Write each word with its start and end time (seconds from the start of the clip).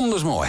donders 0.00 0.22
mooi. 0.22 0.48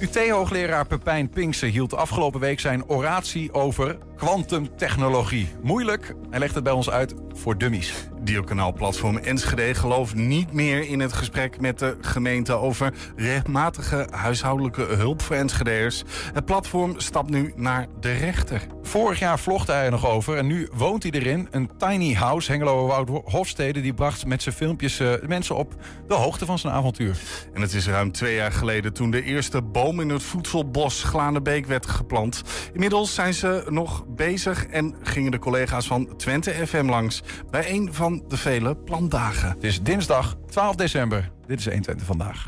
UT-hoogleraar 0.00 0.86
Pepijn 0.86 1.28
Pinkse 1.28 1.66
hield 1.66 1.94
afgelopen 1.94 2.40
week 2.40 2.60
zijn 2.60 2.88
oratie 2.88 3.52
over 3.52 3.98
kwantumtechnologie. 4.16 5.48
Moeilijk, 5.62 6.14
hij 6.30 6.38
legt 6.38 6.54
het 6.54 6.64
bij 6.64 6.72
ons 6.72 6.90
uit 6.90 7.14
voor 7.32 7.58
dummies. 7.58 8.09
Dierkanaalplatform 8.22 9.16
Enschede 9.16 9.74
gelooft 9.74 10.14
niet 10.14 10.52
meer 10.52 10.88
in 10.88 11.00
het 11.00 11.12
gesprek 11.12 11.60
met 11.60 11.78
de 11.78 11.96
gemeente 12.00 12.52
over 12.52 12.94
rechtmatige 13.16 14.06
huishoudelijke 14.10 14.82
hulp 14.82 15.22
voor 15.22 15.36
Enschedeers. 15.36 16.02
Het 16.32 16.44
platform 16.44 17.00
stapt 17.00 17.30
nu 17.30 17.52
naar 17.56 17.86
de 18.00 18.12
rechter. 18.12 18.66
Vorig 18.82 19.18
jaar 19.18 19.38
vlogde 19.38 19.72
hij 19.72 19.84
er 19.84 19.90
nog 19.90 20.06
over 20.06 20.36
en 20.36 20.46
nu 20.46 20.68
woont 20.72 21.02
hij 21.02 21.12
erin. 21.12 21.48
Een 21.50 21.70
tiny 21.78 22.14
house, 22.14 22.50
Hengelo 22.50 22.86
Wout 22.86 23.08
Hofstede, 23.24 23.80
die 23.80 23.94
bracht 23.94 24.26
met 24.26 24.42
zijn 24.42 24.54
filmpjes 24.54 25.00
uh, 25.00 25.12
mensen 25.26 25.56
op 25.56 25.74
de 26.08 26.14
hoogte 26.14 26.46
van 26.46 26.58
zijn 26.58 26.72
avontuur. 26.72 27.18
En 27.54 27.60
het 27.60 27.74
is 27.74 27.88
ruim 27.88 28.12
twee 28.12 28.34
jaar 28.34 28.52
geleden 28.52 28.92
toen 28.92 29.10
de 29.10 29.22
eerste 29.22 29.62
boom 29.62 30.00
in 30.00 30.08
het 30.08 30.22
voedselbos 30.22 31.02
Glanebeek 31.02 31.66
werd 31.66 31.86
geplant. 31.86 32.42
Inmiddels 32.72 33.14
zijn 33.14 33.34
ze 33.34 33.64
nog 33.68 34.04
bezig 34.06 34.66
en 34.66 34.94
gingen 35.02 35.30
de 35.30 35.38
collega's 35.38 35.86
van 35.86 36.16
Twente 36.16 36.66
FM 36.66 36.88
langs 36.88 37.22
bij 37.50 37.70
een 37.70 37.88
van 37.92 38.09
de 38.18 38.36
vele 38.36 38.76
plantdagen. 38.76 39.48
Het 39.48 39.64
is 39.64 39.82
dinsdag 39.82 40.36
12 40.46 40.74
december. 40.74 41.30
Dit 41.46 41.58
is 41.58 41.64
120 41.64 42.06
vandaag. 42.06 42.46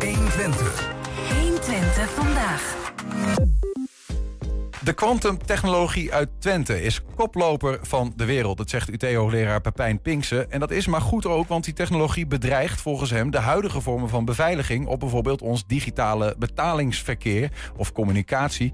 120. 0.00 0.92
120 1.40 2.10
vandaag. 2.10 2.80
De 4.84 4.92
kwantumtechnologie 4.92 6.12
uit 6.12 6.28
Twente 6.38 6.82
is 6.82 7.00
koploper 7.16 7.78
van 7.82 8.12
de 8.16 8.24
wereld. 8.24 8.56
Dat 8.56 8.70
zegt 8.70 8.90
UT-hoogleraar 8.90 9.60
Pepijn 9.60 10.00
Pinkse. 10.00 10.46
En 10.46 10.60
dat 10.60 10.70
is 10.70 10.86
maar 10.86 11.00
goed 11.00 11.26
ook, 11.26 11.48
want 11.48 11.64
die 11.64 11.74
technologie 11.74 12.26
bedreigt 12.26 12.80
volgens 12.80 13.10
hem 13.10 13.30
de 13.30 13.38
huidige 13.38 13.80
vormen 13.80 14.08
van 14.08 14.24
beveiliging 14.24 14.86
op 14.86 15.00
bijvoorbeeld 15.00 15.42
ons 15.42 15.66
digitale 15.66 16.34
betalingsverkeer 16.38 17.50
of 17.76 17.92
communicatie. 17.92 18.72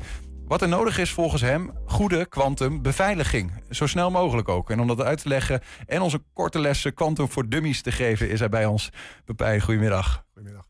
Wat 0.48 0.62
er 0.62 0.68
nodig 0.68 0.98
is 0.98 1.12
volgens 1.12 1.42
hem, 1.42 1.70
goede 1.86 2.26
kwantumbeveiliging. 2.26 3.52
Zo 3.70 3.86
snel 3.86 4.10
mogelijk 4.10 4.48
ook. 4.48 4.70
En 4.70 4.80
om 4.80 4.86
dat 4.86 5.00
uit 5.00 5.22
te 5.22 5.28
leggen 5.28 5.60
en 5.86 6.00
onze 6.00 6.22
korte 6.32 6.58
lessen 6.58 6.94
Quantum 6.94 7.30
voor 7.30 7.48
Dummies 7.48 7.82
te 7.82 7.92
geven... 7.92 8.30
is 8.30 8.38
hij 8.38 8.48
bij 8.48 8.66
ons. 8.66 8.90
Pepijn, 9.24 9.60
goedemiddag. 9.60 10.24
Goedemiddag. 10.32 10.66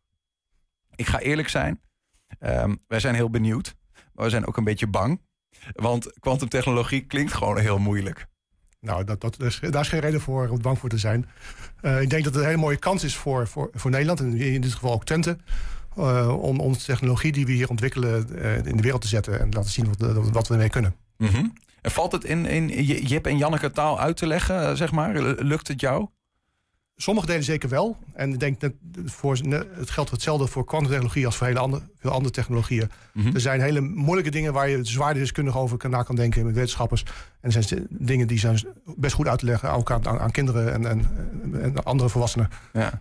Ik 0.94 1.06
ga 1.06 1.18
eerlijk 1.18 1.48
zijn. 1.48 1.80
Um, 2.40 2.78
wij 2.86 3.00
zijn 3.00 3.14
heel 3.14 3.30
benieuwd. 3.30 3.74
Maar 4.12 4.24
we 4.24 4.30
zijn 4.30 4.46
ook 4.46 4.56
een 4.56 4.64
beetje 4.64 4.86
bang. 4.86 5.20
Want 5.72 6.20
kwantumtechnologie 6.20 7.06
klinkt 7.06 7.32
gewoon 7.32 7.58
heel 7.58 7.78
moeilijk. 7.78 8.26
Nou, 8.80 9.04
dat, 9.04 9.20
dat, 9.20 9.36
daar 9.60 9.80
is 9.80 9.88
geen 9.88 10.00
reden 10.00 10.20
voor 10.20 10.48
om 10.48 10.62
bang 10.62 10.78
voor 10.78 10.88
te 10.88 10.98
zijn. 10.98 11.28
Uh, 11.82 12.00
ik 12.00 12.10
denk 12.10 12.24
dat 12.24 12.32
het 12.34 12.42
een 12.42 12.48
hele 12.48 12.62
mooie 12.62 12.78
kans 12.78 13.04
is 13.04 13.16
voor, 13.16 13.48
voor, 13.48 13.70
voor 13.72 13.90
Nederland. 13.90 14.20
En 14.20 14.36
in 14.36 14.60
dit 14.60 14.72
geval 14.72 14.92
ook 14.92 15.04
Twente 15.04 15.38
om 16.40 16.60
onze 16.60 16.84
technologie 16.84 17.32
die 17.32 17.46
we 17.46 17.52
hier 17.52 17.68
ontwikkelen 17.68 18.26
uh, 18.34 18.56
in 18.56 18.76
de 18.76 18.82
wereld 18.82 19.00
te 19.00 19.08
zetten 19.08 19.40
en 19.40 19.48
laten 19.50 19.70
zien 19.70 19.86
wat, 19.98 20.30
wat 20.32 20.48
we 20.48 20.54
ermee 20.54 20.70
kunnen. 20.70 20.94
Mm 21.16 21.28
-hmm. 21.28 21.52
En 21.80 21.90
valt 21.90 22.12
het 22.12 22.24
in, 22.24 22.46
in 22.46 22.82
Jip 22.84 23.26
en 23.26 23.38
Janneke 23.38 23.70
taal 23.70 24.00
uit 24.00 24.16
te 24.16 24.26
leggen, 24.26 24.68
eh, 24.68 24.74
zeg 24.74 24.92
maar? 24.92 25.22
Lukt 25.22 25.68
het 25.68 25.80
jou? 25.80 26.06
Sommige 26.96 27.26
delen 27.26 27.44
zeker 27.44 27.68
wel. 27.68 27.96
En 28.14 28.32
ik 28.32 28.40
denk 28.40 28.60
dat 28.60 28.72
voor, 29.04 29.36
het 29.74 29.90
geldt 29.90 30.10
hetzelfde 30.10 30.46
voor 30.46 30.64
kwantumtechnologie 30.64 31.26
als 31.26 31.36
voor 31.36 31.46
hele 31.46 31.58
andere, 31.58 31.82
veel 31.98 32.10
andere 32.10 32.34
technologieën. 32.34 32.90
Mm 33.12 33.22
-hmm. 33.22 33.34
Er 33.34 33.40
zijn 33.40 33.60
hele 33.60 33.80
moeilijke 33.80 34.30
dingen 34.30 34.52
waar 34.52 34.68
je 34.68 34.84
zwaarder 34.84 35.22
deskundig 35.22 35.56
over 35.56 35.90
na 35.90 36.02
kan 36.02 36.16
denken 36.16 36.44
met 36.44 36.54
wetenschappers. 36.54 37.04
En 37.40 37.52
er 37.52 37.62
zijn 37.62 37.86
dingen 37.90 38.26
die 38.26 38.38
zijn 38.38 38.60
best 38.84 39.14
goed 39.14 39.28
uit 39.28 39.38
te 39.38 39.44
leggen, 39.44 39.72
ook 39.72 39.90
aan, 39.90 40.06
aan, 40.06 40.18
aan 40.18 40.30
kinderen 40.30 40.72
en, 40.72 40.86
en, 40.86 41.06
en, 41.62 41.84
andere 41.84 42.08
volwassenen. 42.08 42.50
Ja. 42.72 43.00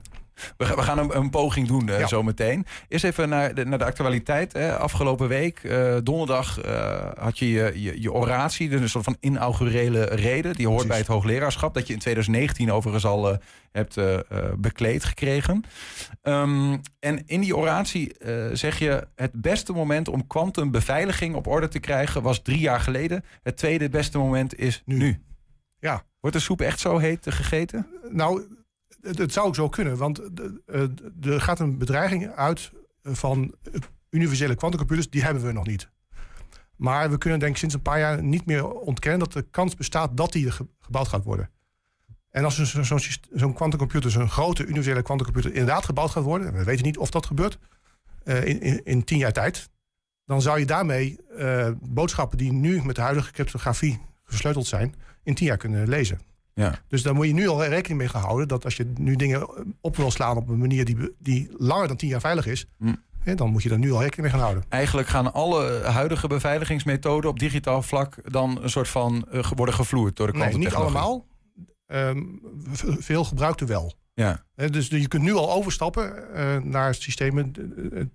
We, 0.57 0.65
we 0.75 0.81
gaan 0.81 0.97
een, 0.97 1.17
een, 1.17 1.29
poging 1.29 1.67
doen 1.67 1.87
uh, 1.87 1.99
ja. 1.99 2.07
zo 2.07 2.23
meteen. 2.23 2.65
Eerst 2.87 3.03
even 3.03 3.29
naar 3.29 3.55
de, 3.55 3.65
naar 3.65 3.77
de 3.77 3.85
actualiteit. 3.85 4.53
Hè. 4.53 4.77
Afgelopen 4.77 5.27
week, 5.27 5.63
uh, 5.63 5.95
donderdag, 6.03 6.65
uh, 6.65 7.05
had 7.17 7.39
je 7.39 7.49
je, 7.49 7.71
je 7.81 8.01
je, 8.01 8.13
oratie. 8.13 8.69
Dus 8.69 8.81
een 8.81 8.89
soort 8.89 9.03
van 9.03 9.17
inaugurele 9.19 10.03
reden. 10.03 10.53
Die 10.53 10.67
hoort 10.67 10.87
Precies. 10.87 10.87
bij 10.87 10.97
het 10.97 11.07
hoogleraarschap. 11.07 11.73
Dat 11.73 11.87
je 11.87 11.93
in 11.93 11.99
2019 11.99 12.71
overigens 12.71 13.05
al 13.05 13.37
hebt 13.71 13.95
bekleed 14.57 15.03
gekregen. 15.03 15.63
Um, 16.23 16.81
en 16.99 17.23
in 17.25 17.41
die 17.41 17.57
oratie 17.57 18.15
zeg 18.53 18.79
je... 18.79 19.07
het 19.15 19.31
beste 19.33 19.73
moment 19.73 20.07
om 20.07 20.27
kwantumbeveiliging 20.27 21.35
op 21.35 21.47
orde 21.47 21.67
te 21.67 21.79
krijgen... 21.79 22.21
was 22.21 22.41
drie 22.41 22.59
jaar 22.59 22.79
geleden. 22.79 23.23
Het 23.43 23.57
tweede 23.57 23.89
beste 23.89 24.17
moment 24.17 24.59
is 24.59 24.81
nu. 24.85 24.97
nu. 24.97 25.21
Ja. 25.79 26.03
Wordt 26.19 26.35
de 26.35 26.41
soep 26.41 26.61
echt 26.61 26.79
zo 26.79 26.97
heet 26.97 27.25
gegeten? 27.29 27.87
Nou, 28.09 28.56
het, 29.15 29.33
zou 29.33 29.47
ook 29.47 29.55
zo 29.55 29.69
kunnen, 29.69 29.97
want 29.97 30.21
er 31.21 31.41
gaat 31.41 31.59
een 31.59 31.77
bedreiging 31.77 32.29
uit 32.29 32.71
van 33.03 33.55
universele 34.09 34.55
kwantumcomputers, 34.55 35.09
die 35.09 35.23
hebben 35.23 35.45
we 35.45 35.51
nog 35.51 35.67
niet. 35.67 35.89
Maar 36.75 37.09
we 37.09 37.17
kunnen 37.17 37.39
denk 37.39 37.51
ik 37.51 37.57
sinds 37.57 37.75
een 37.75 37.81
paar 37.81 37.99
jaar 37.99 38.23
niet 38.23 38.45
meer 38.45 38.69
ontkennen 38.69 39.19
dat 39.19 39.33
de 39.33 39.41
kans 39.51 39.75
bestaat 39.75 40.17
dat 40.17 40.31
die 40.31 40.51
gebouwd 40.79 41.07
gaat 41.07 41.23
worden. 41.23 41.49
En 42.29 42.43
als 42.43 42.55
zo'n 42.55 42.85
zo, 42.85 42.97
zo 43.35 43.53
kwantumcomputer, 43.53 44.11
zo'n 44.11 44.29
grote 44.29 44.63
universele 44.63 45.01
kwantumcomputer 45.01 45.53
inderdaad 45.53 45.85
gebouwd 45.85 46.11
gaat 46.11 46.23
worden, 46.23 46.47
en 46.47 46.53
we 46.53 46.63
weten 46.63 46.85
niet 46.85 46.97
of 46.97 47.09
dat 47.09 47.25
gebeurt, 47.25 47.59
uh, 48.23 48.45
in, 48.45 48.61
in, 48.61 48.83
in, 48.83 49.03
tien 49.03 49.17
jaar 49.17 49.33
tijd, 49.33 49.69
dan 50.25 50.41
zou 50.41 50.59
je 50.59 50.65
daarmee 50.65 51.19
boodschappen 51.81 52.37
die 52.37 52.51
nu 52.51 52.81
met 52.83 52.95
de 52.95 53.01
huidige 53.01 53.31
cryptografie 53.31 53.99
versleuteld 54.25 54.67
zijn, 54.67 54.95
in 55.23 55.35
tien 55.35 55.47
jaar 55.47 55.57
kunnen 55.57 55.87
lezen. 55.87 56.19
Ja. 56.57 56.79
Dus 56.87 57.01
daar 57.01 57.15
moet 57.15 57.27
je 57.27 57.33
nu 57.33 57.47
al 57.47 57.65
rekening 57.65 57.99
mee 57.99 58.09
gehouden 58.09 58.47
dat 58.47 58.63
als 58.63 58.75
je 58.75 58.91
nu 58.95 59.15
dingen 59.15 59.47
op 59.81 59.95
wil 59.95 60.11
slaan 60.11 60.37
op 60.37 60.49
een 60.49 60.57
manier 60.57 60.85
die, 60.85 61.15
die 61.19 61.49
langer 61.57 61.87
dan 61.87 61.97
tien 61.97 62.09
jaar 62.09 62.19
veilig 62.19 62.45
is, 62.45 62.65
hm. 62.77 62.93
hè, 63.19 63.35
dan 63.35 63.49
moet 63.49 63.63
je 63.63 63.69
daar 63.69 63.79
nu 63.79 63.91
al 63.91 64.01
rekening 64.01 64.21
mee 64.21 64.31
gaan 64.31 64.39
houden. 64.39 64.63
Eigenlijk 64.69 65.07
gaan 65.07 65.33
alle 65.33 65.81
huidige 65.83 66.27
beveiligingsmethoden 66.27 67.29
op 67.29 67.39
digitaal 67.39 67.81
vlak 67.81 68.31
dan 68.31 68.63
een 68.63 68.69
soort 68.69 68.87
van 68.87 69.27
uh, 69.31 69.51
worden 69.55 69.75
gevloerd 69.75 70.15
door 70.15 70.31
de 70.31 70.37
Nee, 70.37 70.57
niet 70.57 70.73
allemaal. 70.73 71.25
Um, 71.87 72.41
veel 72.99 73.23
gebruikte 73.23 73.65
wel. 73.65 73.93
Ja. 74.13 74.43
He, 74.55 74.69
dus 74.69 74.87
je 74.87 75.07
kunt 75.07 75.23
nu 75.23 75.33
al 75.33 75.51
overstappen 75.51 76.13
uh, 76.35 76.57
naar 76.57 76.95
systemen, 76.95 77.53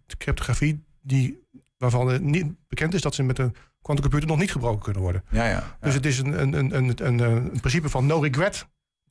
de 0.06 0.16
cryptografie, 0.18 0.84
die, 1.00 1.46
waarvan 1.76 2.08
het 2.08 2.22
niet 2.22 2.46
bekend 2.68 2.94
is 2.94 3.00
dat 3.02 3.14
ze 3.14 3.22
met 3.22 3.38
een 3.38 3.54
quantumcomputer 3.82 4.28
nog 4.28 4.38
niet 4.38 4.52
gebroken 4.52 4.82
kunnen 4.82 5.02
worden. 5.02 5.24
Ja, 5.30 5.44
ja, 5.44 5.50
ja. 5.50 5.76
Dus 5.80 5.94
het 5.94 6.06
is 6.06 6.18
een, 6.18 6.42
een, 6.42 6.52
een, 6.52 6.76
een, 6.76 7.06
een, 7.06 7.18
een 7.18 7.60
principe 7.60 7.88
van 7.88 8.06
no 8.06 8.20
regret 8.20 8.66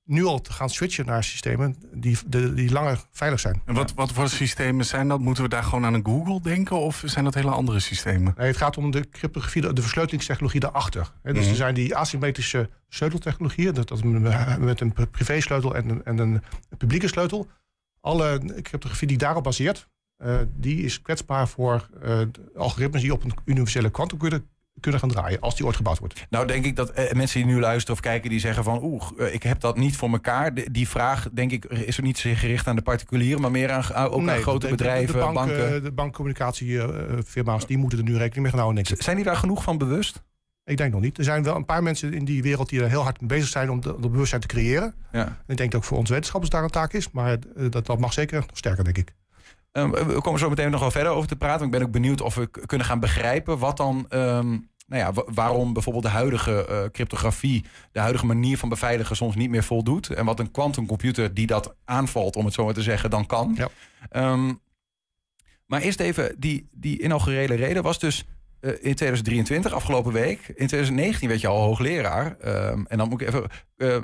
nu 0.05 0.25
al 0.25 0.41
te 0.41 0.53
gaan 0.53 0.69
switchen 0.69 1.05
naar 1.05 1.23
systemen 1.23 1.75
die, 1.93 2.17
de, 2.27 2.53
die 2.53 2.71
langer 2.71 3.05
veilig 3.11 3.39
zijn. 3.39 3.61
En 3.65 3.73
wat, 3.73 3.93
wat 3.93 4.11
voor 4.11 4.29
systemen 4.29 4.85
zijn 4.85 5.07
dat? 5.07 5.19
Moeten 5.19 5.43
we 5.43 5.49
daar 5.49 5.63
gewoon 5.63 5.85
aan 5.85 5.93
een 5.93 6.05
Google 6.05 6.41
denken 6.41 6.77
of 6.77 7.03
zijn 7.05 7.25
dat 7.25 7.33
hele 7.33 7.49
andere 7.49 7.79
systemen? 7.79 8.33
Nee, 8.37 8.47
het 8.47 8.57
gaat 8.57 8.77
om 8.77 8.91
de 8.91 9.09
cryptografie, 9.09 9.73
de, 9.73 9.81
versleutellingstechnologie 9.81 10.59
daarachter. 10.59 11.11
He, 11.23 11.33
dus 11.33 11.43
mm. 11.43 11.49
er 11.49 11.55
zijn 11.55 11.73
die 11.73 11.95
asymmetrische 11.95 12.69
sleuteltechnologieën, 12.89 13.73
dat, 13.73 13.87
dat 13.87 14.03
met 14.59 14.81
een 14.81 14.93
privésleutel 15.11 15.75
en 15.75 15.89
een, 15.89 16.03
en 16.03 16.17
een 16.17 16.41
publieke 16.77 17.07
sleutel. 17.07 17.47
Alle 18.01 18.41
cryptografie 18.61 19.07
die 19.07 19.17
daarop 19.17 19.43
baseert, 19.43 19.87
uh, 20.23 20.39
die 20.55 20.83
is 20.83 21.01
kwetsbaar 21.01 21.47
voor 21.47 21.89
uh, 22.03 22.21
algoritmes 22.55 23.01
die 23.01 23.13
op 23.13 23.23
een 23.23 23.33
universele 23.45 23.89
kwantumcomputer 23.89 24.47
kunnen 24.81 24.99
gaan 24.99 25.09
draaien 25.09 25.39
als 25.39 25.55
die 25.55 25.65
ooit 25.65 25.75
gebouwd 25.75 25.99
wordt. 25.99 26.25
Nou 26.29 26.47
denk 26.47 26.65
ik 26.65 26.75
dat 26.75 26.89
eh, 26.89 27.11
mensen 27.11 27.43
die 27.43 27.53
nu 27.53 27.59
luisteren 27.59 27.95
of 27.95 28.01
kijken 28.01 28.29
die 28.29 28.39
zeggen 28.39 28.63
van 28.63 28.83
oeh, 28.83 29.03
ik 29.31 29.43
heb 29.43 29.59
dat 29.59 29.77
niet 29.77 29.95
voor 29.95 30.09
elkaar. 30.09 30.53
De, 30.53 30.71
die 30.71 30.87
vraag 30.87 31.27
denk 31.33 31.51
ik 31.51 31.65
is 31.65 31.97
er 31.97 32.03
niet 32.03 32.19
gericht 32.19 32.67
aan 32.67 32.75
de 32.75 32.81
particulieren, 32.81 33.41
maar 33.41 33.51
meer 33.51 33.71
aan, 33.71 34.09
ook 34.09 34.21
nee, 34.21 34.35
aan 34.35 34.41
grote 34.41 34.65
de, 34.65 34.71
bedrijven, 34.71 35.07
de, 35.07 35.13
de 35.13 35.19
bank, 35.19 35.35
banken. 35.35 35.83
De 35.83 35.91
bankcommunicatiefirma's, 35.91 37.65
die 37.65 37.77
moeten 37.77 37.97
er 37.97 38.03
nu 38.03 38.17
rekening 38.17 38.41
mee 38.41 38.49
gaan 38.49 38.59
houden. 38.59 38.83
Denk 38.83 38.97
ik. 38.97 39.03
Zijn 39.03 39.15
die 39.15 39.25
daar 39.25 39.35
genoeg 39.35 39.63
van 39.63 39.77
bewust? 39.77 40.23
Ik 40.65 40.77
denk 40.77 40.91
nog 40.93 41.01
niet. 41.01 41.17
Er 41.17 41.23
zijn 41.23 41.43
wel 41.43 41.55
een 41.55 41.65
paar 41.65 41.83
mensen 41.83 42.13
in 42.13 42.25
die 42.25 42.41
wereld 42.41 42.69
die 42.69 42.81
er 42.81 42.89
heel 42.89 43.03
hard 43.03 43.19
mee 43.19 43.29
bezig 43.29 43.49
zijn 43.49 43.69
om 43.69 43.81
dat 43.81 44.11
bewustzijn 44.11 44.41
te 44.41 44.47
creëren. 44.47 44.93
Ja. 45.11 45.25
En 45.25 45.35
ik 45.47 45.57
denk 45.57 45.71
dat 45.71 45.81
ook 45.81 45.87
voor 45.87 45.97
onze 45.97 46.11
wetenschappers 46.11 46.51
daar 46.51 46.63
een 46.63 46.69
taak 46.69 46.93
is, 46.93 47.11
maar 47.11 47.37
dat, 47.69 47.85
dat 47.85 47.99
mag 47.99 48.13
zeker 48.13 48.35
nog 48.35 48.45
sterker, 48.53 48.83
denk 48.83 48.97
ik. 48.97 49.13
Um, 49.71 49.91
we 49.91 50.21
komen 50.21 50.39
zo 50.39 50.49
meteen 50.49 50.71
nog 50.71 50.79
wel 50.79 50.91
verder 50.91 51.11
over 51.11 51.27
te 51.27 51.35
praten. 51.35 51.65
Ik 51.65 51.71
ben 51.71 51.81
ook 51.81 51.91
benieuwd 51.91 52.21
of 52.21 52.35
we 52.35 52.49
kunnen 52.65 52.87
gaan 52.87 52.99
begrijpen 52.99 53.57
wat 53.57 53.77
dan. 53.77 54.05
Um, 54.09 54.69
nou 54.91 55.03
ja, 55.03 55.33
waarom 55.33 55.73
bijvoorbeeld 55.73 56.03
de 56.03 56.09
huidige 56.09 56.67
uh, 56.69 56.83
cryptografie, 56.91 57.65
de 57.91 57.99
huidige 57.99 58.25
manier 58.25 58.57
van 58.57 58.69
beveiligen 58.69 59.15
soms 59.15 59.35
niet 59.35 59.49
meer 59.49 59.63
voldoet. 59.63 60.09
En 60.09 60.25
wat 60.25 60.39
een 60.39 60.51
quantumcomputer 60.51 61.33
die 61.33 61.47
dat 61.47 61.75
aanvalt, 61.85 62.35
om 62.35 62.45
het 62.45 62.53
zo 62.53 62.65
maar 62.65 62.73
te 62.73 62.81
zeggen, 62.81 63.09
dan 63.09 63.25
kan. 63.25 63.57
Ja. 63.57 64.31
Um, 64.31 64.59
maar 65.65 65.81
eerst 65.81 65.99
even, 65.99 66.35
die, 66.39 66.67
die 66.71 67.01
inaugurele 67.01 67.55
reden 67.55 67.83
was 67.83 67.99
dus 67.99 68.25
uh, 68.61 68.71
in 68.71 68.95
2023, 68.95 69.73
afgelopen 69.73 70.13
week. 70.13 70.39
In 70.47 70.67
2019 70.67 71.27
werd 71.27 71.41
je 71.41 71.47
al 71.47 71.61
hoogleraar. 71.61 72.37
en 72.37 72.97
dan 72.97 73.09
moet 73.09 73.21
ik 73.21 73.27
even, 73.27 73.49
uh, 73.77 73.97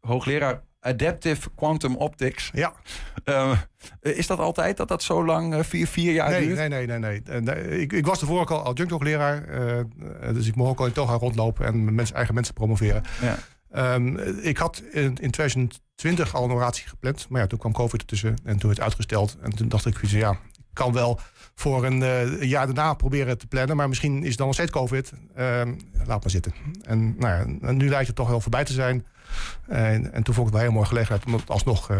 hoogleraar 0.00 0.62
Adaptive 0.86 1.50
Quantum 1.54 1.96
Optics. 1.96 2.50
Ja. 2.52 2.72
Uh, 3.24 3.58
is 4.00 4.26
dat 4.26 4.38
altijd 4.38 4.76
dat 4.76 4.88
dat 4.88 5.02
zo 5.02 5.24
lang, 5.24 5.54
uh, 5.54 5.62
vier, 5.62 5.86
vier 5.86 6.12
jaar 6.12 6.30
nee, 6.30 6.46
duurt? 6.46 6.58
Nee, 6.58 6.68
nee, 6.68 6.86
nee. 6.86 7.22
nee. 7.24 7.40
nee 7.40 7.80
ik, 7.80 7.92
ik 7.92 8.06
was 8.06 8.20
ervoor 8.20 8.40
ook 8.40 8.50
al 8.50 8.62
adjunct 8.62 8.92
hoogleraar. 8.92 9.48
Uh, 9.48 10.34
dus 10.34 10.46
ik 10.46 10.54
mocht 10.54 10.70
ook 10.70 10.80
al 10.80 10.86
in 10.86 10.92
Toga 10.92 11.12
rondlopen 11.12 11.66
en 11.66 11.94
mensen, 11.94 12.16
eigen 12.16 12.34
mensen 12.34 12.54
promoveren. 12.54 13.02
Ja. 13.20 13.38
Um, 13.94 14.18
ik 14.40 14.56
had 14.56 14.82
in, 14.90 15.16
in 15.20 15.30
2020 15.30 16.34
al 16.34 16.44
een 16.44 16.50
oratie 16.50 16.88
gepland. 16.88 17.26
Maar 17.28 17.40
ja, 17.40 17.46
toen 17.46 17.58
kwam 17.58 17.72
COVID 17.72 18.00
ertussen 18.00 18.28
en 18.28 18.56
toen 18.56 18.68
werd 18.68 18.76
het 18.76 18.80
uitgesteld. 18.80 19.36
En 19.42 19.56
toen 19.56 19.68
dacht 19.68 19.86
ik, 19.86 20.06
ja, 20.06 20.30
ik 20.30 20.64
kan 20.72 20.92
wel 20.92 21.20
voor 21.54 21.84
een, 21.84 22.00
uh, 22.00 22.42
jaar 22.42 22.66
daarna 22.66 22.94
proberen 22.94 23.38
te 23.38 23.46
plannen. 23.46 23.76
Maar 23.76 23.88
misschien 23.88 24.22
is 24.22 24.28
het 24.28 24.36
dan 24.36 24.46
nog 24.46 24.54
steeds 24.54 24.70
COVID. 24.70 25.12
Uh, 25.38 25.62
laat 26.06 26.22
maar 26.22 26.30
zitten. 26.30 26.54
En, 26.82 27.16
nou 27.18 27.58
ja, 27.60 27.72
nu 27.72 27.88
lijkt 27.88 28.06
het 28.06 28.16
toch 28.16 28.28
wel 28.28 28.40
voorbij 28.40 28.64
te 28.64 28.72
zijn. 28.72 29.06
En, 29.66 30.12
en 30.12 30.22
toen 30.22 30.34
vond 30.34 30.46
ik 30.46 30.52
het 30.52 30.52
wel 30.52 30.60
heel 30.62 30.72
mooi 30.72 30.86
gelegenheid 30.86 31.26
om 31.26 31.32
het 31.32 31.50
alsnog 31.50 31.90
uh, 31.90 31.96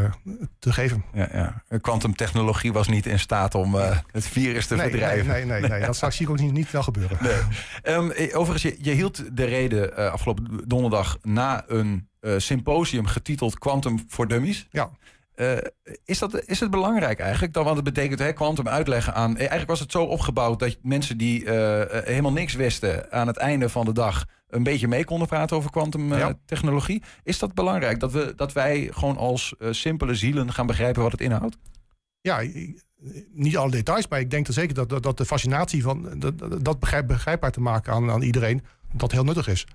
te 0.59 0.73
geven. 0.73 1.05
Ja, 1.13 1.29
ja. 1.33 1.79
Quantumtechnologie 1.79 2.73
was 2.73 2.89
niet 2.89 3.07
in 3.07 3.19
staat 3.19 3.55
om 3.55 3.75
uh, 3.75 3.99
het 4.13 4.27
virus 4.27 4.67
te 4.67 4.77
nee, 4.77 4.89
verdrijven. 4.89 5.27
Nee, 5.27 5.45
nee, 5.45 5.61
nee, 5.61 5.71
nee. 5.71 5.87
dat 5.87 5.97
zie 5.97 6.27
ik 6.27 6.31
ook 6.31 6.39
niet, 6.39 6.53
niet 6.53 6.71
wel 6.71 6.83
gebeuren. 6.83 7.19
Nee. 7.21 7.95
Um, 7.95 8.13
overigens, 8.33 8.63
je, 8.63 8.77
je, 8.79 8.91
hield 8.91 9.37
de 9.37 9.45
reden 9.45 9.91
uh, 9.91 10.13
afgelopen 10.13 10.61
donderdag 10.67 11.19
na 11.23 11.65
een 11.67 12.09
symposium 12.37 13.07
getiteld 13.07 13.59
Quantum 13.59 14.05
voor 14.09 14.29
Dummies. 14.29 14.67
Ja. 14.71 14.91
Uh, 15.37 15.57
is, 16.05 16.19
dat, 16.19 16.49
is 16.49 16.61
het 16.61 16.71
belangrijk 16.71 17.19
eigenlijk? 17.19 17.53
Dan, 17.53 17.65
want 17.65 17.77
het 17.77 17.85
betekent 17.85 18.19
hè, 18.19 18.33
quantum 18.33 18.69
uitleggen 18.69 19.15
aan. 19.15 19.37
Eigenlijk 19.37 19.69
was 19.69 19.81
het 19.81 19.91
zo 19.91 20.03
opgebouwd 20.03 20.59
dat 20.59 20.77
mensen 20.83 21.19
die 21.19 21.45
uh, 21.45 21.83
helemaal 21.89 22.33
niks 22.33 22.55
wisten 22.55 23.13
aan 23.13 23.27
het 23.27 23.37
einde 23.37 23.69
van 23.69 23.85
de 23.85 23.93
dag 23.93 24.25
een 24.49 24.63
beetje 24.63 24.89
mee 24.89 25.05
konden 25.05 25.29
praten 25.29 25.57
over 25.57 25.71
kwantumtechnologie. 25.71 27.01
Ja. 27.03 27.09
Is 27.23 27.39
dat 27.39 27.55
belangrijk? 27.55 28.01
Dat, 28.01 28.13
we, 28.13 28.33
dat 28.37 28.53
wij 28.53 28.89
gewoon 28.93 29.17
als 29.17 29.55
simpele 29.71 30.15
zielen 30.15 30.53
gaan 30.53 30.67
begrijpen 30.67 31.03
wat 31.03 31.13
het 31.13 31.21
inhoudt? 31.21 31.57
Ja, 32.21 32.43
niet 33.33 33.57
alle 33.57 33.71
details, 33.71 34.09
maar 34.09 34.21
ik 34.21 34.31
denk 34.31 34.47
er 34.47 34.53
zeker 34.53 34.75
dat, 34.75 34.89
dat, 34.89 35.03
dat 35.03 35.19
de 35.19 35.25
fascinatie 35.25 35.83
van 35.83 36.19
dat, 36.19 36.65
dat 36.65 36.81
begrijp, 36.81 37.07
begrijpbaar 37.07 37.53
te 37.53 37.61
maken 37.61 37.93
aan, 37.93 38.11
aan 38.11 38.23
iedereen, 38.23 38.63
dat 38.93 39.13
heel 39.13 39.25
nuttig 39.25 39.49
is. 39.49 39.67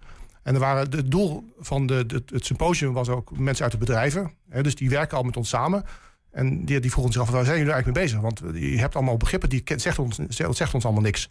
En 0.43 0.53
er 0.53 0.59
waren, 0.59 0.91
het 0.91 1.11
doel 1.11 1.53
van 1.59 1.85
de, 1.85 2.23
het 2.25 2.45
symposium 2.45 2.93
was 2.93 3.09
ook 3.09 3.38
mensen 3.38 3.63
uit 3.63 3.71
de 3.71 3.77
bedrijven. 3.77 4.31
Hè, 4.49 4.63
dus 4.63 4.75
die 4.75 4.89
werken 4.89 5.17
al 5.17 5.23
met 5.23 5.38
ons 5.38 5.49
samen. 5.49 5.83
En 6.31 6.65
die, 6.65 6.79
die 6.79 6.91
vroegen 6.91 7.13
zich 7.13 7.21
af, 7.21 7.29
waar 7.29 7.45
zijn 7.45 7.57
jullie 7.57 7.73
eigenlijk 7.73 7.97
mee 7.97 8.07
bezig? 8.07 8.21
Want 8.21 8.55
je 8.55 8.79
hebt 8.79 8.95
allemaal 8.95 9.17
begrippen, 9.17 9.49
die 9.49 9.63
zegt 9.75 9.99
ons, 9.99 10.19
zegt 10.27 10.73
ons 10.73 10.85
allemaal 10.85 11.03
niks. 11.03 11.29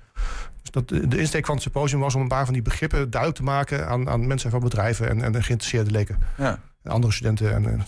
Dus 0.63 0.71
dat, 0.71 0.89
de 0.89 1.19
insteek 1.19 1.47
van 1.47 1.55
het 1.55 1.63
symposium 1.63 2.01
was 2.01 2.15
om 2.15 2.21
een 2.21 2.29
paar 2.29 2.45
van 2.45 2.55
die 2.55 2.63
begrippen 2.63 3.11
duidelijk 3.11 3.41
te 3.41 3.47
maken 3.47 3.89
aan, 3.89 4.09
aan 4.09 4.27
mensen 4.27 4.51
van 4.51 4.61
bedrijven 4.61 5.09
en, 5.09 5.23
en 5.23 5.43
geïnteresseerde 5.43 5.91
leken. 5.91 6.19
Ja. 6.37 6.61
En 6.83 6.91
andere 6.91 7.13
studenten. 7.13 7.53
En, 7.53 7.87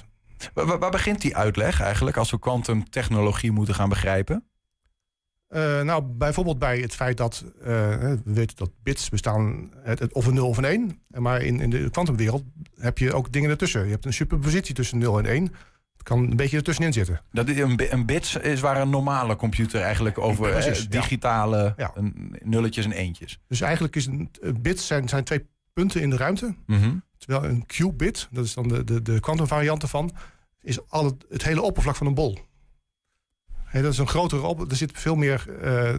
waar, 0.55 0.79
waar 0.79 0.91
begint 0.91 1.21
die 1.21 1.37
uitleg 1.37 1.81
eigenlijk 1.81 2.17
als 2.17 2.31
we 2.31 2.39
kwantumtechnologie 2.39 3.53
moeten 3.53 3.75
gaan 3.75 3.89
begrijpen? 3.89 4.45
Uh, 5.55 5.81
nou, 5.81 6.03
bijvoorbeeld 6.03 6.59
bij 6.59 6.79
het 6.79 6.95
feit 6.95 7.17
dat 7.17 7.45
uh, 7.61 7.67
we 7.67 8.21
weten 8.25 8.57
dat 8.57 8.71
bits 8.83 9.09
bestaan 9.09 9.71
het, 9.83 9.99
het, 9.99 10.13
of 10.13 10.27
een 10.27 10.35
0 10.35 10.49
of 10.49 10.57
een 10.57 10.65
1. 10.65 11.01
Maar 11.09 11.43
in, 11.43 11.61
in 11.61 11.71
de 11.71 11.91
kwantumwereld 11.91 12.45
heb 12.77 12.99
je 12.99 13.13
ook 13.13 13.33
dingen 13.33 13.51
ertussen. 13.51 13.85
Je 13.85 13.91
hebt 13.91 14.05
een 14.05 14.13
superpositie 14.13 14.75
tussen 14.75 14.99
0 14.99 15.19
en 15.19 15.27
1. 15.27 15.43
Het 15.93 16.03
kan 16.03 16.19
een 16.19 16.37
beetje 16.37 16.57
ertussenin 16.57 16.93
zitten. 16.93 17.21
Dat 17.33 17.49
een, 17.49 17.93
een 17.93 18.07
bits 18.07 18.37
is 18.37 18.61
waar 18.61 18.81
een 18.81 18.91
normale 18.91 19.37
computer 19.37 19.81
eigenlijk 19.81 20.19
over 20.19 20.51
Precies, 20.51 20.89
digitale 20.89 21.75
ja. 21.77 21.91
Een, 21.95 22.37
nulletjes 22.43 22.85
en 22.85 22.93
eentjes. 22.93 23.41
Dus 23.49 23.61
eigenlijk 23.61 23.97
is 23.97 24.07
een, 24.07 24.31
bits 24.61 24.87
zijn, 24.87 25.09
zijn 25.09 25.25
twee 25.25 25.47
punten 25.73 26.01
in 26.01 26.11
de 26.11 26.17
ruimte. 26.17 26.55
Mm 26.67 26.79
-hmm. 26.79 27.03
Terwijl 27.19 27.45
een 27.45 27.67
qubit, 27.67 28.29
dat 28.31 28.45
is 28.45 28.55
dan 28.55 28.69
de, 28.69 28.85
de, 28.85 29.03
de 29.03 29.21
kwantumvariant 29.21 29.83
ervan, 29.83 30.13
is 30.61 30.89
al 30.91 31.05
het, 31.05 31.25
het 31.29 31.45
hele 31.45 31.63
oppervlak 31.63 31.97
van 31.97 32.07
een 32.07 32.15
bol 32.15 32.39
dat 33.73 33.93
is 33.93 33.99
een 33.99 34.09
grotere 34.09 34.47
op. 34.47 34.71
Er 34.71 34.77
zit 34.77 34.91
veel 34.95 35.15
meer 35.15 35.47
uh, 35.65 35.95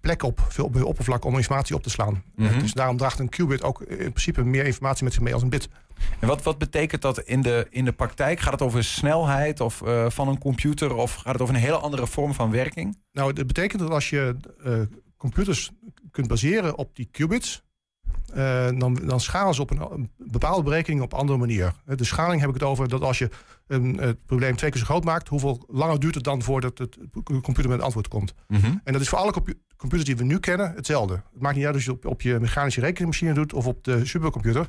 plek 0.00 0.22
op, 0.22 0.46
veel 0.48 0.70
meer 0.72 0.84
oppervlak 0.84 1.24
om 1.24 1.36
informatie 1.36 1.74
op 1.74 1.82
te 1.82 1.90
slaan. 1.90 2.22
Mm 2.34 2.58
Dus 2.58 2.72
daarom 2.72 2.96
draagt 2.96 3.18
een 3.18 3.28
qubit 3.28 3.62
ook 3.62 3.80
in 3.82 3.96
principe 3.96 4.44
meer 4.44 4.64
informatie 4.64 5.04
met 5.04 5.12
zich 5.12 5.22
mee 5.22 5.34
als 5.34 5.42
een 5.42 5.48
bit. 5.48 5.68
En 6.20 6.28
wat, 6.28 6.42
wat 6.42 6.58
betekent 6.58 7.02
dat 7.02 7.20
in 7.20 7.42
de, 7.42 7.66
in 7.70 7.84
de 7.84 7.92
praktijk? 7.92 8.40
Gaat 8.40 8.52
het 8.52 8.62
over 8.62 8.84
snelheid 8.84 9.60
of, 9.60 9.82
uh, 9.84 10.10
van 10.10 10.28
een 10.28 10.38
computer 10.38 10.94
of 10.94 11.14
gaat 11.14 11.32
het 11.32 11.42
over 11.42 11.54
een 11.54 11.60
hele 11.60 11.76
andere 11.78 12.06
vorm 12.06 12.34
van 12.34 12.50
werking? 12.50 12.98
Nou, 13.12 13.32
dat 13.32 13.46
betekent 13.46 13.80
dat 13.80 13.90
als 13.90 14.10
je 14.10 14.36
uh, 14.64 14.80
computers 15.16 15.70
kunt 16.10 16.28
baseren 16.28 16.78
op 16.78 16.96
die 16.96 17.08
qubits, 17.10 17.62
uh, 18.34 18.68
dan, 18.78 18.94
dan 18.94 19.20
schalen 19.20 19.54
ze 19.54 19.60
op 19.62 19.70
een, 19.70 19.92
een, 19.92 20.10
bepaalde 20.16 20.62
berekening 20.62 21.02
op 21.02 21.12
een 21.12 21.18
andere 21.18 21.38
manier. 21.38 21.74
De 21.84 22.04
schaling 22.04 22.40
heb 22.40 22.48
ik 22.48 22.54
het 22.54 22.64
over 22.64 22.88
dat 22.88 23.02
als 23.02 23.18
je 23.18 23.30
een, 23.66 23.96
het 23.98 24.26
probleem 24.26 24.56
twee 24.56 24.70
keer 24.70 24.80
zo 24.80 24.86
groot 24.86 25.04
maakt, 25.04 25.28
hoeveel 25.28 25.64
langer 25.68 26.00
duurt 26.00 26.14
het 26.14 26.24
dan 26.24 26.42
voordat 26.42 26.78
het 26.78 26.96
computer 27.24 27.68
met 27.68 27.78
een 27.78 27.84
antwoord 27.84 28.08
komt. 28.08 28.34
Mm 28.48 28.60
-hmm. 28.60 28.80
En 28.84 28.92
dat 28.92 29.02
is 29.02 29.08
voor 29.08 29.18
alle 29.18 29.32
computers 29.76 30.04
die 30.04 30.16
we 30.16 30.24
nu 30.24 30.38
kennen 30.38 30.74
hetzelfde. 30.74 31.14
Het 31.14 31.42
maakt 31.42 31.56
niet 31.56 31.64
uit 31.64 31.74
als 31.74 31.84
je 31.84 31.90
op, 31.90 32.06
op 32.06 32.22
je 32.22 32.40
mechanische 32.40 32.80
rekenmachine 32.80 33.32
doet 33.32 33.52
of 33.52 33.66
op 33.66 33.84
de 33.84 34.06
supercomputer. 34.06 34.66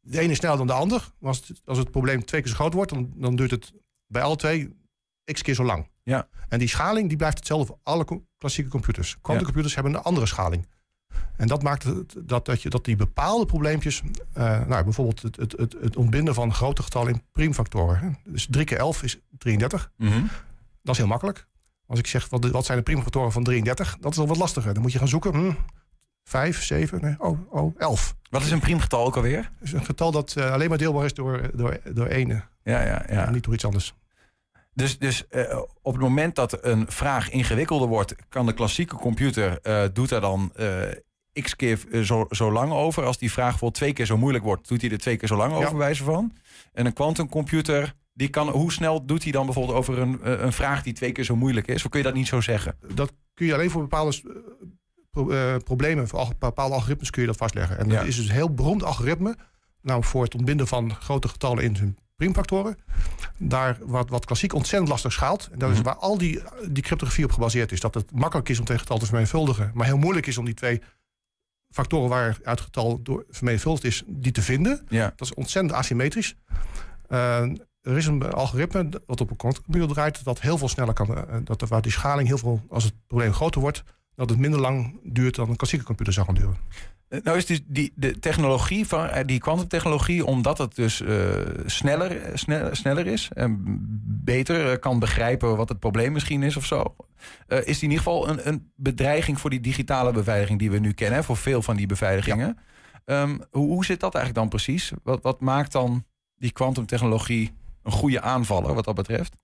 De 0.00 0.18
ene 0.18 0.30
is 0.30 0.36
sneller 0.36 0.58
dan 0.58 0.66
de 0.66 0.72
ander. 0.72 1.10
Maar 1.18 1.28
als 1.28 1.48
het, 1.48 1.60
als 1.64 1.78
het 1.78 1.90
probleem 1.90 2.24
twee 2.24 2.40
keer 2.40 2.50
zo 2.50 2.56
groot 2.56 2.72
wordt, 2.72 2.90
dan, 2.90 3.12
dan 3.14 3.36
duurt 3.36 3.50
het 3.50 3.72
bij 4.06 4.22
alle 4.22 4.36
twee 4.36 4.76
x 5.32 5.42
keer 5.42 5.54
zo 5.54 5.64
lang. 5.64 5.88
Ja. 6.02 6.28
En 6.48 6.58
die 6.58 6.68
schaling 6.68 7.08
die 7.08 7.16
blijft 7.16 7.38
hetzelfde 7.38 7.66
voor 7.66 7.78
alle 7.82 8.22
klassieke 8.38 8.70
computers. 8.70 9.16
Quantumcomputers 9.20 9.74
ja. 9.74 9.80
hebben 9.80 9.98
een 9.98 10.06
andere 10.06 10.26
schaling. 10.26 10.66
En 11.36 11.46
dat 11.46 11.62
maakt 11.62 11.84
dat, 12.28 12.46
dat, 12.46 12.62
je, 12.62 12.70
dat 12.70 12.84
die 12.84 12.96
bepaalde 12.96 13.46
probleempjes, 13.46 14.02
uh, 14.38 14.66
nou, 14.66 14.84
bijvoorbeeld 14.84 15.22
het, 15.22 15.36
het, 15.36 15.52
het, 15.56 15.76
het, 15.80 15.96
ontbinden 15.96 16.34
van 16.34 16.54
grote 16.54 16.82
getallen 16.82 17.12
in 17.12 17.22
priemfactoren. 17.32 18.18
Dus 18.24 18.46
3 18.50 18.64
keer 18.64 18.78
11 18.78 19.02
is 19.02 19.18
33. 19.38 19.90
Mm 19.96 20.08
-hmm. 20.08 20.28
Dat 20.82 20.94
is 20.94 21.00
heel 21.00 21.10
makkelijk. 21.10 21.46
Als 21.86 21.98
ik 21.98 22.06
zeg, 22.06 22.28
wat, 22.28 22.50
wat 22.50 22.64
zijn 22.64 22.78
de 22.78 22.84
priemfactoren 22.84 23.32
van 23.32 23.44
33? 23.44 23.96
Dat 24.00 24.12
is 24.12 24.18
al 24.18 24.26
wat 24.26 24.36
lastiger. 24.36 24.72
Dan 24.74 24.82
moet 24.82 24.92
je 24.92 24.98
gaan 24.98 25.08
zoeken. 25.08 25.34
Hm, 25.34 25.52
5, 26.24 26.62
7, 26.62 27.00
nee, 27.00 27.14
oh, 27.18 27.38
oh, 27.50 27.74
11. 27.78 28.16
Wat 28.30 28.42
is 28.42 28.50
een 28.50 28.60
priemgetal 28.60 29.06
ook 29.06 29.16
alweer? 29.16 29.38
Het 29.38 29.50
is 29.60 29.72
een 29.72 29.84
getal 29.84 30.10
dat 30.10 30.34
uh, 30.38 30.52
alleen 30.52 30.68
maar 30.68 30.78
deelbaar 30.78 31.04
is 31.04 31.14
door, 31.14 31.50
door, 31.54 31.80
door 31.94 32.06
ene. 32.06 32.42
Ja, 32.62 32.80
ja, 32.80 33.04
ja. 33.08 33.14
ja 33.14 33.30
niet 33.30 33.44
door 33.44 33.54
iets 33.54 33.64
anders. 33.64 33.94
Dus, 34.76 34.98
dus 34.98 35.24
uh, 35.30 35.58
op 35.82 35.92
het 35.92 36.02
moment 36.02 36.34
dat 36.34 36.64
een 36.64 36.84
vraag 36.88 37.30
ingewikkelder 37.30 37.88
wordt, 37.88 38.14
kan 38.28 38.46
de 38.46 38.52
klassieke 38.52 38.96
computer 38.96 39.58
uh, 39.62 39.84
doet 39.92 40.10
er 40.10 40.20
dan 40.20 40.52
x 41.42 41.56
keer 41.56 41.80
eh, 41.90 42.00
zo, 42.00 42.26
zo 42.30 42.52
lang 42.52 42.72
over. 42.72 43.04
Als 43.04 43.18
die 43.18 43.32
vraag 43.32 43.48
bijvoorbeeld 43.48 43.74
twee 43.74 43.92
keer 43.92 44.06
zo 44.06 44.16
moeilijk 44.16 44.44
wordt, 44.44 44.68
doet 44.68 44.80
hij 44.80 44.90
er 44.90 44.98
twee 44.98 45.16
keer 45.16 45.28
zo 45.28 45.36
lang 45.36 45.52
over, 45.52 45.70
ja. 45.70 45.76
wijze 45.76 46.04
van. 46.04 46.32
En 46.72 46.86
een 46.86 46.92
quantumcomputer, 46.92 47.94
die 48.12 48.28
kan, 48.28 48.48
hoe 48.48 48.72
snel 48.72 49.06
doet 49.06 49.22
hij 49.22 49.32
dan 49.32 49.44
bijvoorbeeld 49.44 49.78
over 49.78 49.98
een, 49.98 50.22
eh, 50.22 50.40
een 50.40 50.52
vraag 50.52 50.82
die 50.82 50.92
twee 50.92 51.12
keer 51.12 51.24
zo 51.24 51.36
moeilijk 51.36 51.66
is? 51.66 51.84
Of 51.84 51.90
kun 51.90 52.00
je 52.00 52.06
dat 52.06 52.14
niet 52.14 52.26
zo 52.26 52.40
zeggen? 52.40 52.76
Dat 52.94 53.12
kun 53.34 53.46
je 53.46 53.54
alleen 53.54 53.70
voor 53.70 53.82
bepaalde 53.82 54.22
problemen, 55.64 56.08
voor 56.08 56.28
bepaalde 56.38 56.74
algoritmes 56.74 57.10
kun 57.10 57.22
je 57.22 57.28
dat 57.28 57.36
vastleggen. 57.36 57.78
En 57.78 57.88
ja. 57.88 57.98
dat 57.98 58.06
is 58.06 58.16
dus 58.16 58.28
een 58.28 58.34
heel 58.34 58.54
beroemd 58.54 58.82
algoritme. 58.82 59.36
Nou, 59.82 60.04
voor 60.04 60.22
het 60.22 60.34
ontbinden 60.34 60.66
van 60.66 60.94
grote 60.94 61.28
getallen 61.28 61.64
in 61.64 61.76
hun 61.76 61.96
priemfactoren. 62.16 62.78
Daar 63.36 63.78
wat, 63.80 64.10
wat 64.10 64.24
klassiek 64.24 64.54
ontzettend 64.54 64.90
lastig 64.90 65.12
schaalt. 65.12 65.48
En 65.52 65.58
dat 65.58 65.70
is 65.70 65.76
mhm. 65.76 65.84
waar 65.84 65.96
al 65.96 66.18
die, 66.18 66.42
die 66.68 66.82
cryptografie 66.82 67.24
op 67.24 67.32
gebaseerd 67.32 67.72
is. 67.72 67.80
Dat 67.80 67.94
het 67.94 68.10
makkelijk 68.10 68.48
is 68.48 68.58
om 68.58 68.64
tegen 68.64 68.80
getal 68.80 68.98
te 68.98 69.04
vermenigvuldigen. 69.04 69.70
Maar 69.74 69.86
heel 69.86 69.96
moeilijk 69.96 70.26
is 70.26 70.38
om 70.38 70.44
die 70.44 70.54
twee 70.54 70.82
factoren 71.70 72.08
waar 72.08 72.38
het 72.42 72.60
getal 72.60 73.02
door 73.02 73.24
vermenigvuldigd 73.30 73.84
is, 73.84 74.02
die 74.06 74.32
te 74.32 74.42
vinden. 74.42 74.86
Ja. 74.88 75.12
Dat 75.16 75.28
is 75.28 75.34
ontzettend 75.34 75.74
asymmetrisch. 75.74 76.36
Uh, 77.08 77.40
er 77.80 77.96
is 77.96 78.06
een 78.06 78.32
algoritme 78.32 78.88
wat 79.06 79.20
op 79.20 79.30
een 79.30 79.36
computer 79.36 79.88
draait, 79.88 80.24
dat 80.24 80.40
heel 80.40 80.58
veel 80.58 80.68
sneller 80.68 80.94
kan. 80.94 81.10
Uh, 81.10 81.36
dat 81.44 81.60
waar 81.60 81.82
die 81.82 81.92
schaling 81.92 82.28
heel 82.28 82.38
veel, 82.38 82.62
als 82.68 82.84
het 82.84 82.94
probleem 83.06 83.32
groter 83.32 83.60
wordt, 83.60 83.82
dat 84.14 84.30
het 84.30 84.38
minder 84.38 84.60
lang 84.60 85.00
duurt 85.02 85.34
dan 85.34 85.48
een 85.48 85.56
klassieke 85.56 85.84
computer 85.84 86.12
zou 86.12 86.26
gaan 86.26 86.34
duren. 86.34 86.56
Eh, 87.08 87.20
nou 87.22 87.36
is 87.36 87.46
dus 87.46 87.60
die, 87.66 87.92
de 87.94 88.18
technologie 88.18 88.86
van 88.86 89.08
eh, 89.08 89.24
die 89.26 89.38
kwantumtechnologie, 89.38 90.24
omdat 90.24 90.58
het 90.58 90.74
dus 90.74 91.00
uh, 91.00 91.28
sneller, 91.66 92.38
sneller, 92.38 92.76
sneller 92.76 93.06
is 93.06 93.28
en 93.32 93.62
beter 94.24 94.78
kan 94.78 94.98
begrijpen 94.98 95.56
wat 95.56 95.68
het 95.68 95.78
probleem 95.78 96.12
misschien 96.12 96.42
is 96.42 96.56
of 96.56 96.64
zo, 96.64 96.94
uh, 97.48 97.58
is 97.58 97.78
die 97.78 97.88
in 97.88 97.90
ieder 97.90 97.98
geval 97.98 98.28
een, 98.28 98.48
een 98.48 98.70
bedreiging 98.76 99.40
voor 99.40 99.50
die 99.50 99.60
digitale 99.60 100.12
beveiliging 100.12 100.58
die 100.58 100.70
we 100.70 100.78
nu 100.78 100.92
kennen, 100.92 101.24
voor 101.24 101.36
veel 101.36 101.62
van 101.62 101.76
die 101.76 101.86
beveiligingen. 101.86 102.58
Ja. 103.06 103.22
Um, 103.22 103.40
hoe, 103.50 103.66
hoe 103.66 103.84
zit 103.84 104.00
dat 104.00 104.14
eigenlijk 104.14 104.50
dan 104.50 104.60
precies? 104.60 104.92
Wat, 105.02 105.22
wat 105.22 105.40
maakt 105.40 105.72
dan 105.72 106.04
die 106.36 106.52
kwantumtechnologie 106.52 107.52
een 107.82 107.92
goede 107.92 108.20
aanvaller 108.20 108.74
wat 108.74 108.84
dat 108.84 108.94
betreft? 108.94 109.34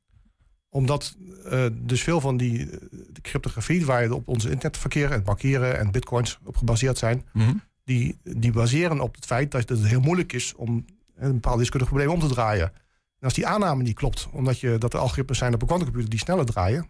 Omdat 0.72 1.16
uh, 1.52 1.66
dus 1.72 2.02
veel 2.02 2.20
van 2.20 2.36
die 2.36 2.66
de 3.10 3.20
cryptografie, 3.22 3.86
waar 3.86 4.02
je 4.02 4.14
op 4.14 4.28
onze 4.28 4.50
internetverkeer 4.50 5.10
en 5.10 5.22
bankieren 5.22 5.78
en 5.78 5.90
bitcoins 5.90 6.38
op 6.44 6.56
gebaseerd 6.56 6.98
zijn, 6.98 7.24
mm 7.32 7.42
-hmm. 7.42 7.60
die, 7.84 8.18
die 8.22 8.52
baseren 8.52 9.00
op 9.00 9.14
het 9.14 9.26
feit 9.26 9.50
dat 9.50 9.68
het 9.68 9.86
heel 9.86 10.00
moeilijk 10.00 10.32
is 10.32 10.54
om 10.54 10.84
een 11.16 11.32
bepaald 11.32 11.58
wiskundig 11.58 11.88
probleem 11.88 12.10
om 12.10 12.20
te 12.20 12.28
draaien. 12.28 12.72
En 13.18 13.28
als 13.28 13.34
die 13.34 13.46
aanname 13.46 13.82
niet 13.82 13.94
klopt, 13.94 14.28
omdat 14.32 14.60
je, 14.60 14.78
dat 14.78 14.92
er 14.92 15.00
algoritmes 15.00 15.38
zijn 15.38 15.54
op 15.54 15.60
een 15.60 15.66
quantumcomputer 15.66 16.10
die 16.10 16.18
sneller 16.18 16.46
draaien, 16.46 16.86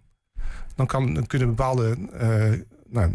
dan, 0.75 0.87
kan, 0.87 1.15
dan 1.15 1.27
kunnen 1.27 1.49
bepaalde 1.49 1.97
uh, 2.12 2.61
nou, 2.89 3.15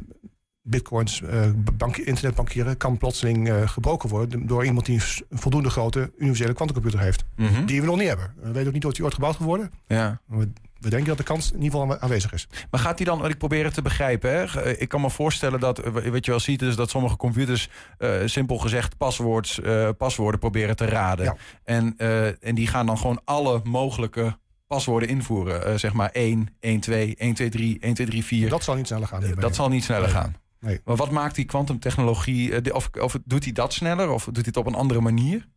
bitcoins, 0.68 1.22
uh, 1.22 1.42
bank, 1.78 1.98
internetbankieren, 1.98 2.78
kan 2.78 2.98
plotseling 2.98 3.50
uh, 3.50 3.68
gebroken 3.68 4.10
worden 4.10 4.48
door 4.48 4.66
iemand 4.66 4.86
die 4.86 5.02
een 5.30 5.38
voldoende 5.38 5.70
grote 5.70 6.12
universele 6.18 6.54
kwantumcomputer 6.54 7.00
heeft. 7.00 7.26
Mhm. 7.36 7.66
Die 7.66 7.82
we 7.82 7.88
nog 7.88 7.98
niet 7.98 8.08
hebben. 8.08 8.34
We 8.42 8.52
weten 8.52 8.68
ook 8.68 8.74
niet 8.74 8.86
of 8.86 8.94
die 8.94 9.04
ooit 9.04 9.14
gebouwd 9.14 9.36
geworden. 9.36 9.72
Ja. 9.88 10.22
We, 10.26 10.48
we 10.80 10.90
denken 10.90 11.08
dat 11.08 11.18
de 11.18 11.24
kans 11.24 11.52
in 11.52 11.62
ieder 11.62 11.80
geval 11.80 12.00
aanwezig 12.00 12.34
is. 12.34 12.48
Maar 12.72 12.80
gaat 12.80 12.98
die 12.98 13.06
dan, 13.06 13.30
ik 13.30 13.38
probeer 13.38 13.64
het 13.64 13.74
te 13.74 13.82
begrijpen, 13.82 14.32
hè? 14.32 14.62
Eh, 14.62 14.82
ik 14.82 14.90
kan 14.90 15.02
me 15.02 15.10
voorstellen 15.10 15.60
dat, 15.60 15.82
wat 15.86 16.26
je 16.26 16.32
wel 16.32 16.40
ziet, 16.40 16.62
is 16.62 16.76
dat 16.76 16.90
sommige 16.90 17.16
computers, 17.16 17.70
uh, 18.00 18.10
simpel 18.26 18.58
gezegd, 18.58 18.98
paswoords, 18.98 19.60
uh, 19.60 19.90
paswoorden 19.98 20.40
proberen 20.40 20.76
te 20.76 20.86
raden. 20.86 21.26
Ja. 21.26 21.36
En, 21.64 21.98
en 22.42 22.56
die 22.56 22.68
gaan 22.68 22.86
dan 22.86 22.98
gewoon 22.98 23.22
alle 23.24 23.62
mogelijke 23.64 24.38
paswoorden 24.68 25.10
invoeren. 25.10 25.80
zeg 25.80 25.94
maar 25.94 26.10
1, 26.12 26.48
1, 26.60 26.80
2, 26.80 27.16
1, 27.16 27.34
2, 27.34 27.50
3, 27.50 27.80
1, 27.80 27.94
2, 27.94 28.08
3, 28.08 28.24
4. 28.24 28.50
Dat 28.50 28.64
zal 28.64 28.76
niet 28.76 28.88
sneller 28.88 29.08
gaan. 29.08 29.24
dat 29.40 29.56
zal 29.56 29.70
niet 29.70 29.84
sneller 29.84 30.10
gaan. 30.10 30.36
Nee. 30.60 30.82
Maar 30.86 30.96
wat 30.96 31.12
maakt 31.12 31.36
die 31.36 31.46
kwantumtechnologie, 31.46 32.74
of, 32.74 32.90
of 33.00 33.18
doet 33.26 33.44
hij 33.44 33.54
dat 33.54 33.74
sneller 33.74 34.10
of 34.10 34.24
doet 34.26 34.36
hij 34.36 34.44
het 34.46 34.58
op 34.58 34.66
een 34.66 34.76
andere 34.76 35.02
manier? 35.02 35.48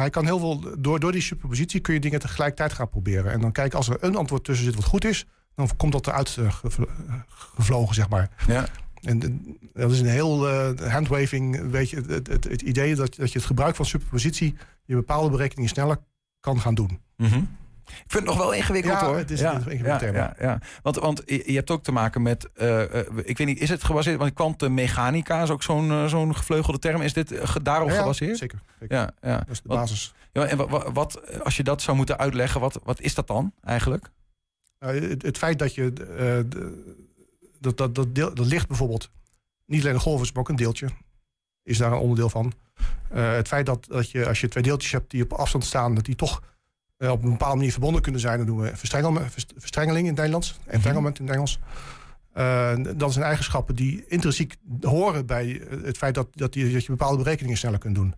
hij 0.00 0.10
kan 0.10 0.24
heel 0.24 0.38
veel, 0.38 0.78
door, 0.78 1.00
door 1.00 1.12
die 1.12 1.20
superpositie 1.20 1.80
kun 1.80 1.94
je 1.94 2.00
dingen 2.00 2.20
tegelijkertijd 2.20 2.72
gaan 2.72 2.88
proberen. 2.88 3.32
En 3.32 3.40
dan 3.40 3.52
kijken 3.52 3.78
als 3.78 3.88
er 3.88 3.96
een 4.00 4.16
antwoord 4.16 4.44
tussen 4.44 4.64
zit 4.64 4.74
wat 4.74 4.84
goed 4.84 5.04
is, 5.04 5.26
dan 5.54 5.76
komt 5.76 5.92
dat 5.92 6.06
eruit 6.06 6.36
uh, 6.38 6.54
gevlogen, 7.28 7.94
zeg 7.94 8.08
maar. 8.08 8.30
Ja. 8.46 8.66
En 9.00 9.18
dat 9.72 9.90
is 9.90 10.00
een 10.00 10.06
heel 10.06 10.48
uh, 10.48 10.92
handwaving, 10.92 11.70
weet 11.70 11.90
je, 11.90 11.96
het, 11.96 12.26
het, 12.26 12.44
het, 12.44 12.62
idee 12.62 12.94
dat, 12.94 13.14
dat 13.14 13.32
je 13.32 13.38
het 13.38 13.46
gebruik 13.46 13.76
van 13.76 13.84
superpositie 13.84 14.54
je 14.84 14.94
bepaalde 14.94 15.30
berekeningen 15.30 15.70
sneller 15.70 15.98
kan 16.40 16.60
gaan 16.60 16.74
doen. 16.74 17.00
Mm 17.16 17.26
-hmm. 17.26 17.56
Ik 17.86 18.04
vind 18.06 18.12
het 18.12 18.24
nog 18.24 18.36
wel 18.36 18.52
ingewikkeld 18.52 19.00
ja, 19.00 19.06
hoor. 19.06 19.16
Het 19.16 19.30
is 19.30 19.40
ja, 19.40 19.50
een 19.50 19.56
ingewikkeld 19.56 19.88
ja, 19.88 19.98
thema. 19.98 20.18
Ja, 20.18 20.34
ja. 20.38 20.58
Want, 20.82 20.96
want 20.96 21.22
je 21.26 21.54
hebt 21.54 21.70
ook 21.70 21.82
te 21.82 21.92
maken 21.92 22.22
met, 22.22 22.48
uh, 22.56 22.78
uh, 22.78 23.00
ik 23.22 23.38
weet 23.38 23.46
niet, 23.46 23.60
is 23.60 23.68
het 23.68 23.84
gebaseerd, 23.84 24.18
want 24.18 24.32
kwantummechanica 24.32 25.42
is 25.42 25.50
ook 25.50 25.62
zo'n 25.62 25.88
uh, 25.88 26.06
zo'n 26.06 26.36
gevleugelde 26.36 26.78
term. 26.78 27.02
Is 27.02 27.12
dit 27.12 27.34
daarop 27.62 27.90
gebaseerd? 27.90 28.38
Zeker. 28.38 28.58
zeker. 28.80 28.96
Ja, 28.96 29.10
ja. 29.20 29.38
Dat 29.38 29.50
is 29.50 29.62
de 29.62 29.68
wat, 29.68 29.78
basis. 29.78 30.14
Ja, 30.32 30.44
en 30.44 30.56
wat, 30.56 30.90
wat, 30.92 31.42
als 31.42 31.56
je 31.56 31.62
dat 31.62 31.82
zou 31.82 31.96
moeten 31.96 32.18
uitleggen, 32.18 32.60
wat, 32.60 32.80
wat 32.84 33.00
is 33.00 33.14
dat 33.14 33.26
dan 33.26 33.52
eigenlijk? 33.64 34.10
het, 34.78 35.22
het, 35.22 35.38
feit 35.38 35.58
dat 35.58 35.74
je 35.74 35.92
de, 35.92 36.46
dat, 37.58 37.76
dat, 37.76 37.94
dat, 37.94 38.14
deel, 38.14 38.34
dat 38.34 38.46
licht 38.46 38.68
bijvoorbeeld 38.68 39.10
niet 39.66 39.82
alleen 39.82 39.94
een 39.94 40.00
golf 40.00 40.22
is, 40.22 40.32
maar 40.32 40.40
ook 40.40 40.48
een 40.48 40.56
deeltje 40.56 40.88
is 41.62 41.78
daar 41.78 41.92
een 41.92 41.98
onderdeel 41.98 42.28
van. 42.28 42.52
het 43.12 43.48
feit 43.48 43.66
dat, 43.66 43.86
dat 43.86 44.10
je 44.10 44.26
als 44.26 44.40
je 44.40 44.48
twee 44.48 44.62
deeltjes 44.62 44.92
hebt 44.92 45.10
die 45.10 45.22
op 45.22 45.32
afstand 45.32 45.64
staan, 45.64 45.94
dat 45.94 46.04
die 46.04 46.16
toch 46.16 46.42
uh, 47.04 47.10
op 47.10 47.22
een 47.22 47.30
bepaalde 47.30 47.56
manier 47.56 47.72
verbonden 47.72 48.02
kunnen 48.02 48.20
zijn. 48.20 48.38
Dat 48.38 48.46
doen 48.46 48.60
we 48.60 48.72
verstrengeling 49.56 50.06
in 50.06 50.06
het 50.06 50.16
Nederlands. 50.16 50.58
Entanglement 50.66 51.18
in 51.18 51.24
het 51.26 51.34
Engels. 51.34 51.58
Uh, 52.36 52.72
dat 52.96 53.12
zijn 53.12 53.24
eigenschappen 53.24 53.74
die 53.74 54.04
intrinsiek 54.06 54.56
horen 54.80 55.26
bij 55.26 55.62
het 55.84 55.96
feit 55.96 56.14
dat, 56.14 56.28
dat, 56.32 56.54
je, 56.54 56.72
dat 56.72 56.84
je 56.84 56.90
bepaalde 56.90 57.22
berekeningen 57.22 57.58
sneller 57.58 57.78
kunt 57.78 57.94
doen. 57.94 58.14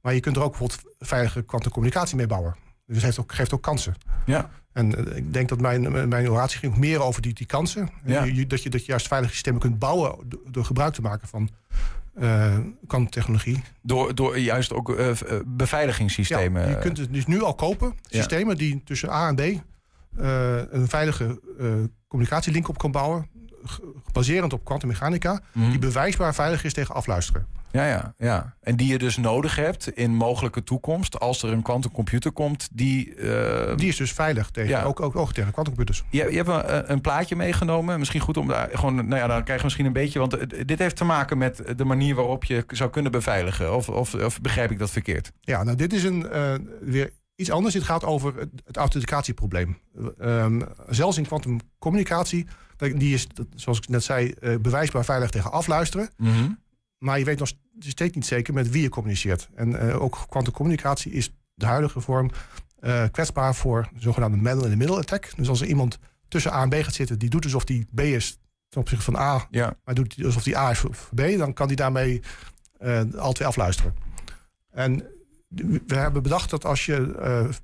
Maar 0.00 0.14
je 0.14 0.20
kunt 0.20 0.36
er 0.36 0.42
ook 0.42 0.50
bijvoorbeeld 0.50 0.82
veilige 0.98 1.42
kwantumcommunicatie 1.42 2.16
mee 2.16 2.26
bouwen. 2.26 2.56
Dus 2.86 2.96
het 2.96 3.04
heeft 3.04 3.20
ook, 3.20 3.34
geeft 3.34 3.54
ook 3.54 3.62
kansen. 3.62 3.94
Ja. 4.26 4.50
En 4.72 5.16
ik 5.16 5.32
denk 5.32 5.48
dat 5.48 5.60
mijn, 5.60 6.08
mijn 6.08 6.30
oratie 6.30 6.58
ging 6.58 6.76
meer 6.76 7.02
over 7.02 7.22
die, 7.22 7.34
die 7.34 7.46
kansen. 7.46 7.90
Ja. 8.04 8.22
Je, 8.24 8.46
dat, 8.46 8.62
je, 8.62 8.70
dat 8.70 8.80
je 8.80 8.86
juist 8.86 9.06
veilige 9.06 9.32
systemen 9.32 9.60
kunt 9.60 9.78
bouwen 9.78 10.28
door 10.50 10.64
gebruik 10.64 10.94
te 10.94 11.02
maken 11.02 11.28
van 11.28 11.50
uh, 12.18 12.56
kwantumtechnologie. 12.86 13.62
Door, 13.82 14.14
door 14.14 14.38
juist 14.38 14.72
ook 14.72 14.88
uh, 14.88 15.10
beveiligingssystemen. 15.46 16.62
Ja, 16.62 16.68
je 16.68 16.78
kunt 16.78 16.98
het 16.98 17.12
dus 17.12 17.26
nu 17.26 17.42
al 17.42 17.54
kopen. 17.54 17.94
Systemen 18.08 18.52
ja. 18.52 18.58
die 18.58 18.82
tussen 18.84 19.10
A 19.10 19.28
en 19.28 19.34
B 19.34 19.40
uh, 19.40 19.58
een 20.70 20.88
veilige 20.88 21.40
communicatielink 22.08 22.68
op 22.68 22.78
kan 22.78 22.90
bouwen. 22.90 23.28
Baserend 24.12 24.52
op 24.52 24.64
kwantummechanica. 24.64 25.40
Mhm. 25.52 25.70
Die 25.70 25.78
bewijsbaar 25.78 26.34
veilig 26.34 26.64
is 26.64 26.72
tegen 26.72 26.94
afluisteren. 26.94 27.46
Ja, 27.76 27.86
ja, 27.86 28.14
ja. 28.18 28.54
En 28.60 28.76
die 28.76 28.86
je 28.88 28.98
dus 28.98 29.16
nodig 29.16 29.56
hebt 29.56 29.88
in 29.88 30.14
mogelijke 30.14 30.64
toekomst. 30.64 31.20
Als 31.20 31.42
er 31.42 31.52
een 31.52 31.62
kwantumcomputer 31.62 32.32
komt 32.32 32.68
die... 32.72 33.14
Uh... 33.16 33.76
Die 33.76 33.88
is 33.88 33.96
dus 33.96 34.12
veilig 34.12 34.50
tegen, 34.50 34.70
Ja. 34.70 34.82
ook, 34.82 35.00
ook, 35.00 35.16
ook 35.16 35.32
tegen 35.32 35.52
kwantumcomputers. 35.52 36.04
Je, 36.10 36.30
je 36.30 36.36
hebt 36.42 36.48
een, 36.48 36.92
een 36.92 37.00
plaatje 37.00 37.36
meegenomen. 37.36 37.98
Misschien 37.98 38.20
goed 38.20 38.36
om 38.36 38.48
daar 38.48 38.68
gewoon... 38.72 38.94
Nou 38.94 39.16
ja, 39.16 39.26
dan 39.26 39.42
krijg 39.44 39.58
je 39.58 39.64
misschien 39.64 39.86
een 39.86 39.92
beetje... 39.92 40.18
Want 40.18 40.32
het- 40.32 40.68
dit 40.68 40.78
heeft 40.78 40.96
te 40.96 41.04
maken 41.04 41.38
met 41.38 41.62
de 41.76 41.84
manier 41.84 42.14
waarop 42.14 42.44
je 42.44 42.64
zou 42.68 42.90
kunnen 42.90 43.12
beveiligen. 43.12 43.74
Of, 43.76 43.88
of, 43.88 44.14
of 44.14 44.40
begrijp 44.40 44.70
ik 44.70 44.78
dat 44.78 44.90
verkeerd? 44.90 45.32
Ja, 45.40 45.62
nou 45.64 45.76
dit 45.76 45.92
is 45.92 46.04
een, 46.04 46.30
eh, 46.30 46.54
weer 46.80 47.12
iets 47.36 47.50
anders. 47.50 47.74
Dit 47.74 47.82
gaat 47.82 48.04
over 48.04 48.34
het, 48.38 48.48
het 48.64 48.76
authenticatieprobleem. 48.76 49.78
Ehm, 50.18 50.60
zelfs 50.88 51.16
in 51.18 51.26
kwantumcommunicatie, 51.26 52.46
die 52.76 53.14
is, 53.14 53.26
zoals 53.54 53.78
ik 53.78 53.88
net 53.88 54.04
zei, 54.04 54.30
eh, 54.40 54.54
bewijsbaar 54.60 55.04
veilig 55.04 55.30
tegen 55.30 55.52
afluisteren. 55.52 56.08
Maar 56.98 57.18
je 57.18 57.24
weet 57.24 57.38
nog 57.38 57.52
steeds 57.78 58.14
niet 58.14 58.26
zeker 58.26 58.54
met 58.54 58.70
wie 58.70 58.82
je 58.82 58.88
communiceert. 58.88 59.48
En 59.54 59.88
eh, 59.90 60.02
ook 60.02 60.24
kwantumcommunicatie 60.28 61.12
is 61.12 61.34
de 61.54 61.66
huidige 61.66 62.00
vorm 62.00 62.30
eh, 62.80 63.04
kwetsbaar 63.10 63.54
voor 63.54 63.88
zogenaamde 63.96 64.36
man-in-the-middle 64.36 64.96
attack. 64.98 65.32
Dus 65.36 65.48
als 65.48 65.60
er 65.60 65.66
iemand 65.66 65.98
tussen 66.28 66.52
A 66.52 66.62
en 66.62 66.68
B 66.68 66.74
gaat 66.74 66.94
zitten, 66.94 67.18
die 67.18 67.30
doet 67.30 67.44
alsof 67.44 67.64
die 67.64 67.86
B 67.94 68.00
is 68.00 68.38
ten 68.68 68.80
opzichte 68.80 69.04
van 69.04 69.16
A, 69.16 69.46
Ja. 69.50 69.76
maar 69.84 69.94
doet 69.94 70.24
alsof 70.24 70.42
die 70.42 70.58
A 70.58 70.70
is 70.70 70.78
voor 70.78 70.94
B, 71.14 71.20
dan 71.38 71.52
kan 71.52 71.66
die 71.68 71.76
daarmee 71.76 72.22
eh 72.78 73.00
al 73.16 73.32
twee 73.32 73.48
afluisteren. 73.48 73.94
En 74.70 75.02
we 75.86 75.94
hebben 75.94 76.22
bedacht 76.22 76.50
dat 76.50 76.64
als 76.64 76.86
je 76.86 77.14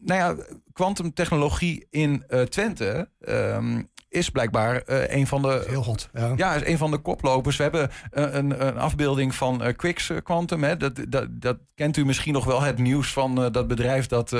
nou 0.00 0.20
ja, 0.20 0.36
kwantumtechnologie 0.72 1.86
in 1.90 2.24
eh, 2.28 2.40
Twente 2.40 3.08
ehm, 3.20 3.82
is 4.08 4.30
blijkbaar 4.30 4.82
een 4.86 5.26
van 5.26 5.42
de 5.42 5.64
Heel 5.68 5.84
hot. 5.84 6.08
Ja. 6.12 6.32
Ja, 6.36 6.54
is 6.54 6.66
een 6.66 6.78
van 6.78 6.90
de 6.90 6.98
koplopers. 6.98 7.56
We 7.56 7.62
hebben 7.62 7.90
een, 8.10 8.66
een 8.66 8.78
afbeelding 8.78 9.34
van 9.34 9.62
eh, 9.62 10.22
Quantum. 10.22 10.62
Hè. 10.62 10.76
Dat, 10.76 11.00
dat, 11.08 11.26
dat 11.30 11.58
kent 11.74 11.96
u 11.96 12.04
misschien 12.04 12.32
nog 12.32 12.44
wel 12.44 12.62
het 12.62 12.78
nieuws 12.78 13.12
van 13.12 13.34
dat 13.52 13.68
bedrijf 13.68 14.06
dat 14.06 14.32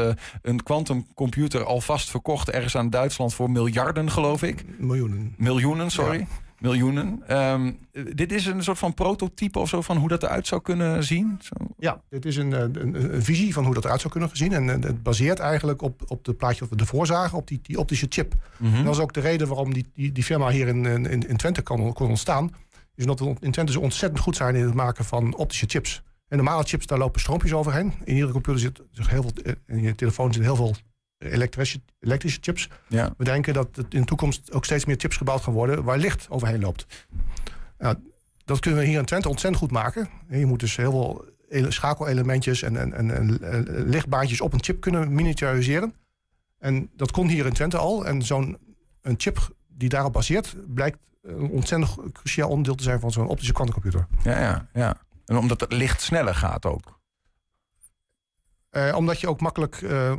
een 0.43 0.63
quantumcomputer 0.63 1.65
alvast 1.65 2.11
verkocht 2.11 2.51
ergens 2.51 2.77
aan 2.77 2.91
Duitsland 2.91 3.35
voor 3.35 3.51
miljarden, 3.51 4.11
geloof 4.11 4.43
ik. 4.43 4.65
Miljoenen. 4.79 5.35
Miljoenen, 5.37 5.91
sorry. 5.91 6.27
Miljoenen. 6.63 7.23
Ehm, 7.27 7.73
eh, 7.93 8.03
dit 8.15 8.33
is 8.33 8.47
een 8.47 8.63
soort 8.63 8.79
van 8.79 8.95
prototype 8.95 9.59
of 9.59 9.69
zo 9.69 9.81
van 9.81 9.97
hoe 9.97 10.09
dat 10.09 10.23
eruit 10.23 10.47
zou 10.47 10.63
kunnen 10.63 11.05
zien. 11.05 11.39
Zo. 11.41 11.55
Ja, 11.79 12.03
dit 12.09 12.25
is 12.25 12.37
een, 12.37 12.53
eh, 12.53 12.61
een, 12.61 13.15
een 13.15 13.23
visie 13.23 13.53
van 13.53 13.65
hoe 13.65 13.75
dat 13.75 13.85
eruit 13.85 14.01
zou 14.01 14.13
kunnen 14.13 14.31
gezien. 14.31 14.53
En 14.53 14.69
eh, 14.69 14.81
het 14.81 15.03
baseert 15.03 15.39
eigenlijk 15.39 15.83
op, 15.83 16.03
op 16.07 16.25
de 16.25 16.33
plaatje 16.33 16.61
dat 16.61 16.69
we 16.69 16.77
ervoor 16.77 17.07
zagen, 17.07 17.39
op 17.39 17.47
die, 17.47 17.61
die 17.63 17.79
optische 17.79 18.07
chip. 18.09 18.35
En 18.63 18.85
dat 18.85 18.95
is 18.95 19.01
ook 19.01 19.13
de 19.13 19.21
reden 19.21 19.49
waarom 19.49 19.73
die, 19.73 19.87
die, 19.95 20.13
die 20.13 20.25
firma 20.25 20.49
hier 20.49 20.69
in, 20.69 20.87
in, 20.87 21.29
in 21.29 21.37
Twente 21.37 21.63
kon, 21.63 21.93
kon 21.93 22.09
ontstaan. 22.09 22.55
Is 22.95 23.05
omdat 23.05 23.21
we 23.21 23.35
in 23.41 23.51
Twente 23.51 23.73
zo 23.73 23.81
ontzettend 23.81 24.21
goed 24.21 24.37
zijn 24.37 24.55
in 24.55 24.65
het 24.65 24.75
maken 24.75 25.05
van 25.05 25.35
optische 25.37 25.67
chips. 25.69 26.03
En 26.29 26.37
normale 26.37 26.65
chips, 26.65 26.87
daar 26.87 26.99
lopen 26.99 27.21
stroompjes 27.21 27.53
overheen. 27.53 27.93
In 28.05 28.15
iedere 28.15 28.33
computer 28.33 28.61
zit 28.61 28.83
zit 28.91 29.09
heel 29.09 29.23
veel, 29.23 29.33
eh, 29.45 29.53
in 29.67 29.83
je 29.83 29.95
telefoon 29.95 30.33
zitten 30.33 30.43
heel 30.43 30.57
veel 30.57 30.75
elektrische, 31.25 31.81
elektrische 32.01 32.39
chips. 32.41 32.69
Ja. 32.89 33.15
We 33.17 33.25
denken 33.25 33.55
dat 33.55 33.69
het 33.77 33.95
in 33.95 34.01
de 34.01 34.07
toekomst 34.07 34.53
ook 34.53 34.65
steeds 34.65 34.85
meer 34.85 34.97
chips 34.99 35.17
gebouwd 35.17 35.43
gaan 35.43 35.53
worden 35.53 35.85
waar 35.85 35.99
licht 35.99 36.27
overheen 36.31 36.61
loopt. 36.61 36.87
Nou, 37.79 37.97
dat 38.45 38.61
kunnen 38.61 38.81
we 38.81 38.87
hier 38.87 38.99
in 38.99 39.05
Twente 39.05 39.29
ontzettend 39.29 39.63
goed 39.63 39.73
maken. 39.73 40.09
En 40.29 40.39
Je 40.39 40.47
moet 40.47 40.61
dus 40.61 40.77
heel 40.77 40.91
veel 40.91 41.25
ele- 41.49 41.71
schakelelementjes 41.71 42.63
en, 42.63 42.77
en, 42.77 42.93
en, 42.93 43.43
en, 43.43 43.89
lichtbaantjes 43.89 44.41
op 44.41 44.53
een 44.53 44.63
chip 44.63 44.81
kunnen 44.81 45.15
miniaturiseren. 45.15 45.95
En 46.59 46.91
dat 46.97 47.11
kon 47.11 47.29
hier 47.29 47.47
in 47.47 47.53
Twente 47.53 47.77
al. 47.77 48.07
En 48.07 48.23
zo'n 48.23 48.59
een 49.03 49.15
chip 49.19 49.55
die 49.69 49.89
daarop 49.89 50.13
baseert, 50.13 50.55
blijkt 50.75 50.99
een 51.23 51.51
ontzettend 51.51 52.13
cruciaal 52.13 52.49
onderdeel 52.49 52.75
te 52.75 52.83
zijn 52.83 53.01
van 53.01 53.11
zo'n 53.11 53.29
optische 53.29 53.53
kwantumcomputer. 53.53 54.07
Ja, 54.23 54.41
ja, 54.41 54.69
ja. 54.73 54.97
En 55.27 55.37
omdat 55.37 55.61
het 55.61 55.73
licht 55.73 56.01
sneller 56.01 56.35
gaat 56.35 56.67
ook. 56.67 57.01
Uh, 58.73 58.97
omdat 58.97 59.21
je 59.21 59.29
ook 59.29 59.41
makkelijk, 59.41 59.81
uh, 59.81 60.13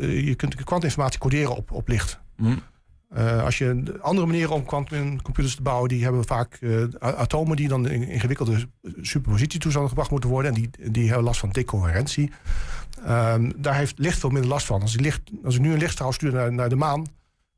je 0.00 0.34
kunt 0.34 0.54
kwantuminformatie 0.54 1.20
coderen 1.20 1.56
op, 1.56 1.70
op 1.70 1.88
licht. 1.88 2.20
Hm. 2.36 2.54
Uh, 3.16 3.44
als 3.44 3.58
je 3.58 3.98
andere 4.00 4.26
manieren 4.26 4.54
om 4.54 4.64
kwantumcomputers 4.64 5.54
te 5.54 5.62
bouwen, 5.62 5.88
die 5.88 6.02
hebben 6.02 6.24
vaak 6.24 6.58
atomen 6.98 7.56
die 7.56 7.68
dan 7.68 7.88
in 7.88 8.08
ingewikkelde 8.08 8.68
superpositietoestanden 9.00 9.90
gebracht 9.90 10.10
moeten 10.10 10.30
worden. 10.30 10.54
En 10.54 10.60
die, 10.60 10.90
die 10.90 11.06
hebben 11.06 11.24
last 11.24 11.40
van 11.40 11.50
decoherentie. 11.50 12.30
Ehm, 13.04 13.50
daar 13.56 13.74
heeft 13.74 13.98
licht 13.98 14.18
veel 14.18 14.30
minder 14.30 14.50
last 14.50 14.66
van. 14.66 14.80
Als, 14.80 14.96
licht, 14.96 15.20
als 15.44 15.54
ik 15.54 15.60
nu 15.60 15.72
een 15.72 15.78
lichtstraal 15.78 16.12
stuur 16.12 16.32
naar, 16.32 16.52
naar 16.52 16.68
de 16.68 16.76
maan, 16.76 17.06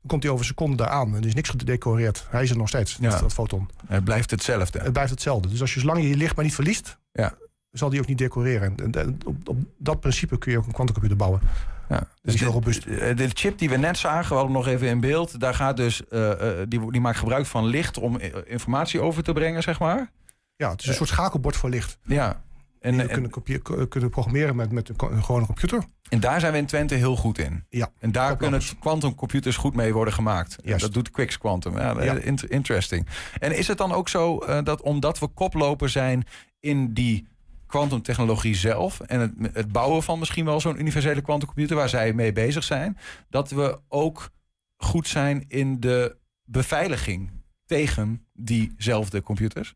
komt 0.05 0.23
hij 0.23 0.31
over 0.31 0.45
een 0.45 0.51
seconde 0.51 0.75
daar 0.75 0.87
aan. 0.87 1.15
En 1.15 1.21
er 1.21 1.27
is 1.27 1.33
niks 1.33 1.49
gedecoreerd. 1.49 2.27
Hij 2.29 2.43
is 2.43 2.49
er 2.49 2.57
nog 2.57 2.67
steeds, 2.67 2.97
ja. 3.01 3.19
dat 3.19 3.33
foton. 3.33 3.69
Het 3.87 4.03
blijft 4.03 4.31
hetzelfde. 4.31 4.79
Het 4.79 4.93
blijft 4.93 5.11
hetzelfde. 5.11 5.47
Dus 5.49 5.61
als 5.61 5.73
je 5.73 5.79
zolang 5.79 6.01
je 6.01 6.09
je 6.09 6.17
licht 6.17 6.35
maar 6.35 6.45
niet 6.45 6.55
verliest, 6.55 6.97
ja. 7.11 7.33
Zal 7.77 7.89
die 7.89 7.99
ook 7.99 8.07
niet 8.07 8.17
decoreren. 8.17 8.75
En, 8.91 9.17
op, 9.25 9.49
op, 9.49 9.57
dat 9.77 9.99
principe 9.99 10.37
kun 10.37 10.51
je 10.51 10.57
ook 10.57 10.65
een 10.65 10.71
kwantumcomputer 10.71 11.17
bouwen. 11.17 11.41
Ja, 11.89 12.07
dus 12.21 12.35
de, 12.35 12.45
robust. 12.45 12.85
Eh, 12.85 13.15
de 13.15 13.29
chip 13.33 13.57
die 13.57 13.69
we 13.69 13.77
net 13.77 13.97
zagen, 13.97 14.29
we 14.29 14.35
hadden 14.35 14.53
nog 14.53 14.67
even 14.67 14.87
in 14.87 14.99
beeld. 14.99 15.39
Daar 15.39 15.53
gaat 15.53 15.77
dus, 15.77 16.01
uh, 16.11 16.31
die, 16.67 16.91
die 16.91 17.01
maakt 17.01 17.17
gebruik 17.17 17.45
van 17.45 17.65
licht 17.65 17.97
om 17.97 18.19
informatie 18.45 19.01
over 19.01 19.23
te 19.23 19.33
brengen, 19.33 19.63
zeg 19.63 19.79
maar. 19.79 20.11
Ja, 20.55 20.71
het 20.71 20.81
is 20.81 20.87
een 20.87 20.93
soort 20.93 21.09
schakelbord 21.09 21.55
voor 21.55 21.69
licht. 21.69 21.97
Ja, 22.03 22.43
en, 22.85 22.97
we 22.97 23.07
kunnen, 23.07 23.87
kunnen 23.89 24.09
programmeren 24.09 24.55
met, 24.55 24.71
met 24.71 24.89
een, 24.89 25.23
gewone 25.23 25.45
computer. 25.45 25.83
En 26.09 26.19
daar 26.19 26.39
zijn 26.39 26.51
we 26.51 26.57
in 26.57 26.65
Twente 26.65 26.95
heel 26.95 27.15
goed 27.15 27.37
in. 27.37 27.63
Ja, 27.69 27.91
en 27.99 28.11
daar 28.11 28.37
kunnen 28.37 28.61
quantumcomputers 28.79 29.57
goed 29.57 29.75
mee 29.75 29.93
worden 29.93 30.13
gemaakt. 30.13 30.57
Ja, 30.63 30.77
dat 30.77 30.93
doet 30.93 31.11
Quix 31.11 31.37
Quantum. 31.37 31.77
Ja, 31.77 32.13
Interesting. 32.47 33.07
En 33.39 33.57
is 33.57 33.67
het 33.67 33.77
dan 33.77 33.91
ook 33.91 34.09
zo 34.09 34.43
uh, 34.47 34.63
dat 34.63 34.81
omdat 34.81 35.19
we 35.19 35.27
koploper 35.27 35.89
zijn 35.89 36.23
in 36.59 36.93
die 36.93 37.27
kwantumtechnologie 37.65 38.55
zelf 38.55 38.99
en 38.99 39.19
het, 39.19 39.31
het, 39.53 39.71
bouwen 39.71 40.03
van 40.03 40.19
misschien 40.19 40.45
wel 40.45 40.59
zo'n 40.59 40.79
universele 40.79 41.21
quantumcomputer 41.21 41.75
waar 41.75 41.89
zij 41.89 42.13
mee 42.13 42.31
bezig 42.31 42.63
zijn, 42.63 42.97
dat 43.29 43.49
we 43.49 43.79
ook 43.87 44.29
goed 44.77 45.07
zijn 45.07 45.45
in 45.47 45.79
de 45.79 46.17
beveiliging 46.43 47.31
tegen 47.65 48.25
diezelfde 48.33 49.21
computers? 49.21 49.75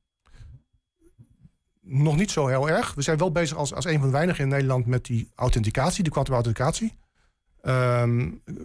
nog 1.90 2.16
niet 2.16 2.32
zo 2.32 2.48
heel 2.48 2.70
erg. 2.70 2.94
We 2.94 3.02
zijn 3.02 3.18
wel 3.18 3.32
bezig 3.32 3.58
als, 3.58 3.74
als 3.74 3.86
een 3.86 4.00
van 4.00 4.08
de 4.08 4.14
weinigen 4.14 4.44
in 4.44 4.50
Nederland 4.50 4.86
met 4.86 5.06
die 5.06 5.32
authenticatie, 5.36 6.04
die 6.04 6.12
kwantumauthenticatie. 6.12 6.98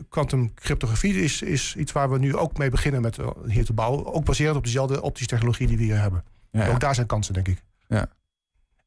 Quantum 0.08 0.40
um, 0.40 0.54
cryptografie 0.54 1.22
is, 1.22 1.42
is 1.42 1.76
iets 1.76 1.92
waar 1.92 2.10
we 2.10 2.18
nu 2.18 2.36
ook 2.36 2.58
mee 2.58 2.70
beginnen 2.70 3.00
met 3.00 3.18
uh, 3.18 3.28
hier 3.46 3.64
te 3.64 3.72
bouwen. 3.72 4.12
Ook 4.12 4.24
baserend 4.24 4.56
op 4.56 4.64
dezelfde 4.64 5.02
optische 5.02 5.28
technologie 5.28 5.66
die 5.66 5.76
we 5.76 5.82
hier 5.82 6.00
hebben. 6.00 6.24
Ja, 6.50 6.68
Ook 6.68 6.80
daar 6.80 6.94
zijn 6.94 7.06
kansen, 7.06 7.34
denk 7.34 7.48
ik. 7.48 7.62
Ja. 7.88 8.08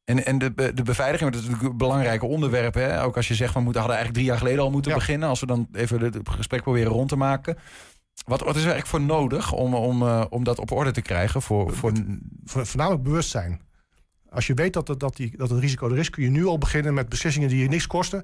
En, 0.08 0.24
en 0.24 0.38
de, 0.38 0.72
de 0.74 0.82
beveiliging, 0.82 1.30
dat 1.30 1.40
is 1.40 1.46
natuurlijk 1.46 1.72
een 1.72 1.78
belangrijk 1.78 2.22
onderwerp. 2.22 2.74
Hè? 2.74 3.02
Ook 3.02 3.16
als 3.16 3.28
je 3.28 3.34
zegt, 3.34 3.54
we 3.54 3.60
moeten, 3.60 3.80
hadden 3.80 3.98
eigenlijk 3.98 4.14
drie 4.14 4.24
jaar 4.24 4.46
geleden 4.46 4.64
al 4.64 4.70
moeten 4.70 4.94
beginnen. 4.94 5.28
Als 5.28 5.40
we 5.40 5.46
dan 5.46 5.68
even 5.72 6.00
het 6.00 6.28
gesprek 6.28 6.62
proberen 6.62 6.92
rond 6.92 7.08
te 7.08 7.16
maken. 7.16 7.58
Wat, 8.24 8.40
wat 8.40 8.56
is 8.56 8.64
er 8.64 8.70
eigenlijk 8.70 8.86
voor 8.86 9.00
nodig 9.00 9.52
om, 9.52 9.74
om, 9.74 10.02
uh, 10.02 10.24
om 10.30 10.44
dat 10.44 10.58
op 10.58 10.70
orde 10.70 10.90
te 10.90 11.02
krijgen? 11.02 11.42
Voor, 11.42 11.74
voor... 11.74 11.92
Voornamelijk 12.44 13.02
bewustzijn. 13.02 13.60
Als 14.30 14.46
je 14.46 14.54
weet 14.54 14.72
dat, 14.72 14.88
het, 14.88 15.00
dat, 15.00 15.16
die, 15.16 15.36
dat 15.36 15.50
het 15.50 15.60
risico 15.60 15.90
er 15.90 15.98
is, 15.98 16.10
kun 16.10 16.22
je 16.22 16.30
nu 16.30 16.46
al 16.46 16.58
beginnen 16.58 16.94
met 16.94 17.08
beslissingen 17.08 17.48
die 17.48 17.62
je 17.62 17.68
niks 17.68 17.86
kosten. 17.86 18.22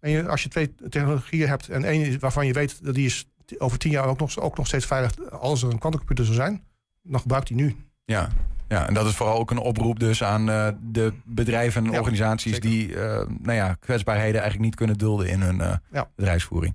En 0.00 0.10
je, 0.10 0.28
als 0.28 0.42
je 0.42 0.48
twee 0.48 0.74
technologieën 0.88 1.48
hebt 1.48 1.68
en 1.68 1.84
één 1.84 2.20
waarvan 2.20 2.46
je 2.46 2.52
weet 2.52 2.84
dat 2.84 2.94
die 2.94 3.06
is 3.06 3.26
over 3.58 3.78
tien 3.78 3.90
jaar 3.90 4.06
ook 4.06 4.18
nog, 4.18 4.38
ook 4.38 4.56
nog 4.56 4.66
steeds 4.66 4.86
veilig 4.86 5.30
als 5.30 5.62
er 5.62 5.70
een 5.70 5.78
kwantumcomputer 5.78 6.24
zou 6.24 6.36
zijn, 6.36 6.64
dan 7.02 7.20
gebruikt 7.20 7.46
die 7.46 7.56
nu. 7.56 7.76
Ja, 8.04 8.28
ja, 8.72 8.86
en 8.86 8.94
dat 8.94 9.06
is 9.06 9.14
vooral 9.14 9.38
ook 9.38 9.50
een 9.50 9.58
oproep 9.58 9.98
dus 9.98 10.22
aan 10.22 10.48
uh, 10.48 10.68
de 10.80 11.12
bedrijven 11.24 11.86
en 11.86 11.98
organisaties 11.98 12.60
die 12.60 12.88
uh, 12.88 12.96
nou 13.38 13.52
ja, 13.52 13.76
kwetsbaarheden 13.80 14.40
eigenlijk 14.40 14.64
niet 14.64 14.74
kunnen 14.74 14.98
dulden 14.98 15.28
in 15.28 15.40
hun 15.40 15.58
uh, 15.58 15.72
ja. 15.92 16.10
bedrijfsvoering. 16.16 16.74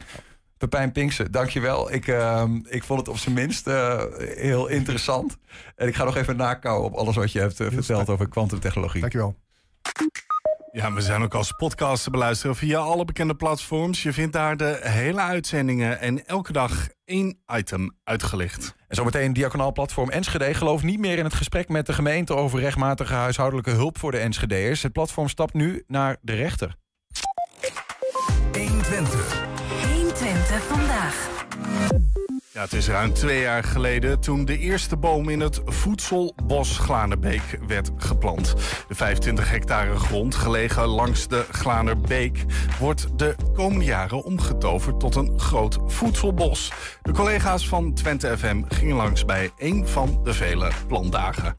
Pepijn 0.58 0.92
Pinkse, 0.92 1.30
dankjewel. 1.30 1.94
Ik, 1.94 2.08
uh, 2.08 2.44
ik 2.64 2.84
vond 2.84 3.00
het 3.00 3.10
op 3.10 3.18
zijn 3.18 3.36
minst 3.36 3.66
heel 4.36 4.68
interessant. 4.68 5.38
En 5.76 5.88
ik 5.88 5.96
ga 5.96 6.04
nog 6.04 6.18
even 6.18 6.38
nakouwen 6.38 6.86
op 6.86 6.94
alles 6.94 7.16
wat 7.16 7.32
je 7.32 7.40
hebt 7.40 7.56
verteld 7.56 8.10
over 8.10 8.30
kwantumtechnologie. 8.30 9.02
Dankjewel. 9.02 9.36
Ja, 10.78 10.94
we 10.94 11.02
zijn 11.02 11.24
ook 11.24 11.34
als 11.34 11.52
podcast 11.52 12.04
te 12.04 12.10
beluisteren 12.10 12.56
via 12.56 12.80
alle 12.80 13.06
bekende 13.06 13.36
platforms. 13.36 14.04
Je 14.04 14.14
vindt 14.14 14.34
daar 14.34 14.58
de 14.58 14.80
hele 14.82 15.22
uitzendingen 15.22 16.00
en 16.00 16.26
elke 16.26 16.52
dag 16.52 16.88
één 17.06 17.40
item 17.54 17.96
uitgelicht. 18.04 18.76
En 18.88 18.96
zometeen 18.96 19.34
Diaconaal 19.34 19.72
Platform 19.72 20.10
Enschede 20.10 20.54
gelooft 20.54 20.84
niet 20.84 21.00
meer 21.00 21.18
in 21.18 21.24
het 21.24 21.34
gesprek 21.34 21.70
met 21.70 21.86
de 21.86 21.94
gemeente 21.94 22.36
over 22.36 22.60
rechtmatige 22.60 23.14
huishoudelijke 23.14 23.72
hulp 23.72 23.98
voor 23.98 24.12
de 24.12 24.18
Enschede'ers. 24.18 24.84
Het 24.84 24.92
platform 24.92 25.28
stapt 25.28 25.54
nu 25.54 25.84
naar 25.88 26.18
de 26.22 26.34
rechter. 26.34 26.76
120 29.94 30.64
vandaag. 30.64 31.30
Ja, 32.58 32.64
het 32.64 32.74
is 32.74 32.88
ruim 32.88 33.14
twee 33.14 33.42
jaar 33.42 33.64
geleden 33.64 34.20
toen 34.20 34.46
de 34.46 34.58
eerste 34.58 34.98
boom 34.98 35.30
in 35.30 35.40
het 35.40 35.62
voedselbos 35.66 36.78
Glanerbeek 36.78 37.60
werd 37.68 37.92
geplant. 37.98 38.56
De 38.88 38.96
25 38.96 39.50
hectare 39.50 39.96
grond, 39.96 40.36
gelegen 40.36 40.86
langs 40.86 41.28
de 41.28 41.46
Glanerbeek, 41.52 42.46
wordt 42.80 43.08
de 43.16 43.36
komende 43.54 43.86
jaren 43.86 44.24
omgetoverd 44.24 45.00
tot 45.00 45.16
een 45.16 45.40
groot 45.40 45.78
voedselbos. 45.86 46.72
De 47.02 47.12
collega's 47.12 47.68
van 47.68 47.94
Twente 47.94 48.38
FM 48.38 48.64
gingen 48.68 48.96
langs 48.96 49.26
bij 49.26 49.52
een 49.58 49.88
van 49.88 50.20
de 50.24 50.34
vele 50.34 50.72
plantdagen. 50.88 51.56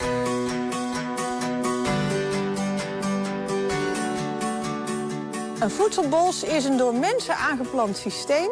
Een 5.61 5.71
voedselbos 5.71 6.43
is 6.43 6.65
een 6.65 6.77
door 6.77 6.95
mensen 6.95 7.37
aangeplant 7.37 7.97
systeem 7.97 8.51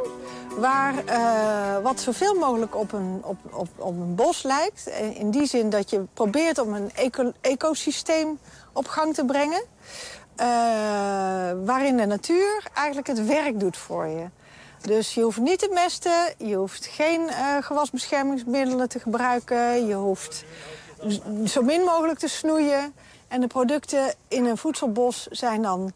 waar 0.57 0.95
uh, 1.05 1.83
wat 1.83 2.01
zoveel 2.01 2.35
mogelijk 2.35 2.77
op 2.77 2.93
een, 2.93 3.21
op, 3.23 3.37
op, 3.51 3.69
op 3.77 3.89
een 4.01 4.15
bos 4.15 4.43
lijkt. 4.43 4.91
In 5.15 5.31
die 5.31 5.47
zin 5.47 5.71
dat 5.71 5.91
je 5.91 6.05
probeert 6.15 6.59
om 6.59 6.75
een 6.75 6.91
eco 6.95 7.33
ecosysteem 7.41 8.39
op 8.73 8.87
gang 8.89 9.15
te 9.15 9.25
brengen. 9.25 9.63
Uh, 10.41 10.47
waarin 11.65 11.97
de 11.97 12.07
natuur 12.07 12.63
eigenlijk 12.75 13.07
het 13.07 13.27
werk 13.27 13.61
doet 13.61 13.77
voor 13.77 14.07
je. 14.07 14.25
Dus 14.81 15.15
je 15.15 15.23
hoeft 15.23 15.39
niet 15.39 15.59
te 15.59 15.71
mesten, 15.73 16.35
je 16.39 16.55
hoeft 16.55 16.87
geen 16.87 17.31
gewasbeschermingsmiddelen 17.61 18.89
te 18.89 19.01
gebruiken... 19.01 19.87
je 19.87 19.95
hoeft 19.95 20.45
zo 21.47 21.63
min 21.63 21.81
mogelijk 21.81 22.19
te 22.19 22.29
snoeien. 22.29 22.95
En 23.29 23.41
de 23.41 23.47
producten 23.47 24.15
in 24.29 24.45
een 24.45 24.57
voedselbos 24.57 25.27
zijn 25.31 25.63
dan 25.63 25.93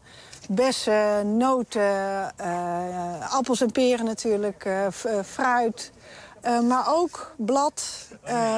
bessen, 0.55 1.37
noten, 1.37 2.33
uh, 2.41 3.35
appels 3.35 3.61
en 3.61 3.71
peren 3.71 4.05
natuurlijk, 4.05 4.65
uh, 4.65 4.87
fruit. 5.25 5.91
Uh, 6.45 6.61
maar 6.61 6.83
ook 6.87 7.33
blad, 7.37 7.83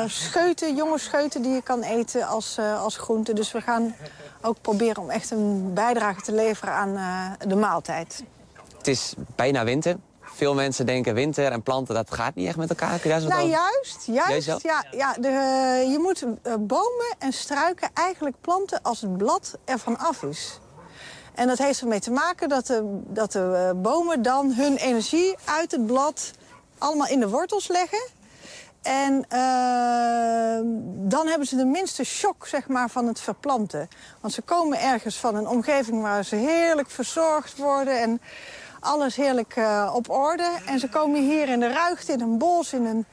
scheuten, 0.08 0.76
jonge 0.76 0.98
scheuten 0.98 1.42
die 1.42 1.52
je 1.52 1.62
kan 1.62 1.82
eten 1.82 2.28
als, 2.28 2.60
als 2.60 2.98
groente. 2.98 3.34
Dus 3.34 3.52
we 3.52 3.62
gaan 3.62 3.96
ook 4.42 4.62
proberen 4.62 5.02
om 5.02 5.10
echt 5.10 5.32
een 5.32 5.74
bijdrage 5.74 6.22
te 6.22 6.32
leveren 6.32 6.74
aan 6.74 6.98
de 7.48 7.56
maaltijd. 7.56 8.24
Het 8.78 8.88
is 8.88 9.14
bijna 9.36 9.64
winter. 9.64 9.98
Veel 10.22 10.54
mensen 10.54 10.86
denken 10.86 11.14
winter 11.14 11.52
en 11.52 11.62
planten, 11.62 11.96
dat 11.96 12.14
gaat 12.14 12.36
niet 12.36 12.48
echt 12.48 12.58
met 12.58 12.70
elkaar. 12.70 13.00
Kun 13.00 13.14
je 13.14 13.20
daar 13.20 13.30
nou, 13.30 13.50
juist, 13.50 14.06
juist. 14.06 14.64
Ja, 14.64 14.86
ja, 14.92 15.14
de, 15.14 15.30
je 15.92 16.00
moet 16.00 16.26
bomen 16.68 17.16
en 17.20 17.34
struiken 17.34 17.90
eigenlijk 17.94 18.36
planten 18.42 18.82
als 18.82 19.02
het 19.02 19.18
blad 19.18 19.58
ervan 19.66 19.98
af 19.98 20.24
is. 20.24 20.60
En 21.36 21.48
dat 21.48 21.58
heeft 21.58 21.82
ermee 21.82 22.00
te 22.00 22.12
maken 22.12 22.50
dat 22.50 22.68
de, 22.68 23.02
dat 23.08 23.32
de 23.32 23.68
eh, 23.70 23.82
bomen 23.82 24.22
dan 24.22 24.54
hun 24.54 24.76
energie 24.76 25.36
uit 25.46 25.72
het 25.72 25.86
blad 25.86 26.32
allemaal 26.78 27.08
in 27.08 27.20
de 27.20 27.30
wortels 27.30 27.68
leggen. 27.68 28.10
En 28.82 29.26
uh, 29.34 30.60
dan 31.10 31.28
hebben 31.28 31.48
ze 31.48 31.56
de 31.56 31.66
minste 31.66 32.04
shock 32.04 32.48
zeg 32.48 32.68
maar, 32.68 32.90
van 32.90 33.08
het 33.08 33.20
verplanten. 33.20 33.90
Want 34.20 34.34
ze 34.34 34.42
komen 34.42 34.82
ergens 34.82 35.16
van 35.16 35.36
een 35.36 35.48
omgeving 35.48 36.02
waar 36.02 36.26
ze 36.26 36.36
heerlijk 36.36 36.90
verzorgd 36.90 37.58
worden... 37.58 38.00
en 38.00 38.22
alles 38.80 39.16
heerlijk 39.16 39.56
uh, 39.56 39.92
op 39.96 40.10
orde. 40.10 40.50
En 40.66 40.80
ze 40.80 40.90
komen 40.90 41.22
hier 41.22 41.50
in 41.50 41.60
de 41.60 41.68
ruigte, 41.68 42.12
in 42.12 42.22
een 42.22 42.38
bos, 42.38 42.74
in 42.74 42.86
een 42.86 43.06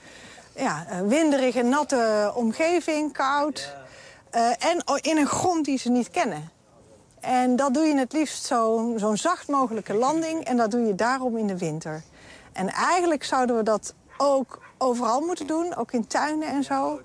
ja, 0.57 0.87
winderige, 1.05 1.63
natte 1.63 2.33
omgeving, 2.35 3.13
koud. 3.13 3.75
Uh, 4.35 4.65
en 4.65 4.85
in 5.01 5.17
een 5.17 5.27
grond 5.27 5.65
die 5.65 5.79
ze 5.79 5.91
niet 5.91 6.11
kennen. 6.11 6.60
En 7.21 7.57
dat 7.57 7.75
doe 7.75 7.85
je 7.85 7.99
het 7.99 8.13
liefst 8.13 8.45
zo'n 8.45 8.99
zo 8.99 9.15
zacht 9.15 9.49
mogelijke 9.49 9.95
landing. 9.95 10.45
En 10.45 10.57
dat 10.57 10.71
doe 10.71 10.81
je 10.81 10.95
daarom 10.95 11.37
in 11.37 11.47
de 11.47 11.59
winter. 11.59 12.03
En 12.53 12.69
eigenlijk 12.69 13.25
zouden 13.25 13.57
we 13.57 13.63
dat 13.63 13.95
ook 14.17 14.63
overal 14.79 15.21
moeten 15.21 15.47
doen, 15.47 15.77
ook 15.77 15.93
in 15.93 16.07
tuinen 16.07 16.49
en 16.49 16.65
zo. 16.65 17.01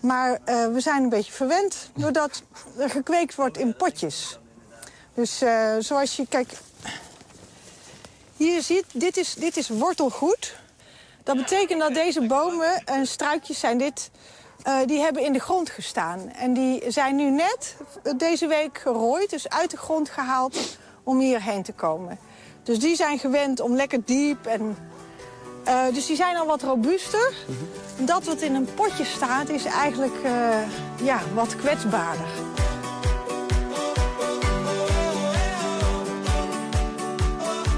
Maar 0.00 0.30
uh, 0.30 0.66
we 0.66 0.80
zijn 0.80 1.02
een 1.02 1.08
beetje 1.08 1.32
verwend 1.32 1.90
doordat 1.94 2.42
er 2.78 2.90
gekweekt 2.90 3.34
wordt 3.34 3.58
in 3.58 3.76
potjes. 3.76 4.38
Dus 5.14 5.42
uh, 5.42 5.74
zoals 5.78 6.16
je, 6.16 6.26
kijk, 6.28 6.52
Hier 8.36 8.62
ziet, 8.62 8.84
dit 8.92 9.16
is, 9.16 9.34
dit 9.34 9.56
is 9.56 9.68
wortelgoed. 9.68 10.56
Dat 11.24 11.36
betekent 11.36 11.80
dat 11.80 11.94
deze 11.94 12.26
bomen 12.26 12.84
en 12.84 13.06
struikjes 13.06 13.60
zijn 13.60 13.78
dit... 13.78 14.10
Uh, 14.68 14.74
die 14.86 15.00
hebben 15.00 15.24
in 15.24 15.32
de 15.32 15.38
grond 15.38 15.70
gestaan. 15.70 16.32
En 16.32 16.52
die 16.52 16.82
zijn 16.88 17.16
nu 17.16 17.30
net 17.30 17.76
deze 18.16 18.46
week 18.46 18.78
gerooid, 18.78 19.30
dus 19.30 19.48
uit 19.48 19.70
de 19.70 19.76
grond 19.76 20.08
gehaald... 20.08 20.78
om 21.02 21.18
hierheen 21.18 21.62
te 21.62 21.72
komen. 21.72 22.18
Dus 22.62 22.78
die 22.78 22.96
zijn 22.96 23.18
gewend 23.18 23.60
om 23.60 23.74
lekker 23.74 24.04
diep 24.04 24.46
en... 24.46 24.76
Uh, 25.66 25.80
dus 25.92 26.06
die 26.06 26.16
zijn 26.16 26.36
al 26.36 26.46
wat 26.46 26.62
robuuster. 26.62 27.34
Dat 27.98 28.24
wat 28.24 28.40
in 28.40 28.54
een 28.54 28.68
potje 28.74 29.04
staat 29.04 29.48
is 29.48 29.64
eigenlijk 29.64 30.14
uh, 30.24 30.56
ja, 31.02 31.20
wat 31.34 31.56
kwetsbaarder. 31.56 32.28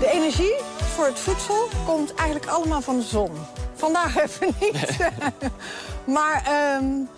De 0.01 0.11
energie 0.13 0.55
voor 0.95 1.07
het 1.07 1.19
voedsel 1.19 1.69
komt 1.87 2.15
eigenlijk 2.15 2.51
allemaal 2.51 2.81
van 2.81 2.97
de 2.97 3.03
zon. 3.03 3.31
Vandaag 3.75 4.17
even 4.25 4.55
niet. 4.61 4.97
maar 6.05 6.75
um, 6.77 7.09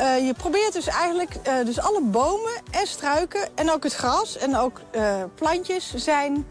uh, 0.00 0.26
je 0.26 0.34
probeert 0.34 0.72
dus 0.72 0.86
eigenlijk... 0.86 1.34
Uh, 1.48 1.64
dus 1.64 1.80
alle 1.80 2.02
bomen 2.02 2.52
en 2.70 2.86
struiken 2.86 3.48
en 3.54 3.70
ook 3.70 3.82
het 3.82 3.94
gras 3.94 4.36
en 4.36 4.56
ook 4.56 4.80
uh, 4.92 5.22
plantjes... 5.34 5.94
zijn 5.94 6.46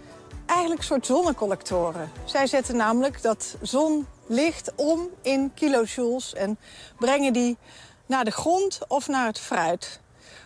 eigenlijk 0.45 0.79
een 0.79 0.85
soort 0.85 1.05
zonnecollectoren. 1.05 2.11
Zij 2.25 2.47
zetten 2.47 2.75
namelijk 2.75 3.21
dat 3.21 3.55
zonlicht 3.61 4.71
om 4.75 5.09
in 5.21 5.51
kilojoules... 5.55 6.33
en 6.33 6.57
brengen 6.99 7.33
die 7.33 7.57
naar 8.05 8.25
de 8.25 8.31
grond 8.31 8.79
of 8.87 9.07
naar 9.07 9.25
het 9.25 9.39
fruit. 9.39 9.99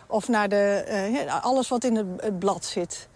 Of 0.06 0.28
naar 0.28 0.48
de, 0.48 1.40
alles 1.42 1.68
wat 1.68 1.84
in 1.84 1.96
het 1.96 2.38
blad 2.38 2.64
zit. 2.64 3.08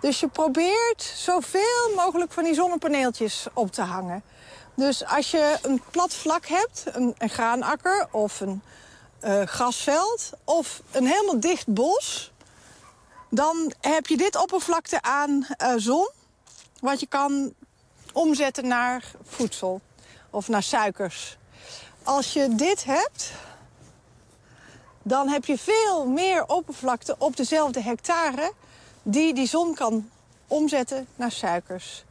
Dus 0.00 0.20
je 0.20 0.28
probeert 0.28 1.12
zoveel 1.16 1.94
mogelijk 1.96 2.32
van 2.32 2.44
die 2.44 2.54
zonnepaneeltjes 2.54 3.46
op 3.54 3.72
te 3.72 3.82
hangen. 3.82 4.22
Dus 4.74 5.04
als 5.04 5.30
je 5.30 5.58
een 5.62 5.82
plat 5.90 6.14
vlak 6.14 6.46
hebt, 6.46 6.84
een, 6.92 7.14
een 7.18 7.28
graanakker 7.28 8.08
of 8.10 8.40
een 8.40 8.62
uh, 9.24 9.42
grasveld... 9.42 10.30
of 10.44 10.82
een 10.90 11.06
helemaal 11.06 11.40
dicht 11.40 11.66
bos, 11.66 12.32
dan 13.30 13.72
heb 13.80 14.06
je 14.06 14.16
dit 14.16 14.36
oppervlakte 14.36 15.02
aan 15.02 15.46
uh, 15.62 15.72
zon... 15.76 16.10
wat 16.80 17.00
je 17.00 17.06
kan 17.06 17.54
omzetten 18.12 18.66
naar 18.66 19.04
voedsel 19.22 19.80
of 20.30 20.48
naar 20.48 20.62
suikers. 20.62 21.36
Als 22.02 22.32
je 22.32 22.54
dit 22.54 22.84
hebt, 22.84 23.32
dan 25.02 25.28
heb 25.28 25.44
je 25.44 25.58
veel 25.58 26.06
meer 26.06 26.46
oppervlakte 26.46 27.14
op 27.18 27.36
dezelfde 27.36 27.80
hectare 27.82 28.52
die 29.02 29.34
die 29.34 29.48
zon 29.48 29.74
kan 29.74 30.10
omzetten 30.46 31.06
naar 31.16 31.32
suikers. 31.32 32.04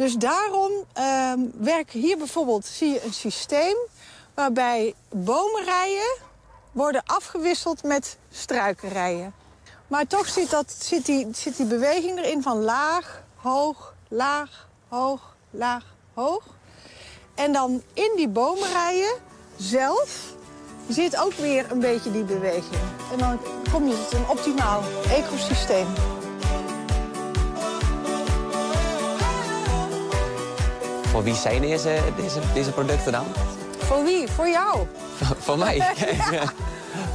Dus 0.00 0.14
daarom 0.14 0.72
uh, 0.98 1.32
werken 1.58 2.00
hier 2.00 2.18
bijvoorbeeld, 2.18 2.66
zie 2.66 2.92
je 2.92 3.04
een 3.04 3.12
systeem... 3.12 3.76
waarbij 4.34 4.94
bomenrijen 5.08 6.16
worden 6.72 7.02
afgewisseld 7.06 7.82
met 7.82 8.16
struikenrijen. 8.30 9.34
Maar 9.86 10.06
toch 10.06 10.28
zit, 10.28 10.50
dat, 10.50 10.72
zit, 10.78 11.06
die, 11.06 11.28
zit 11.32 11.56
die 11.56 11.66
beweging 11.66 12.18
erin 12.18 12.42
van 12.42 12.62
laag, 12.62 13.22
hoog, 13.36 13.94
laag, 14.08 14.68
hoog, 14.88 15.36
laag, 15.50 15.84
hoog. 16.14 16.44
En 17.34 17.52
dan 17.52 17.82
in 17.92 18.12
die 18.16 18.28
bomenrijen 18.28 19.14
zelf 19.56 20.34
zit 20.88 21.16
ook 21.16 21.32
weer 21.32 21.70
een 21.70 21.80
beetje 21.80 22.10
die 22.10 22.24
beweging. 22.24 22.82
En 23.12 23.18
dan 23.18 23.40
kom 23.72 23.88
je 23.88 23.94
tot 23.94 24.12
een 24.12 24.28
optimaal 24.28 24.82
ecosysteem. 25.10 25.86
Voor 31.10 31.22
wie 31.22 31.34
zijn 31.34 31.60
deze, 31.60 31.98
deze, 32.16 32.40
deze 32.54 32.70
producten 32.70 33.12
dan? 33.12 33.24
Voor 33.78 34.04
wie? 34.04 34.28
Voor 34.28 34.48
jou. 34.48 34.86
voor 35.38 35.58
mij? 35.58 35.76
ja. 36.30 36.52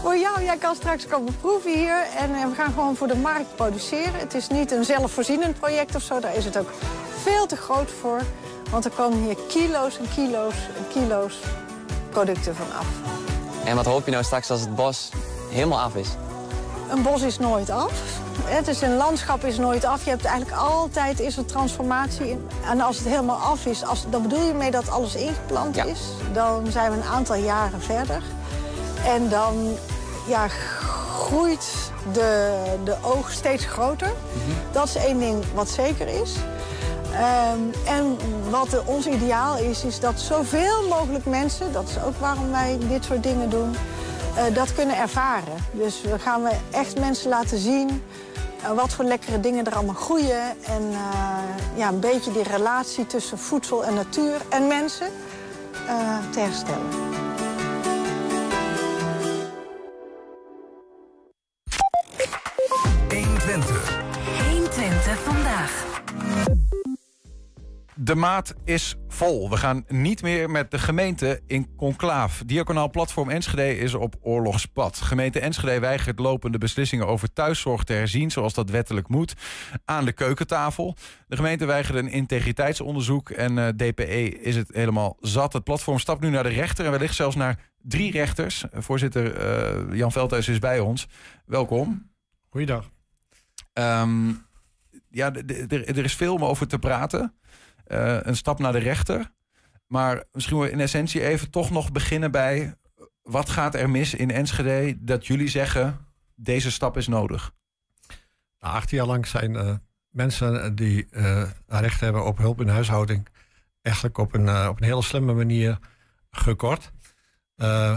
Voor 0.01 0.17
jou. 0.17 0.43
Jij 0.43 0.57
kan 0.57 0.75
straks 0.75 1.07
komen 1.07 1.37
proeven 1.41 1.73
hier. 1.73 2.05
En 2.17 2.49
we 2.49 2.55
gaan 2.55 2.73
gewoon 2.73 2.95
voor 2.95 3.07
de 3.07 3.15
markt 3.15 3.55
produceren. 3.55 4.19
Het 4.19 4.33
is 4.33 4.47
niet 4.47 4.71
een 4.71 4.85
zelfvoorzienend 4.85 5.59
project 5.59 5.95
of 5.95 6.01
zo. 6.01 6.19
Daar 6.19 6.35
is 6.35 6.45
het 6.45 6.57
ook 6.57 6.69
veel 7.23 7.45
te 7.45 7.55
groot 7.55 7.91
voor. 8.01 8.21
Want 8.71 8.85
er 8.85 8.91
komen 8.91 9.23
hier 9.23 9.35
kilo's 9.47 9.97
en 9.97 10.07
kilo's 10.15 10.55
en 10.77 10.87
kilo's 11.01 11.39
producten 12.09 12.55
van 12.55 12.77
af. 12.79 12.87
En 13.65 13.75
wat 13.75 13.85
hoop 13.85 14.05
je 14.05 14.11
nou 14.11 14.23
straks 14.23 14.51
als 14.51 14.61
het 14.61 14.75
bos 14.75 15.09
helemaal 15.49 15.79
af 15.79 15.95
is? 15.95 16.07
Een 16.89 17.01
bos 17.01 17.21
is 17.21 17.39
nooit 17.39 17.69
af. 17.69 17.91
Het 18.43 18.67
is 18.67 18.81
een 18.81 18.95
landschap 18.95 19.43
is 19.43 19.57
nooit 19.57 19.85
af. 19.85 20.03
Je 20.03 20.09
hebt 20.09 20.25
eigenlijk 20.25 20.61
altijd 20.61 21.19
is 21.19 21.37
er 21.37 21.45
transformatie. 21.45 22.37
En 22.69 22.81
als 22.81 22.97
het 22.97 23.07
helemaal 23.07 23.37
af 23.37 23.65
is, 23.65 23.83
als, 23.83 24.05
dan 24.09 24.21
bedoel 24.21 24.41
je 24.41 24.53
mee 24.53 24.71
dat 24.71 24.89
alles 24.89 25.15
ingeplant 25.15 25.85
is. 25.85 25.99
Dan 26.33 26.71
zijn 26.71 26.91
we 26.91 26.97
een 26.97 27.03
aantal 27.03 27.35
jaren 27.35 27.81
verder. 27.81 28.21
En 29.05 29.29
dan 29.29 29.77
ja, 30.27 30.47
groeit 31.17 31.91
de, 32.13 32.53
de 32.83 32.95
oog 33.01 33.31
steeds 33.31 33.65
groter. 33.65 34.07
Mhm. 34.07 34.55
Dat 34.71 34.87
is 34.87 34.95
één 34.95 35.19
ding 35.19 35.43
wat 35.53 35.69
zeker 35.69 36.07
is. 36.07 36.35
Um, 37.53 37.71
en 37.85 38.17
wat 38.49 38.69
de, 38.69 38.81
ons 38.85 39.07
ideaal 39.07 39.57
is, 39.57 39.83
is 39.83 39.99
dat 39.99 40.19
zoveel 40.19 40.87
mogelijk 40.89 41.25
mensen... 41.25 41.71
dat 41.71 41.89
is 41.89 42.03
ook 42.03 42.17
waarom 42.19 42.51
wij 42.51 42.77
dit 42.89 43.05
soort 43.05 43.23
dingen 43.23 43.49
doen... 43.49 43.75
Uh, 44.35 44.55
dat 44.55 44.73
kunnen 44.73 44.97
ervaren. 44.97 45.57
Dus 45.71 46.01
we 46.01 46.19
gaan 46.19 46.43
we 46.43 46.51
echt 46.71 46.99
mensen 46.99 47.29
laten 47.29 47.57
zien 47.57 48.03
uh, 48.61 48.71
wat 48.71 48.93
voor 48.93 49.05
lekkere 49.05 49.39
dingen 49.39 49.65
er 49.65 49.75
allemaal 49.75 49.95
groeien. 49.95 50.41
En 50.65 50.81
uh, 50.91 50.97
ja, 51.75 51.87
een 51.87 51.99
beetje 51.99 52.31
die 52.31 52.43
relatie 52.43 53.07
tussen 53.07 53.37
voedsel 53.37 53.85
en 53.85 53.93
natuur 53.93 54.41
en 54.49 54.67
mensen 54.67 55.07
te 56.31 56.39
herstellen. 56.39 57.24
De 68.05 68.15
maat 68.15 68.53
is 68.63 68.95
vol. 69.07 69.49
We 69.49 69.57
gaan 69.57 69.83
niet 69.87 70.21
meer 70.21 70.49
met 70.49 70.71
de 70.71 70.79
gemeente 70.79 71.41
in 71.47 71.75
conclaaf. 71.75 72.43
Diaconaal 72.45 72.89
Platform 72.89 73.29
Enschede 73.29 73.77
is 73.77 73.93
op 73.93 74.15
oorlogspad. 74.21 74.97
Gemeente 74.97 75.39
Enschede 75.39 75.79
weigert 75.79 76.19
lopende 76.19 76.57
beslissingen 76.57 77.07
over 77.07 77.33
thuiszorg 77.33 77.83
te 77.83 77.93
herzien... 77.93 78.31
zoals 78.31 78.53
dat 78.53 78.69
wettelijk 78.69 79.07
moet, 79.07 79.33
aan 79.85 80.05
de 80.05 80.11
keukentafel. 80.11 80.95
De 81.27 81.35
gemeente 81.35 81.65
weigert 81.65 81.97
een 81.97 82.09
integriteitsonderzoek... 82.09 83.29
en 83.29 83.57
uh, 83.57 83.67
eh, 83.67 83.75
DPE 83.75 84.39
is 84.39 84.55
het 84.55 84.69
helemaal 84.73 85.17
zat. 85.19 85.53
Het 85.53 85.63
platform 85.63 85.99
stapt 85.99 86.21
nu 86.21 86.29
naar 86.29 86.43
de 86.43 86.49
rechter... 86.49 86.85
en 86.85 86.91
wellicht 86.91 87.15
zelfs 87.15 87.35
naar 87.35 87.59
drie 87.81 88.11
rechters. 88.11 88.65
Voorzitter 88.73 89.41
uh, 89.91 89.97
Jan 89.97 90.11
Veldhuis 90.11 90.47
is 90.47 90.59
bij 90.59 90.79
ons. 90.79 91.07
Welkom. 91.45 92.11
Goeiedag. 92.49 92.89
Um, 93.73 94.45
ja, 95.09 95.33
er 95.33 96.03
is 96.03 96.15
veel 96.15 96.33
om 96.33 96.45
over 96.45 96.67
te 96.67 96.79
praten. 96.79 97.33
Uh, 97.87 98.17
een 98.21 98.35
stap 98.35 98.59
naar 98.59 98.71
de 98.71 98.77
rechter. 98.77 99.31
Maar 99.87 100.23
misschien 100.31 100.59
we 100.59 100.71
in 100.71 100.79
essentie 100.79 101.21
even 101.21 101.49
toch 101.49 101.71
nog 101.71 101.91
beginnen 101.91 102.31
bij... 102.31 102.75
wat 103.21 103.49
gaat 103.49 103.75
er 103.75 103.89
mis 103.89 104.13
in 104.13 104.31
Enschede 104.31 104.95
dat 104.99 105.27
jullie 105.27 105.47
zeggen... 105.47 106.07
deze 106.35 106.71
stap 106.71 106.97
is 106.97 107.07
nodig? 107.07 107.51
Nou, 108.59 108.75
acht 108.75 108.89
jaar 108.89 109.05
lang 109.05 109.27
zijn 109.27 109.53
uh, 109.53 109.73
mensen 110.09 110.75
die 110.75 111.07
uh, 111.11 111.43
recht 111.67 111.99
hebben 111.99 112.25
op 112.25 112.37
hulp 112.37 112.61
in 112.61 112.67
huishouding... 112.67 113.27
eigenlijk 113.81 114.17
op 114.17 114.33
een, 114.33 114.67
op 114.67 114.81
een 114.81 114.87
hele 114.87 115.01
slimme 115.03 115.33
manier 115.33 115.79
gekort. 116.31 116.91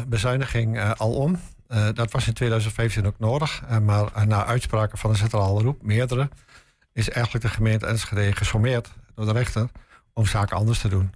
bezuiniging 0.08 0.80
al 0.80 1.14
om. 1.14 1.40
dat 1.94 2.12
was 2.12 2.26
in 2.26 2.32
2015 2.32 3.06
ook 3.06 3.18
nodig. 3.18 3.62
maar 3.80 4.26
na 4.26 4.44
uitspraken 4.44 4.98
van 4.98 5.10
de 5.10 5.16
centrale 5.16 5.62
roep, 5.62 5.82
meerdere 5.82 6.28
is 6.92 7.10
eigenlijk 7.10 7.44
de 7.44 7.50
gemeente 7.50 7.86
Enschede 7.86 8.32
gesommeerd 8.32 8.90
door 9.18 9.26
de 9.26 9.38
rechter 9.38 9.68
om 10.12 10.26
zaken 10.26 10.56
anders 10.56 10.78
te 10.78 10.88
doen. 10.88 11.12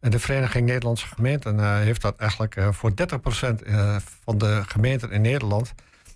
En 0.00 0.10
de 0.10 0.18
Vereniging 0.18 0.66
Nederlandse 0.66 1.06
Gemeenten 1.06 1.58
uh, 1.58 1.76
heeft 1.76 2.02
dat 2.02 2.16
eigenlijk 2.16 2.56
uh, 2.56 2.72
voor 2.72 2.90
30% 2.90 2.94
uh, 2.94 3.94
eh, 3.94 4.00
van 4.24 4.38
de 4.38 4.62
gemeenten 4.66 5.10
in 5.10 5.20
Nederland 5.20 5.74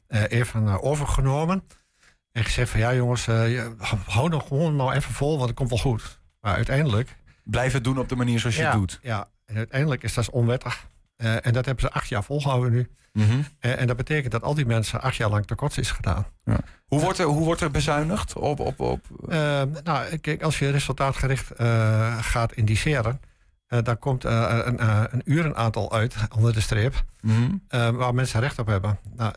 even 0.08 0.82
overgenomen. 0.82 1.62
En 2.32 2.44
gezegd 2.44 2.70
van 2.70 2.80
ja 2.80 2.94
jongens, 2.94 3.26
hou 4.06 4.28
nog 4.28 4.48
gewoon 4.48 4.76
nou 4.76 4.92
even 4.92 5.14
vol, 5.14 5.36
want 5.36 5.48
het 5.48 5.58
komt 5.58 5.68
wel 5.68 5.78
goed. 5.78 6.20
Maar 6.40 6.54
uiteindelijk... 6.54 7.16
Blijf 7.44 7.72
het 7.72 7.84
doen 7.84 7.98
op 7.98 8.08
de 8.08 8.16
manier 8.16 8.40
zoals 8.40 8.56
je 8.56 8.62
het 8.62 8.72
doet. 8.72 8.98
Ja, 9.02 9.28
en 9.44 9.56
uiteindelijk 9.56 10.02
is 10.02 10.14
dat 10.14 10.30
onwettig. 10.30 10.86
En 11.16 11.52
dat 11.52 11.64
hebben 11.64 11.84
ze 11.84 11.90
acht 11.90 12.08
jaar 12.08 12.24
volgehouden 12.24 12.72
nu. 12.72 12.88
Mhm. 13.12 13.40
en, 13.58 13.78
en, 13.78 13.86
dat 13.86 13.96
betekent 13.96 14.32
dat 14.32 14.42
al 14.42 14.54
die 14.54 14.66
mensen 14.66 15.00
acht 15.00 15.16
jaar 15.16 15.30
lang 15.30 15.46
tekort 15.46 15.78
is 15.78 15.90
gedaan. 15.90 16.26
Ja. 16.44 16.58
Hoe, 16.86 17.00
wordt 17.00 17.18
er, 17.18 17.24
hoe 17.24 17.44
wordt 17.44 17.60
er 17.60 17.70
bezuinigd 17.70 18.36
op... 18.36 18.60
op, 18.60 18.80
op... 18.80 19.06
Uh, 19.28 19.62
nou, 19.84 20.16
kijk, 20.16 20.42
als 20.42 20.58
je 20.58 20.70
resultaatgericht 20.70 21.60
uh, 21.60 22.18
gaat 22.22 22.52
indiceren... 22.52 23.20
Uh, 23.68 23.82
daar 23.82 23.96
komt 23.96 24.24
uh, 24.24 24.60
een, 24.64 24.80
uh, 24.80 25.02
een 25.10 25.22
urenaantal 25.24 25.92
uit 25.92 26.16
onder 26.36 26.52
de 26.52 26.60
streep. 26.60 27.04
Mm 27.20 27.60
-hmm. 27.68 27.96
waar 27.96 28.14
mensen 28.14 28.40
recht 28.40 28.58
op 28.58 28.66
hebben. 28.66 28.98
Nou, 29.16 29.32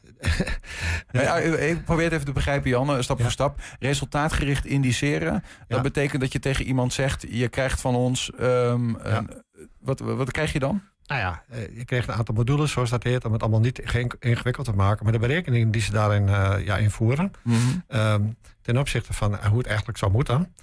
ja, 1.12 1.38
ik 1.38 1.84
probeer 1.86 2.04
het 2.04 2.14
even 2.14 2.26
te 2.26 2.32
begrijpen, 2.32 2.70
Jan, 2.70 3.04
stap 3.04 3.18
ja. 3.18 3.24
voor 3.24 3.32
stap. 3.32 3.62
Resultaatgericht 3.80 4.66
indiceren. 4.66 5.34
Ja. 5.34 5.42
Dat 5.68 5.82
betekent 5.82 6.22
dat 6.22 6.32
je 6.32 6.40
tegen 6.40 6.66
iemand 6.66 6.94
zegt: 6.94 7.26
je 7.30 7.48
krijgt 7.48 7.82
van 7.82 7.96
ons. 7.96 8.32
Um, 8.40 8.98
een, 9.02 9.44
wat, 9.80 10.00
wat 10.00 10.32
krijg 10.32 10.54
je 10.54 10.60
dan? 10.60 10.82
Nou 11.10 11.22
ja, 11.22 11.44
je 11.76 11.86
krijgt 11.86 12.08
een 12.08 12.14
aantal 12.14 12.36
modules, 12.36 12.72
zoals 12.72 12.90
dat 12.90 13.04
heet, 13.04 13.26
om 13.26 13.34
het 13.34 13.42
allemaal 13.42 13.60
niet 13.60 13.80
ingewikkeld 14.20 14.66
te 14.66 14.74
maken. 14.74 15.04
Maar 15.04 15.14
de 15.14 15.20
berekeningen 15.20 15.72
die 15.72 15.82
ze 15.82 15.92
daarin 15.92 16.28
ja, 16.66 16.78
invoeren, 16.78 17.32
mm 17.44 17.56
-hmm. 17.56 18.00
um, 18.00 18.38
ten 18.62 18.78
opzichte 18.78 19.14
van 19.14 19.36
hoe 19.36 19.58
het 19.58 19.68
eigenlijk 19.68 19.98
zou 19.98 20.12
moeten. 20.12 20.54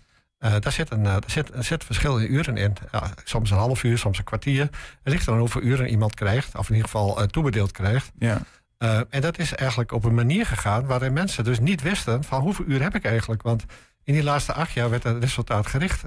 Uh, 0.40 0.54
daar, 0.60 0.72
zit 0.72 0.90
een, 0.90 1.04
uh, 1.04 1.04
daar, 1.04 1.22
zit, 1.26 1.54
er 1.54 1.64
zit 1.64 1.84
verschillende 1.84 2.26
uren 2.26 2.56
in. 2.56 2.72
Ja, 2.92 3.10
soms 3.24 3.50
een 3.50 3.56
half 3.56 3.82
uur, 3.82 3.98
soms 3.98 4.18
een 4.18 4.24
kwartier. 4.24 4.60
Het 5.02 5.12
ligt 5.12 5.26
dan 5.26 5.38
hoeveel 5.38 5.62
uren 5.62 5.88
iemand 5.88 6.14
krijgt, 6.14 6.56
of 6.56 6.68
in 6.68 6.74
ieder 6.74 6.90
geval 6.90 7.20
uh, 7.20 7.26
toebedeeld 7.26 7.72
krijgt. 7.72 8.12
Ja. 8.18 8.42
en 9.10 9.20
dat 9.20 9.38
is 9.38 9.54
eigenlijk 9.54 9.92
op 9.92 10.04
een 10.04 10.14
manier 10.14 10.46
gegaan 10.46 10.86
waarin 10.86 11.12
mensen 11.12 11.44
dus 11.44 11.58
niet 11.58 11.82
wisten 11.82 12.24
van 12.24 12.40
hoeveel 12.40 12.64
uur 12.68 12.82
heb 12.82 12.94
ik 12.94 13.04
eigenlijk. 13.04 13.42
Want 13.42 13.64
in 14.02 14.14
die 14.14 14.22
laatste 14.22 14.52
acht 14.52 14.72
jaar 14.72 14.90
werd 14.90 15.02
het 15.02 15.22
resultaat 15.22 15.66
gericht 15.66 16.04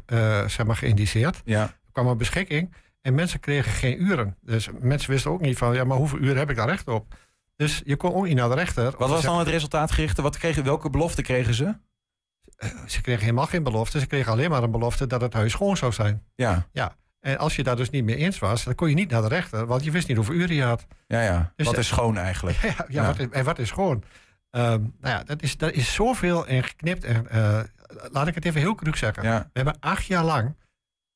zeg 0.48 0.66
maar, 0.66 0.76
geïndiceerd. 0.76 1.42
Ja. 1.46 1.62
Er 1.62 1.92
kwam 1.92 2.08
een 2.08 2.18
beschikking 2.18 2.74
en 3.10 3.16
mensen 3.16 3.40
kregen 3.40 3.72
geen 3.72 4.02
uren. 4.02 4.38
Dus 4.42 4.70
mensen 4.80 5.12
wisten 5.12 5.32
ook 5.32 5.42
niet 5.42 5.58
van 5.58 5.74
ja, 5.74 5.84
maar 5.84 5.98
hoeveel 5.98 6.20
uren 6.20 6.38
heb 6.38 6.50
ik 6.50 6.56
daar 6.56 6.68
recht 6.68 6.88
op. 6.88 7.16
Dus 7.56 7.82
je 7.86 7.96
kon 7.96 8.14
ook 8.14 8.26
niet 8.26 8.36
naar 8.36 8.50
de 8.50 8.56
rechter. 8.56 8.94
Wat 8.98 9.10
was 9.10 9.24
dan 9.24 9.40
het 9.40 9.48
resultaatgerichte? 9.48 10.22
Wat 10.22 10.38
kregen, 10.38 10.64
welke 10.64 10.90
belofte 10.90 11.22
kregen 11.22 11.54
ze? 11.54 11.76
Eh, 12.56 12.70
ze 12.86 13.02
kregen 13.02 13.22
helemaal 13.22 13.46
geen 13.46 13.64
belofte. 13.64 14.00
Ze 14.00 14.06
kregen 14.06 14.32
alleen 14.32 14.50
maar 14.50 14.64
een 14.64 14.72
belofte 14.72 15.08
dat 15.08 15.22
het 15.22 15.34
huis 15.34 15.52
schoon 15.52 15.78
zou 15.78 15.92
zijn. 15.92 16.24
Ja. 16.36 16.68
ja. 16.72 16.96
En 17.20 17.38
als 17.38 17.56
je 17.56 17.64
daar 17.64 17.76
dus 17.76 17.90
niet 17.90 18.04
mee 18.04 18.16
eens 18.16 18.40
was, 18.40 18.64
dan 18.64 18.76
kon 18.76 18.90
je 18.90 18.96
niet 18.96 19.10
naar 19.10 19.22
de 19.22 19.28
rechter, 19.28 19.66
want 19.66 19.84
je 19.84 19.92
wist 19.92 20.08
niet 20.08 20.18
hoeveel 20.18 20.36
uren 20.36 20.56
je 20.56 20.64
had. 20.64 20.86
Ja, 21.08 21.22
ja. 21.22 21.54
Dus 21.56 21.66
wat 21.66 21.78
is 21.78 21.88
schoon 21.88 22.18
eigenlijk? 22.18 22.58
Ja, 22.62 22.68
ja, 22.78 22.86
ja. 22.88 23.06
Wat 23.06 23.20
is, 23.20 23.28
en 23.30 23.44
wat 23.44 23.60
is 23.60 23.68
schoon? 23.68 24.04
Um, 24.52 24.96
nou 25.02 25.16
ja, 25.16 25.24
dat 25.24 25.42
is, 25.42 25.58
dat 25.58 25.72
is 25.72 25.94
zoveel 25.94 26.48
en 26.48 26.64
geknipt. 26.64 27.04
En, 27.04 27.26
uh, 27.32 27.60
laat 28.12 28.28
ik 28.28 28.36
het 28.36 28.46
even 28.46 28.62
heel 28.62 28.76
cru 28.76 28.98
zeggen. 28.98 29.24
Ja. 29.24 29.40
We 29.40 29.50
hebben 29.54 29.78
acht 29.80 30.06
jaar 30.06 30.24
lang, 30.24 30.56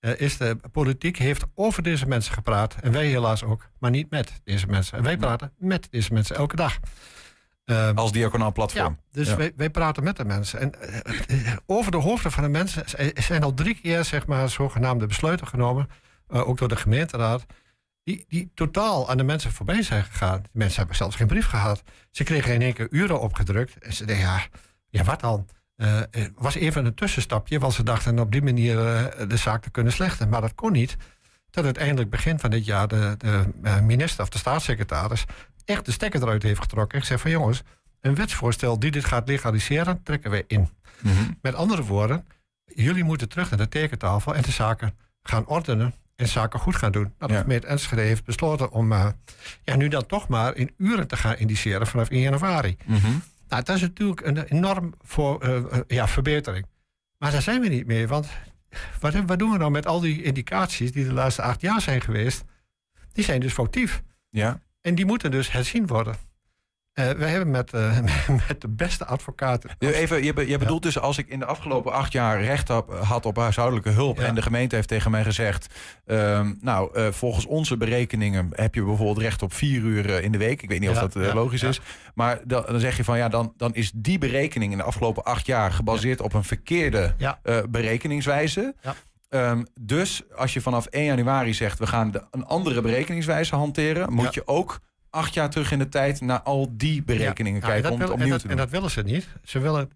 uh, 0.06 0.20
is 0.20 0.38
de 0.38 0.58
politiek 0.72 1.18
heeft 1.18 1.44
over 1.56 1.84
deze 1.84 2.08
mensen 2.08 2.34
gepraat. 2.34 2.76
En 2.82 2.92
wij 2.92 3.06
helaas 3.08 3.44
ook, 3.44 3.70
maar 3.80 3.92
niet 3.92 4.10
met 4.10 4.42
deze 4.44 4.68
mensen. 4.68 4.98
En 4.98 5.04
wij 5.04 5.18
praten 5.18 5.52
met 5.58 5.88
deze 5.92 6.14
mensen 6.14 6.36
elke 6.36 6.56
dag. 6.56 6.80
Um, 7.66 7.98
Als 7.98 8.12
diaconaal 8.12 8.52
platform. 8.52 8.98
Ja, 9.00 9.04
dus 9.12 9.36
Wij, 9.36 9.52
wij 9.56 9.70
praten 9.70 10.04
met 10.04 10.18
de 10.18 10.26
mensen. 10.26 10.60
En 10.60 10.74
uh, 11.28 11.54
over 11.66 11.92
de 11.92 11.98
hoofden 11.98 12.32
van 12.32 12.44
de 12.44 12.50
mensen 12.50 12.84
zijn 13.14 13.44
al 13.44 13.54
drie 13.54 13.76
keer 13.76 14.04
zeg 14.06 14.26
maar, 14.26 14.50
zogenaamde 14.50 15.08
besluiten 15.08 15.48
genomen, 15.48 15.90
ook 16.28 16.58
door 16.58 16.68
de 16.68 16.76
gemeenteraad, 16.76 17.46
die, 18.04 18.26
die 18.28 18.52
totaal 18.54 19.10
aan 19.10 19.18
de 19.18 19.24
mensen 19.24 19.52
voorbij 19.52 19.84
zijn 19.84 20.04
gegaan. 20.04 20.42
De 20.42 20.50
mensen 20.52 20.78
hebben 20.78 20.96
zelfs 20.96 21.16
geen 21.16 21.28
brief 21.28 21.46
gehad. 21.46 21.84
Ze 22.12 22.24
kregen 22.24 22.54
in 22.54 22.62
één 22.62 22.74
keer 22.74 22.88
uren 22.90 23.22
opgedrukt. 23.22 23.78
En 23.78 23.94
ze 23.94 24.06
dachten, 24.06 24.26
ja, 24.26 24.42
ja 24.90 25.04
wat 25.04 25.20
dan? 25.20 25.48
Uh, 25.78 26.00
het 26.12 26.32
was 26.36 26.56
even 26.56 26.86
een 26.86 26.94
tussenstapje, 26.94 27.60
want 27.60 27.74
ze 27.74 27.84
dachten 27.84 28.20
op 28.20 28.32
die 28.32 28.42
manier 28.42 28.76
de 29.28 29.38
zaak 29.38 29.62
te 29.64 29.70
kunnen 29.70 29.94
slechten. 29.94 30.30
Maar 30.30 30.42
dat 30.42 30.56
kon 30.56 30.72
niet. 30.72 30.98
Tot 31.50 31.64
uiteindelijk 31.64 32.10
begin 32.10 32.40
van 32.40 32.50
dit 32.50 32.66
jaar 32.66 32.88
de, 32.88 33.16
de 33.18 33.46
minister 33.82 34.24
of 34.24 34.30
de 34.30 34.38
staatssecretaris 34.38 35.26
echt 35.66 35.86
de 35.86 35.92
stekker 35.92 36.22
eruit 36.22 36.44
heeft 36.44 36.62
getrokken. 36.62 36.96
En 36.96 37.02
gezegd 37.02 37.22
van 37.22 37.32
jongens, 37.32 37.62
een 38.02 38.16
wetsvoorstel 38.16 38.80
die 38.80 38.92
dit 38.92 39.06
gaat 39.06 39.28
legaliseren, 39.28 40.04
trekken 40.04 40.32
wij 40.32 40.44
in. 40.48 40.70
Mhm. 41.00 41.32
Met 41.42 41.56
andere 41.56 41.84
woorden, 41.84 42.28
jullie 42.66 43.04
moeten 43.04 43.30
terug 43.30 43.50
naar 43.50 43.60
de 43.60 43.68
tekentafel 43.68 44.36
en 44.36 44.42
de 44.42 44.52
zaken 44.52 44.98
gaan 45.24 45.48
ordenen 45.48 45.94
en 46.16 46.28
zaken 46.28 46.60
goed 46.60 46.76
gaan 46.76 46.92
doen. 46.92 47.14
Nou, 47.20 47.32
de 47.32 47.38
gemeente 47.38 47.68
Enschede 47.68 48.02
heeft 48.02 48.24
besloten 48.24 48.72
om 48.72 48.92
uh, 48.92 49.08
ja, 49.64 49.76
nu 49.76 49.88
dan 49.88 50.06
toch 50.06 50.28
maar 50.28 50.56
in 50.56 50.72
uren 50.78 51.08
te 51.08 51.18
gaan 51.18 51.38
indiceren 51.38 51.88
vanaf 51.88 52.10
1 52.10 52.22
januari. 52.22 52.78
Mm 52.86 52.98
-hmm. 52.98 53.24
Nou, 53.54 53.66
dat 53.66 53.76
is 53.76 53.82
natuurlijk 53.82 54.22
een 54.22 54.44
enorm 54.44 54.94
voor, 55.02 55.46
uh, 55.48 55.80
ja, 55.88 56.08
verbetering. 56.08 56.66
Maar 57.18 57.32
daar 57.32 57.42
zijn 57.42 57.62
we 57.62 57.68
niet 57.68 57.86
meer, 57.86 58.08
want 58.08 58.28
wat, 59.00 59.14
wat 59.14 59.40
doen 59.40 59.52
we 59.52 59.58
nou 59.58 59.72
met 59.72 59.86
al 59.86 60.00
die 60.00 60.24
indicaties 60.24 60.92
die 60.92 61.06
de 61.06 61.14
laatste 61.14 61.42
acht 61.42 61.62
jaar 61.62 61.82
zijn 61.82 62.02
geweest? 62.02 62.44
Die 63.12 63.24
zijn 63.24 63.40
dus 63.40 63.54
foutief. 63.54 64.02
Ja. 64.30 64.60
En 64.82 64.96
die 64.96 65.06
moeten 65.06 65.32
dus 65.32 65.52
herzien 65.52 65.88
worden. 65.88 66.16
Uh, 66.94 67.10
we 67.10 67.26
hebben 67.26 67.52
met, 67.52 67.74
uh, 67.74 68.00
met 68.48 68.62
de 68.62 68.68
beste 68.68 69.06
advocaten. 69.06 69.70
Even, 69.80 70.24
je, 70.24 70.48
je 70.48 70.58
bedoelt 70.58 70.84
dus 70.84 71.00
als 71.00 71.18
ik 71.18 71.28
in 71.28 71.40
de 71.40 71.46
afgelopen 71.46 71.92
acht 71.92 72.12
jaar 72.12 72.44
recht 72.44 72.68
had 73.04 73.26
op 73.26 73.36
huishoudelijke 73.36 73.90
hulp. 73.90 74.20
en 74.20 74.36
de 74.36 74.42
gemeente 74.42 74.76
heeft 74.76 74.88
tegen 74.88 75.12
mij 75.12 75.24
gezegd. 75.24 75.74
Uh, 76.06 76.50
nou, 76.60 77.00
uh, 77.00 77.08
volgens 77.12 77.46
onze 77.46 77.78
berekeningen 77.78 78.50
heb 78.52 78.76
je 78.76 78.84
bijvoorbeeld 78.84 79.18
recht 79.18 79.42
op 79.42 79.54
vier 79.54 79.82
uur 79.82 80.24
in 80.24 80.32
de 80.32 80.38
week. 80.38 80.62
Ik 80.62 80.70
weet 80.70 80.80
niet 80.80 80.90
of 80.90 81.00
dat 81.00 81.34
logisch 81.34 81.64
is. 81.64 81.82
Maar 82.14 82.40
dan, 82.44 82.64
dan, 82.68 82.80
zeg 82.80 82.98
je 82.98 83.04
van 83.04 83.18
ja, 83.18 83.30
dan, 83.30 83.54
dan 83.58 83.74
is 83.74 83.92
die 83.96 84.18
berekening 84.18 84.72
in 84.72 84.78
de 84.78 84.84
afgelopen 84.84 85.24
acht 85.24 85.46
jaar 85.46 85.72
gebaseerd 85.72 86.22
op 86.22 86.34
een 86.34 86.44
verkeerde 86.44 87.16
berekeningswijze. 87.70 88.76
Ja. 88.82 88.96
Um, 89.52 89.66
dus 89.82 90.22
als 90.36 90.54
je 90.54 90.62
vanaf 90.62 90.86
1 90.86 91.06
januari 91.06 91.54
zegt 91.54 91.80
we 91.80 91.88
gaan 91.88 92.12
de, 92.12 92.24
een 92.32 92.46
andere 92.46 92.82
berekeningswijze 92.82 93.56
hanteren, 93.56 94.14
moet 94.14 94.34
je 94.34 94.48
ook 94.48 94.80
acht 95.14 95.34
jaar 95.34 95.50
terug 95.50 95.72
in 95.72 95.80
de 95.80 95.90
tijd 95.90 96.22
naar 96.22 96.42
al 96.42 96.68
die 96.72 97.04
berekeningen 97.04 97.62
ja. 97.62 97.68
kijken 97.68 97.92
om 97.92 98.00
het 98.00 98.10
opnieuw 98.10 98.26
en 98.26 98.32
dat, 98.32 98.42
te 98.42 98.48
doen. 98.48 98.58
En 98.58 98.64
dat 98.64 98.72
willen 98.72 98.92
ze 98.92 99.02
niet. 99.02 99.28
Ze 99.44 99.60
willen, 99.60 99.92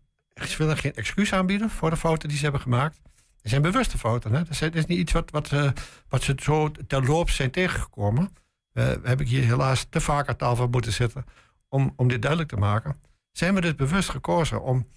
ze 0.47 0.57
willen 0.57 0.77
geen 0.77 0.95
excuus 0.95 1.33
aanbieden 1.33 1.69
voor 1.69 1.89
de 1.89 1.97
fouten 1.97 2.29
die 2.29 2.37
ze 2.37 2.43
hebben 2.43 2.61
gemaakt. 2.61 2.99
Het 3.41 3.49
zijn 3.49 3.61
bewuste 3.61 3.97
fouten. 3.97 4.33
Hè? 4.33 4.43
Dat 4.43 4.75
is 4.75 4.85
niet 4.85 4.99
iets 4.99 5.11
wat, 5.11 5.31
wat, 5.31 5.51
uh, 5.51 5.71
wat 6.09 6.23
ze 6.23 6.35
zo 6.41 6.71
terloops 6.87 7.35
zijn 7.35 7.51
tegengekomen. 7.51 8.29
Uh, 8.73 8.91
heb 9.03 9.21
ik 9.21 9.27
hier 9.27 9.43
helaas 9.43 9.85
te 9.89 10.01
vaak 10.01 10.27
aan 10.27 10.35
tafel 10.35 10.67
moeten 10.67 10.93
zitten 10.93 11.25
om, 11.69 11.93
om 11.95 12.07
dit 12.07 12.21
duidelijk 12.21 12.51
te 12.51 12.57
maken. 12.57 12.95
Zijn 13.31 13.53
we 13.53 13.61
dus 13.61 13.75
bewust 13.75 14.09
gekozen 14.09 14.61
om 14.61 14.87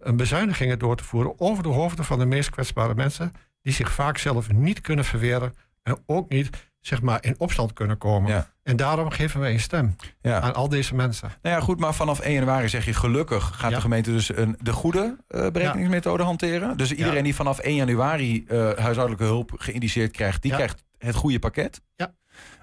een 0.00 0.16
bezuinigingen 0.16 0.78
door 0.78 0.96
te 0.96 1.04
voeren 1.04 1.40
over 1.40 1.62
de 1.62 1.68
hoofden 1.68 2.04
van 2.04 2.18
de 2.18 2.26
meest 2.26 2.50
kwetsbare 2.50 2.94
mensen 2.94 3.32
die 3.62 3.72
zich 3.72 3.92
vaak 3.92 4.18
zelf 4.18 4.52
niet 4.52 4.80
kunnen 4.80 5.04
verweren 5.04 5.54
en 5.82 5.98
ook 6.06 6.28
niet 6.28 6.50
zeg 6.86 7.02
maar, 7.02 7.18
in 7.24 7.34
opstand 7.38 7.72
kunnen 7.72 7.98
komen. 7.98 8.46
En 8.62 8.76
daarom 8.76 9.10
geven 9.10 9.40
wij 9.40 9.52
een 9.52 9.60
stem 9.60 9.96
ja. 10.20 10.40
aan 10.40 10.54
al 10.54 10.68
deze 10.68 10.94
mensen. 10.94 11.32
Nou 11.42 11.56
ja, 11.56 11.62
goed, 11.62 11.80
maar 11.80 11.94
vanaf 11.94 12.20
1 12.20 12.32
januari 12.32 12.68
zeg 12.68 12.84
je 12.84 12.94
gelukkig 12.94 13.50
gaat 13.54 13.70
de 13.70 13.80
gemeente 13.80 14.10
dus 14.10 14.36
een, 14.36 14.56
de 14.60 14.72
goede 14.72 15.16
uh, 15.28 15.50
berekeningsmethode 15.50 16.22
hanteren. 16.22 16.76
Dus 16.76 16.92
iedereen 16.92 17.24
die 17.24 17.34
vanaf 17.34 17.58
1 17.58 17.74
januari 17.74 18.44
uh, 18.48 18.70
huishoudelijke 18.72 19.24
hulp 19.24 19.52
geïndiceerd 19.56 20.10
krijgt, 20.10 20.42
die 20.42 20.52
krijgt 20.52 20.84
het 20.98 21.14
goede 21.14 21.38
pakket. 21.38 21.80
Ja. 21.96 22.14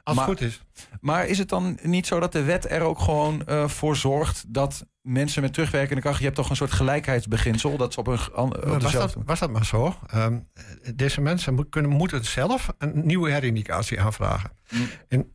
Als 0.04 0.18
het 0.18 0.26
goed 0.26 0.42
is. 0.42 0.62
Maar 1.02 1.28
is 1.28 1.38
het 1.38 1.50
dan 1.50 1.80
niet 1.82 2.08
zo 2.08 2.20
dat 2.20 2.32
de 2.32 2.44
wet 2.44 2.72
er 2.72 2.82
ook 2.82 3.00
gewoon 3.00 3.42
uh, 3.50 3.68
voor 3.68 3.96
zorgt 3.96 4.54
dat 4.54 4.86
mensen 5.02 5.42
met 5.42 5.54
terugwerkende 5.54 6.02
kracht, 6.02 6.18
je 6.18 6.24
hebt 6.24 6.36
toch 6.36 6.50
een 6.50 6.56
soort 6.56 6.72
gelijkheidsbeginsel, 6.72 7.78
dat 7.78 7.94
ze 7.94 8.00
op 8.00 8.08
een. 8.08 8.36
Op 8.36 8.82
was, 8.82 8.92
dat, 8.92 9.16
was 9.26 9.40
dat 9.40 9.52
maar 9.52 9.66
zo? 9.66 9.96
Um, 10.16 10.48
deze 10.96 11.22
mensen 11.22 11.54
moet, 11.54 11.70
kunnen, 11.70 11.92
moeten 11.92 12.26
zelf 12.26 12.70
een 12.78 13.06
nieuwe 13.06 13.32
herindicatie 13.32 14.02
aanvragen. 14.02 14.52
Mm. 14.70 14.88
En, 15.08 15.32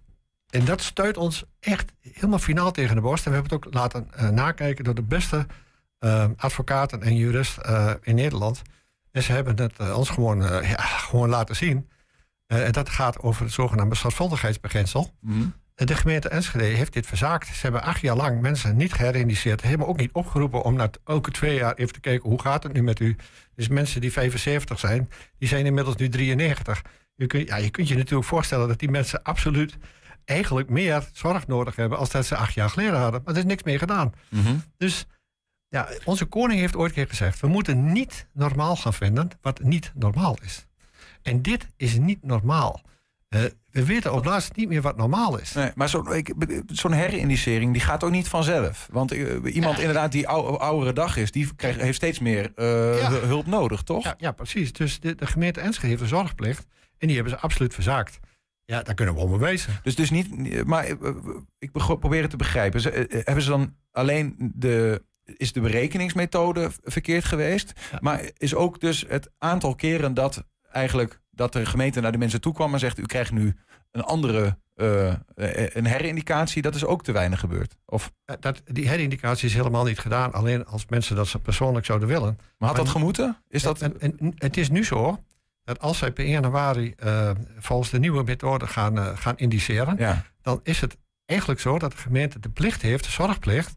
en 0.51 0.65
dat 0.65 0.81
stuit 0.81 1.17
ons 1.17 1.45
echt 1.61 1.93
helemaal 2.01 2.39
finaal 2.39 2.73
tegen 2.73 2.95
de 2.95 3.01
borst. 3.01 3.27
En 3.27 3.31
we 3.31 3.37
hebben 3.37 3.57
het 3.57 3.67
ook 3.67 3.75
laten 3.75 4.11
uh, 4.17 4.29
nakijken 4.29 4.85
door 4.85 4.95
de 4.95 5.03
beste 5.03 5.47
uh, 6.01 6.25
advocaten 6.37 7.03
en 7.03 7.17
juristen 7.17 7.71
uh, 7.71 7.93
in 8.03 8.15
Nederland. 8.15 8.63
En 9.13 9.23
ze 9.23 9.33
hebben 9.33 9.57
het 9.57 9.93
ons 9.93 10.11
gewoon, 10.11 10.43
ja, 10.43 10.83
gewoon 10.83 11.29
laten 11.29 11.57
zien. 11.57 11.89
En 12.47 12.73
dat 12.73 12.89
gaat 12.89 13.21
over 13.21 13.43
het 13.43 13.53
zogenaamde 13.53 13.95
zorgvuldigheidsbeginsel. 13.95 15.15
Mm. 15.21 15.55
De 15.75 15.95
gemeente 15.95 16.29
Enschede 16.29 16.65
heeft 16.65 16.93
dit 16.93 17.07
verzaakt. 17.07 17.47
Ze 17.47 17.61
hebben 17.63 17.83
acht 17.83 18.01
jaar 18.01 18.17
lang 18.17 18.41
mensen 18.41 18.77
niet 18.77 18.93
gerealiseerd. 18.93 19.61
Ze 19.61 19.67
hebben 19.67 19.87
ook 19.87 19.97
niet 19.97 20.13
opgeroepen 20.13 20.63
om 20.63 20.75
na 20.75 20.91
elke 21.05 21.31
twee 21.31 21.55
jaar 21.55 21.75
even 21.75 21.93
te 21.93 22.01
kijken... 22.01 22.29
hoe 22.29 22.41
gaat 22.41 22.63
het 22.63 22.73
nu 22.73 22.83
met 22.83 23.01
u? 23.01 23.17
Dus 23.55 23.69
mensen 23.69 24.01
die 24.01 24.13
75 24.13 24.79
zijn, 24.79 25.11
die 25.39 25.49
zijn 25.49 25.67
inmiddels 25.67 25.97
nu 25.97 26.09
93. 26.09 26.83
Je, 27.15 27.27
kunt, 27.27 27.49
ja, 27.49 27.57
je 27.57 27.71
kunt 27.71 27.89
je 27.89 27.97
natuurlijk 27.97 28.29
voorstellen 28.29 28.69
dat 28.69 28.79
die 28.79 28.91
mensen 28.91 29.23
absoluut... 29.23 29.77
eigenlijk 30.25 30.69
meer 30.69 31.09
zorg 31.13 31.47
nodig 31.47 31.77
hebben 31.77 31.99
als 31.99 32.11
dat 32.11 32.27
ze 32.27 32.37
acht 32.37 32.55
jaar 32.55 32.71
geleden 32.71 32.99
hadden. 32.99 33.21
Maar 33.25 33.35
er 33.35 33.41
is 33.41 33.47
niks 33.47 33.63
mee 33.63 33.79
gedaan. 33.79 34.13
Mm 34.29 34.63
Dus 34.77 35.07
ja, 35.69 35.89
onze 36.05 36.25
koning 36.25 36.61
heeft 36.61 36.77
ooit 36.77 36.93
keer 36.93 37.09
gezegd... 37.09 37.41
we 37.41 37.47
moeten 37.47 37.93
niet 37.93 38.27
normaal 38.33 38.77
gaan 38.77 38.95
vinden 38.95 39.31
wat 39.41 39.63
niet 39.63 39.93
normaal 39.95 40.39
is. 40.43 40.67
En 41.27 41.43
dit 41.43 41.67
is 41.77 41.99
niet 41.99 42.23
normaal. 42.23 42.81
Uh, 43.29 43.41
we 43.71 43.85
weten 43.85 44.13
op 44.13 44.25
laatst 44.25 44.57
niet 44.57 44.69
meer 44.69 44.83
wat 44.83 44.97
normaal 44.97 45.41
is. 45.41 45.53
Nee, 45.53 45.71
maar 45.75 45.89
zo'n 45.89 46.25
zo 46.73 46.91
herindicering 46.91 47.73
die 47.73 47.83
gaat 47.83 48.05
ook 48.05 48.11
niet 48.11 48.29
vanzelf. 48.29 48.89
Want 48.93 49.13
uh, 49.13 49.55
iemand 49.55 49.79
inderdaad 49.79 50.13
die 50.13 50.29
ou, 50.29 50.59
oudere 50.59 50.93
dag 50.93 51.17
is, 51.17 51.31
die 51.31 51.55
krijgt, 51.55 51.81
heeft 51.81 51.97
steeds 51.97 52.19
meer 52.19 52.53
uh, 52.57 53.01
ja. 53.01 53.11
hulp 53.11 53.47
nodig, 53.47 53.83
toch? 53.83 54.05
Ja, 54.05 54.15
ja 54.19 54.33
precies. 54.33 54.73
Dus 54.73 55.01
de, 55.01 55.15
de, 55.15 55.27
gemeente 55.27 55.61
Enschede 55.61 55.89
heeft 55.89 56.01
een 56.01 56.09
zorgplicht. 56.09 56.67
En 56.99 57.07
die 57.07 57.17
hebben 57.17 57.35
ze 57.35 57.41
absoluut 57.41 57.75
verzaakt. 57.75 58.19
Ja, 58.65 58.83
daar 58.83 58.95
kunnen 58.95 59.15
we 59.15 59.21
om 59.21 59.39
wezen. 59.39 59.81
Dus, 59.83 59.95
dus 59.95 60.11
niet, 60.11 60.65
maar 60.65 60.87
ik 61.59 61.73
probeer 61.73 62.21
het 62.21 62.31
te 62.31 62.37
begrijpen. 62.37 62.81
Ze, 62.81 63.23
hebben 63.25 63.43
ze 63.43 63.51
dan 63.51 63.75
alleen 63.93 64.53
de, 64.55 65.03
is 65.25 65.53
de 65.53 65.61
berekeningsmethode 65.61 66.71
verkeerd 66.83 67.25
geweest? 67.25 67.73
Maar 68.01 68.31
is 68.37 68.55
ook 68.55 68.81
dus 68.81 69.05
het 69.09 69.31
aantal 69.39 69.75
keren 69.75 70.15
dat 70.15 70.45
eigenlijk 70.77 71.21
dat 71.31 71.53
de 71.53 71.67
gemeente 71.67 72.01
naar 72.01 72.13
de 72.13 72.19
mensen 72.19 72.41
toe 72.41 72.55
kwam 72.55 72.73
en 72.73 72.79
zegt: 72.79 72.99
U 72.99 73.07
krijgt 73.07 73.33
nu 73.33 73.57
een 73.91 74.03
andere 74.03 74.59
uh, 74.77 75.15
een 75.35 75.87
herindicatie, 75.87 76.63
dat 76.63 76.75
is 76.75 76.85
ook 76.85 77.03
te 77.05 77.13
weinig 77.13 77.41
gebeurd. 77.41 77.77
Of? 77.85 78.13
Dat, 78.41 78.63
die 78.65 78.89
herindicatie 78.89 79.49
is 79.49 79.55
helemaal 79.55 79.85
niet 79.85 79.99
gedaan, 79.99 80.33
alleen 80.33 80.67
als 80.67 80.87
mensen 80.87 81.17
dat 81.17 81.27
ze 81.27 81.39
persoonlijk 81.39 81.87
zouden 81.87 82.09
willen. 82.09 82.39
Maar 82.59 82.69
had 82.69 82.77
dat 82.77 82.89
gemoeten? 82.89 83.43
Is 83.49 83.63
dat... 83.63 83.81
En, 83.81 84.01
en, 84.01 84.35
het 84.35 84.57
is 84.57 84.69
nu 84.69 84.85
zo 84.85 85.23
dat 85.65 85.81
als 85.81 85.99
zij 85.99 86.13
per 86.13 86.25
1 86.25 86.33
januari 86.33 86.95
uh, 87.05 87.31
volgens 87.59 87.91
de 87.91 87.99
nieuwe 87.99 88.23
methode 88.23 88.67
gaan, 88.67 88.99
uh, 88.99 89.17
gaan 89.17 89.37
indiceren, 89.37 89.97
ja. 89.99 90.25
dan 90.43 90.61
is 90.63 90.81
het 90.81 90.97
eigenlijk 91.25 91.61
zo 91.61 91.79
dat 91.79 91.91
de 91.91 91.97
gemeente 91.97 92.39
de 92.39 92.51
plicht 92.51 92.83
heeft, 92.83 93.05
de 93.05 93.11
zorgplicht, 93.11 93.77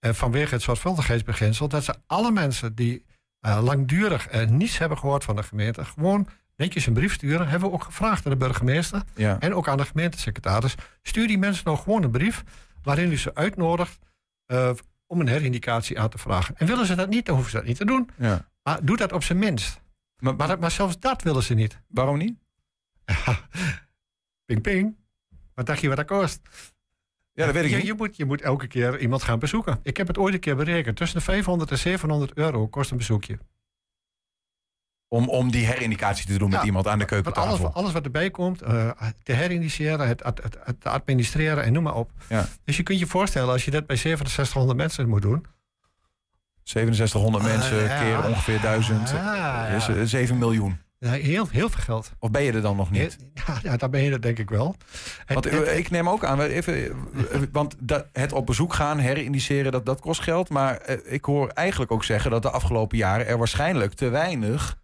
vanwege 0.00 0.54
het 0.54 0.62
zorgvuldigheidsbeginsel, 0.62 1.68
dat 1.68 1.84
ze 1.84 1.94
alle 2.06 2.30
mensen 2.30 2.74
die 2.74 3.04
langdurig 3.40 4.46
niets 4.48 4.78
hebben 4.78 4.98
gehoord 4.98 5.24
van 5.24 5.36
de 5.36 5.42
gemeente, 5.42 5.84
gewoon 5.84 6.28
netjes 6.56 6.86
een 6.86 6.92
brief 6.92 7.12
sturen. 7.12 7.48
Hebben 7.48 7.68
we 7.68 7.74
ook 7.74 7.84
gevraagd 7.84 8.24
aan 8.24 8.32
de 8.32 8.38
burgemeester 8.38 9.02
en 9.14 9.54
ook 9.54 9.68
aan 9.68 9.76
de 9.76 9.84
gemeentesecretaris. 9.84 10.74
Stuur 11.02 11.26
die 11.26 11.38
mensen 11.38 11.64
nou 11.64 11.78
gewoon 11.78 12.02
een 12.02 12.10
brief 12.10 12.42
waarin 12.82 13.12
u 13.12 13.16
ze 13.16 13.34
uitnodigt 13.34 13.98
om 15.06 15.20
een 15.20 15.28
herindicatie 15.28 16.00
aan 16.00 16.08
te 16.08 16.18
vragen. 16.18 16.56
En 16.56 16.66
willen 16.66 16.86
ze 16.86 16.94
dat 16.94 17.08
niet, 17.08 17.26
dan 17.26 17.34
hoeven 17.34 17.52
ze 17.52 17.58
dat 17.58 17.66
niet 17.66 17.76
te 17.76 17.84
doen. 17.84 18.10
Ja. 18.16 18.48
Maar 18.62 18.84
doe 18.84 18.96
dat 18.96 19.12
op 19.12 19.22
zijn 19.22 19.38
minst. 19.38 19.80
Maar, 20.18 20.36
maar, 20.36 20.58
maar, 20.58 20.70
zelfs 20.70 20.98
dat 20.98 21.22
willen 21.22 21.42
ze 21.42 21.54
niet. 21.54 21.80
Waarom 21.88 22.18
niet? 22.18 22.38
ping 24.46 24.62
ping. 24.62 24.96
Wat 25.54 25.66
dacht 25.66 25.80
je 25.80 25.88
wat 25.88 25.96
dat 25.96 26.06
kost? 26.06 26.40
Ja, 27.34 27.44
dat 27.44 27.54
weet 27.54 27.64
ik 27.64 27.70
je, 27.70 27.76
niet. 27.76 27.86
Je 27.86 27.94
moet, 27.94 28.16
je 28.16 28.24
moet 28.24 28.40
elke 28.40 28.66
keer 28.66 28.98
iemand 28.98 29.22
gaan 29.22 29.38
bezoeken. 29.38 29.80
Ik 29.82 29.96
heb 29.96 30.06
het 30.06 30.18
ooit 30.18 30.34
een 30.34 30.40
keer 30.40 30.56
berekend. 30.56 30.96
Tussen 30.96 31.18
de 31.18 31.24
500 31.24 31.70
en 31.70 31.78
700 31.78 32.32
euro 32.34 32.68
kost 32.68 32.90
een 32.90 32.96
bezoekje. 32.96 33.38
Om, 35.08 35.28
om 35.28 35.50
die 35.50 35.66
herindicatie 35.66 36.26
te 36.26 36.38
doen 36.38 36.50
met 36.50 36.62
iemand 36.62 36.86
aan 36.86 36.98
de 36.98 37.04
keukentafel. 37.04 37.50
Alles, 37.50 37.74
alles 37.74 37.92
wat 37.92 38.04
erbij 38.04 38.30
komt, 38.30 38.62
uh, 38.62 38.90
te 39.22 39.32
herindiceren, 39.32 40.08
het, 40.08 40.22
het, 40.22 40.58
het, 40.64 40.84
administreren 40.84 41.64
en 41.64 41.72
noem 41.72 41.82
maar 41.82 41.94
op. 41.94 42.10
Ja. 42.28 42.48
Dus 42.64 42.76
je 42.76 42.82
kunt 42.82 42.98
je 42.98 43.06
voorstellen, 43.06 43.52
als 43.52 43.64
je 43.64 43.70
dat 43.70 43.86
bij 43.86 43.96
6700 43.96 44.78
mensen 44.78 45.08
moet 45.08 45.22
doen. 45.22 45.46
6700 46.62 47.44
uh, 47.44 47.50
mensen 47.50 47.82
ja. 47.82 48.02
keer 48.02 48.26
ongeveer 48.28 48.60
1000. 48.60 49.10
Ja, 49.10 49.66
is 49.66 50.10
7 50.10 50.38
miljoen. 50.38 50.78
Heel, 51.08 51.48
heel 51.50 51.68
veel 51.68 51.82
geld. 51.82 52.12
Of 52.18 52.30
ben 52.30 52.42
je 52.42 52.52
er 52.52 52.62
dan 52.62 52.76
nog 52.76 52.90
niet? 52.90 53.16
Ja, 53.34 53.58
ja 53.62 53.76
daar 53.76 53.90
ben 53.90 54.02
je 54.02 54.10
er 54.10 54.20
denk 54.20 54.38
ik 54.38 54.50
wel. 54.50 54.74
Want 55.26 55.50
het, 55.50 55.68
ik 55.68 55.90
neem 55.90 56.08
ook 56.08 56.24
aan, 56.24 56.40
even, 56.40 56.96
want 57.52 57.76
dat, 57.78 58.06
het 58.12 58.32
op 58.32 58.46
bezoek 58.46 58.74
gaan, 58.74 58.98
herindiceren, 58.98 59.72
dat, 59.72 59.86
dat 59.86 60.00
kost 60.00 60.20
geld. 60.20 60.48
Maar 60.48 60.98
ik 61.04 61.24
hoor 61.24 61.48
eigenlijk 61.48 61.90
ook 61.90 62.04
zeggen 62.04 62.30
dat 62.30 62.42
de 62.42 62.50
afgelopen 62.50 62.98
jaren 62.98 63.26
er 63.26 63.38
waarschijnlijk 63.38 63.94
te 63.94 64.08
weinig 64.08 64.79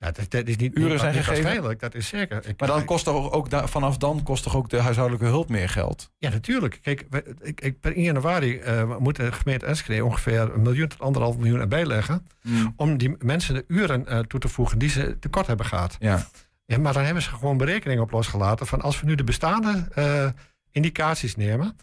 ja, 0.00 0.10
dat, 0.28 0.48
is 0.48 0.56
niet 0.56 0.76
uren 0.76 0.98
zijn 0.98 1.14
gegeven. 1.14 1.42
Waarschijnlijk, 1.42 1.80
dat 1.80 1.94
is 1.94 2.08
zeker. 2.08 2.54
maar 2.56 2.68
dan 2.68 2.84
kost 2.84 3.04
toch 3.04 3.32
ook 3.32 3.48
vanaf 3.50 3.96
dan 3.96 4.22
kost 4.22 4.42
toch 4.42 4.56
ook 4.56 4.68
de 4.68 4.80
huishoudelijke 4.80 5.26
hulp 5.28 5.48
meer 5.48 5.68
geld? 5.68 6.10
Ja, 6.18 6.30
natuurlijk. 6.30 6.78
Kijk, 6.82 7.06
ik, 7.40 7.60
ik, 7.60 7.80
per 7.80 7.94
1 7.94 8.02
januari 8.02 8.60
uh, 8.60 8.96
moet 8.98 9.16
de 9.16 9.32
gemeente 9.32 9.66
Enschede 9.66 10.04
ongeveer 10.04 10.54
een 10.54 10.62
miljoen 10.62 10.88
tot 10.88 11.00
anderhalf 11.00 11.36
miljoen 11.36 11.60
erbij 11.60 11.86
leggen. 11.86 12.26
Hmm. 12.40 12.72
Om 12.76 12.98
die 12.98 13.16
mensen 13.18 13.54
de 13.54 13.64
uren 13.68 14.04
uh, 14.08 14.18
toe 14.18 14.40
te 14.40 14.48
voegen 14.48 14.78
die 14.78 14.88
ze 14.88 15.18
tekort 15.18 15.46
hebben 15.46 15.66
gehad. 15.66 15.96
Ja. 15.98 16.26
ja. 16.64 16.78
Maar 16.78 16.92
dan 16.92 17.04
hebben 17.04 17.22
ze 17.22 17.30
gewoon 17.30 17.56
berekeningen 17.56 18.02
op 18.02 18.10
losgelaten 18.10 18.66
van 18.66 18.80
als 18.80 19.00
we 19.00 19.06
nu 19.06 19.14
de 19.14 19.24
bestaande 19.24 19.88
uh, 19.98 20.28
indicaties 20.70 21.36
nemen. 21.36 21.76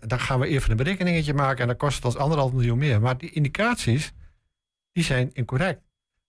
dan 0.00 0.20
gaan 0.20 0.40
we 0.40 0.46
even 0.46 0.70
een 0.70 0.76
berekeningetje 0.76 1.34
maken 1.34 1.60
en 1.60 1.66
dan 1.66 1.76
kost 1.76 1.96
het 1.96 2.04
ons 2.04 2.16
anderhalf 2.16 2.52
miljoen 2.52 2.78
meer. 2.78 3.00
Maar 3.00 3.18
die 3.18 3.30
indicaties, 3.30 4.12
die 4.92 5.04
zijn 5.04 5.30
incorrect. 5.32 5.80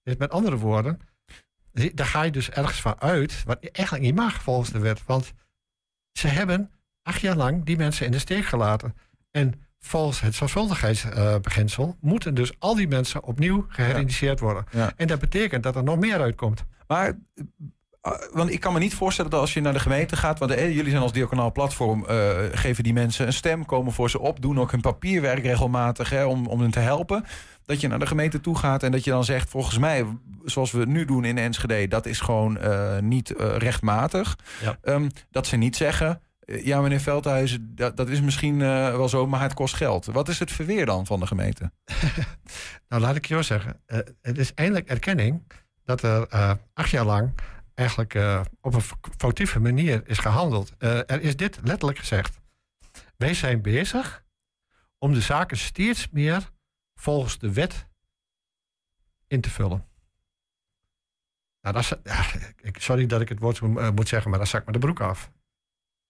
Dus 0.04 0.16
met 0.16 0.32
andere 0.32 0.58
woorden, 0.58 1.00
daar 1.94 2.06
ga 2.06 2.22
je 2.22 2.32
dus 2.32 2.50
ergens 2.50 2.82
van 2.82 3.02
uit, 3.02 3.44
wat 3.46 3.58
eigenlijk 3.72 4.06
niet 4.06 4.16
mag 4.16 4.42
volgens 4.42 4.70
de 4.70 4.80
wet. 4.80 5.02
Want 5.06 5.34
ze 6.12 6.28
hebben 6.28 6.72
acht 7.02 7.22
jaar 7.22 7.36
lang 7.36 7.66
die 7.66 7.78
mensen 7.78 8.06
in 8.06 8.12
de 8.12 8.20
steek 8.20 8.46
gelaten. 8.46 8.96
En 9.32 9.54
volgens 9.80 10.20
het 10.20 10.36
zorgvuldigheidsbeginsel 10.36 11.98
moeten 12.02 12.34
dus 12.34 12.60
al 12.60 12.76
die 12.76 12.88
mensen 12.88 13.24
opnieuw 13.24 13.66
geherindiceerd 13.70 14.40
worden. 14.40 14.66
En 14.96 15.08
dat 15.08 15.20
betekent 15.20 15.64
dat 15.64 15.76
er 15.76 15.84
nog 15.84 16.00
meer 16.00 16.22
uitkomt. 16.22 16.66
Maar 16.88 17.18
eh, 18.06 18.12
want 18.34 18.52
ik 18.52 18.60
kan 18.60 18.74
me 18.74 18.80
niet 18.80 18.94
voorstellen 18.94 19.32
dat 19.32 19.40
als 19.40 19.54
je 19.54 19.62
naar 19.62 19.74
de 19.74 19.80
gemeente 19.80 20.16
gaat, 20.16 20.40
want 20.40 20.52
eh, 20.52 20.76
jullie 20.76 20.90
zijn 20.90 21.02
als 21.02 21.12
diaconaal 21.12 21.52
platform, 21.52 22.06
uh, 22.10 22.30
geven 22.52 22.84
die 22.84 22.94
mensen 22.94 23.28
een 23.28 23.34
stem, 23.34 23.66
komen 23.66 23.94
voor 23.94 24.10
ze 24.10 24.20
op, 24.20 24.42
doen 24.42 24.60
ook 24.60 24.72
hun 24.72 24.82
papierwerk 24.82 25.44
regelmatig 25.44 26.10
hè, 26.10 26.26
om, 26.26 26.48
om 26.48 26.62
hen 26.62 26.72
te 26.72 26.80
helpen. 26.80 27.26
Dat 27.66 27.82
je 27.82 27.88
naar 27.88 28.00
de 28.00 28.08
gemeente 28.08 28.42
toe 28.42 28.58
gaat 28.58 28.84
en 28.84 28.92
dat 28.92 29.04
je 29.04 29.12
dan 29.12 29.24
zegt, 29.24 29.50
volgens 29.50 29.78
mij, 29.78 30.06
zoals 30.44 30.72
we 30.72 30.80
het 30.80 30.90
nu 30.90 31.06
doen 31.06 31.26
in 31.26 31.38
Enschede, 31.38 31.88
dat 31.88 32.06
is 32.06 32.20
gewoon 32.20 32.58
uh, 32.62 33.00
niet 33.00 33.34
rechtmatig. 33.38 34.38
Ja. 34.62 34.78
Um, 34.84 35.12
dat 35.32 35.48
ze 35.48 35.56
niet 35.56 35.76
zeggen, 35.76 36.22
ja 36.40 36.82
meneer 36.82 37.00
Veldhuizen, 37.00 37.76
dat, 37.76 37.98
dat 37.98 38.10
is 38.10 38.22
misschien 38.22 38.58
wel 38.58 39.10
zo, 39.10 39.28
maar 39.28 39.42
het 39.42 39.54
kost 39.54 39.74
geld. 39.74 40.06
Wat 40.06 40.30
is 40.30 40.40
het 40.40 40.52
verweer 40.52 40.86
dan 40.86 41.06
van 41.06 41.20
de 41.20 41.28
gemeente? 41.28 41.72
nou, 42.90 43.02
laat 43.02 43.16
ik 43.16 43.26
je 43.26 43.34
zo 43.34 43.42
zeggen. 43.42 43.82
het 44.22 44.38
is 44.38 44.54
eindelijk 44.54 44.88
erkenning 44.88 45.42
dat 45.84 46.02
er 46.02 46.28
acht 46.74 46.90
jaar 46.90 47.06
lang 47.06 47.32
eigenlijk 47.74 48.20
op 48.62 48.74
een 48.74 48.84
foutieve 49.18 49.60
manier 49.60 50.02
is 50.06 50.18
gehandeld. 50.18 50.74
Er 50.78 51.22
is 51.22 51.36
dit 51.36 51.60
letterlijk 51.64 52.00
gezegd. 52.00 52.40
Wij 53.18 53.34
zijn 53.34 53.62
bezig 53.62 54.24
om 54.98 55.14
de 55.14 55.22
zaken 55.22 55.58
steeds 55.58 56.08
meer 56.12 56.50
volgens 57.06 57.38
de 57.38 57.54
wet 57.54 57.88
in 59.28 59.42
te 59.42 59.50
vullen. 59.50 59.86
Nou, 61.62 61.76
dat 61.76 62.00
sorry 62.88 63.06
dat 63.06 63.22
ik 63.22 63.30
het 63.30 63.40
woord 63.40 63.60
uh, 63.60 63.90
moet 63.92 64.08
zeggen, 64.08 64.30
maar 64.30 64.40
dat 64.40 64.48
zak 64.48 64.66
me 64.66 64.72
de 64.72 64.80
broek 64.80 65.00
af. 65.00 65.32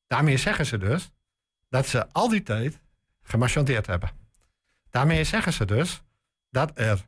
Daarmee 0.08 0.38
zeggen 0.38 0.66
ze 0.66 0.78
dus 0.78 1.12
dat 1.70 1.88
ze 1.88 2.08
al 2.12 2.30
die 2.30 2.44
tijd 2.44 2.80
gemarchandeerd 3.22 3.88
hebben. 3.88 4.10
Daarmee 4.90 5.24
zeggen 5.24 5.54
ze 5.54 5.66
dus 5.66 6.04
dat 6.50 6.72
er 6.74 7.06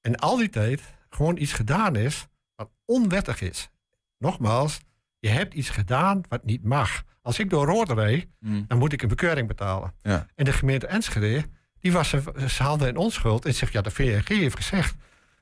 in 0.00 0.16
al 0.16 0.36
die 0.36 0.50
tijd 0.50 0.82
gewoon 1.08 1.36
iets 1.36 1.52
gedaan 1.52 1.96
is 1.96 2.26
wat 2.54 2.70
onwettig 2.84 3.40
is 3.40 3.70
nogmaals, 4.18 4.80
je 5.18 5.28
hebt 5.28 5.54
iets 5.54 5.70
gedaan 5.70 6.20
wat 6.28 6.44
niet 6.44 6.64
mag. 6.64 7.04
Als 7.22 7.38
ik 7.38 7.50
door 7.50 7.66
rood 7.66 7.90
rijd, 7.90 8.26
mm. 8.38 8.64
dan 8.68 8.78
moet 8.78 8.92
ik 8.92 9.02
een 9.02 9.08
bekeuring 9.08 9.48
betalen. 9.48 9.94
Ja. 10.02 10.26
En 10.34 10.44
de 10.44 10.52
gemeente 10.52 10.86
Enschede, 10.86 11.44
die 11.84 11.92
was, 11.92 12.08
ze 12.48 12.62
haalde 12.62 12.88
in 12.88 12.96
onschuld 12.96 13.44
en 13.44 13.54
zegt, 13.54 13.72
ja, 13.72 13.80
de 13.80 13.90
VNG 13.90 14.28
heeft 14.28 14.56
gezegd. 14.56 14.94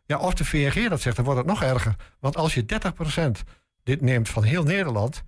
Ja, 0.04 0.18
of 0.18 0.34
de 0.34 0.44
VNG 0.44 0.88
dat 0.88 1.00
zegt, 1.00 1.16
dan 1.16 1.24
wordt 1.24 1.40
het 1.40 1.48
nog 1.48 1.62
erger. 1.62 1.96
Want 2.20 2.36
als 2.36 2.54
je 2.54 2.64
30% 2.64 3.40
dit 3.82 4.00
neemt 4.00 4.28
van 4.28 4.42
heel 4.42 4.62
Nederland, 4.62 5.22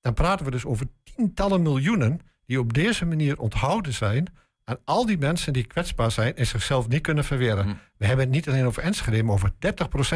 dan 0.00 0.14
praten 0.14 0.44
we 0.44 0.50
dus 0.50 0.64
over 0.64 0.86
tientallen 1.02 1.62
miljoenen 1.62 2.20
die 2.46 2.58
op 2.58 2.72
deze 2.72 3.04
manier 3.04 3.38
onthouden 3.38 3.92
zijn 3.92 4.34
aan 4.64 4.78
al 4.84 5.06
die 5.06 5.18
mensen 5.18 5.52
die 5.52 5.66
kwetsbaar 5.66 6.10
zijn 6.10 6.36
en 6.36 6.46
zichzelf 6.46 6.88
niet 6.88 7.02
kunnen 7.02 7.24
verweren. 7.24 7.66
Mm. 7.66 7.78
We 7.96 8.06
hebben 8.06 8.24
het 8.24 8.34
niet 8.34 8.48
alleen 8.48 8.66
over 8.66 8.82
Enschede, 8.82 9.22
maar 9.22 9.34
over 9.34 9.50
30% 9.50 9.54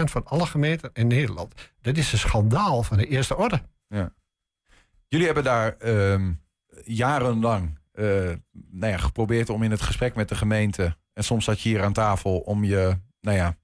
van 0.04 0.24
alle 0.24 0.46
gemeenten 0.46 0.90
in 0.92 1.06
Nederland. 1.06 1.54
Dat 1.80 1.96
is 1.96 2.12
een 2.12 2.18
schandaal 2.18 2.82
van 2.82 2.96
de 2.96 3.06
eerste 3.06 3.36
orde. 3.36 3.62
Ja. 3.88 4.12
Jullie 5.08 5.26
hebben 5.26 5.44
daar 5.44 5.76
uh, 5.84 6.28
jarenlang 6.84 7.79
nou 8.70 8.92
ja, 8.92 8.96
geprobeerd 8.96 9.50
om 9.50 9.62
in 9.62 9.70
het 9.70 9.82
gesprek 9.82 10.14
met 10.14 10.28
de 10.28 10.34
gemeente, 10.34 10.96
en 11.12 11.24
soms 11.24 11.44
zat 11.44 11.60
je 11.60 11.68
hier 11.68 11.82
aan 11.82 11.92
tafel 11.92 12.38
om 12.38 12.64
je 12.64 12.98
nou 13.20 13.36
ja, 13.36 13.56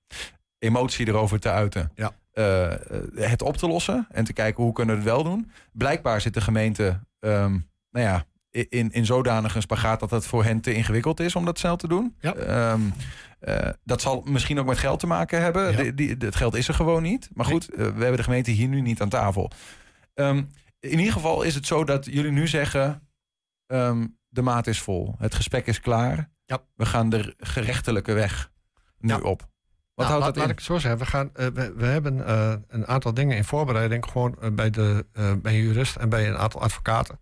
emotie 0.59 1.09
erover 1.09 1.41
te 1.41 1.51
uiten. 1.51 1.93
Ja. 1.95 2.13
Uh, 2.35 2.73
het 3.15 3.43
op 3.43 3.57
te 3.57 3.67
lossen 3.67 4.07
en 4.11 4.25
te 4.25 4.33
kijken 4.33 4.63
hoe 4.63 4.73
kunnen 4.73 4.95
we 4.95 5.01
het 5.01 5.11
wel 5.11 5.23
doen. 5.23 5.51
Blijkbaar 5.73 6.21
zit 6.21 6.35
de 6.35 6.41
gemeente 6.41 7.01
um, 7.21 7.69
nou 7.91 8.07
ja, 8.07 8.25
in, 8.51 8.93
in 8.93 9.07
zodanig 9.07 9.55
een 9.55 9.63
spagaat 9.63 10.01
dat 10.01 10.11
het 10.11 10.27
voor 10.27 10.45
hen 10.45 10.61
te 10.61 10.75
ingewikkeld 10.75 11.21
is 11.21 11.37
om 11.37 11.45
dat 11.45 11.59
snel 11.59 11.77
te 11.77 11.89
doen. 11.89 12.17
Ja. 12.21 12.35
Ehm, 12.35 12.81
eh, 13.39 13.71
dat 13.85 14.01
zal 14.01 14.23
misschien 14.25 14.59
ook 14.59 14.67
met 14.67 14.79
geld 14.79 15.01
te 15.01 15.07
maken 15.07 15.43
hebben. 15.43 15.97
Die, 15.97 16.17
het 16.19 16.37
geld 16.37 16.55
is 16.55 16.69
er 16.69 16.75
gewoon 16.75 17.03
niet. 17.03 17.29
Maar 17.35 17.47
goed, 17.47 17.71
eh, 17.71 17.77
we 17.77 17.83
hebben 17.83 18.17
de 18.17 18.23
gemeente 18.23 18.51
hier 18.51 18.69
nu 18.69 18.81
niet 18.81 19.01
aan 19.01 19.09
tafel. 19.09 19.51
Ehm, 20.15 20.43
in 20.81 20.99
ieder 20.99 21.13
geval 21.13 21.43
is 21.43 21.55
het 21.55 21.67
zo 21.67 21.85
dat 21.85 22.05
jullie 22.05 22.31
nu 22.31 22.49
zeggen: 22.49 23.03
ehm, 23.67 24.07
de 24.37 24.43
maat 24.43 24.67
is 24.67 24.81
vol, 24.81 25.15
het 25.19 25.35
gesprek 25.35 25.67
is 25.67 25.81
klaar. 25.81 26.31
Ja. 26.45 26.63
We 26.75 26.87
gaan 26.87 27.09
de 27.09 27.35
gerechtelijke 27.39 28.13
weg 28.13 28.51
nu 28.99 29.15
op. 29.15 29.49
Wat 29.95 30.07
nou, 30.07 30.21
houdt 30.21 30.25
laat, 30.25 30.25
dat 30.25 30.35
in? 30.35 30.41
Laat 30.41 30.51
ik 30.51 30.57
het 30.57 30.67
zo 30.67 30.79
zeggen. 30.79 30.99
We, 30.99 31.07
gaan, 31.07 31.31
uh, 31.37 31.47
we, 31.47 31.75
we, 31.77 31.87
hebben 31.87 32.31
een 32.69 32.87
aantal 32.87 33.15
dingen 33.15 33.37
in 33.37 33.45
voorbereiding. 33.45 34.07
Gewoon 34.07 34.37
bij, 34.53 34.71
de, 34.71 35.07
bij 35.43 35.53
een 35.53 35.63
jurist 35.63 35.97
en 35.97 36.09
bij 36.09 36.29
een 36.29 36.37
aantal 36.37 36.61
advocaten. 36.61 37.21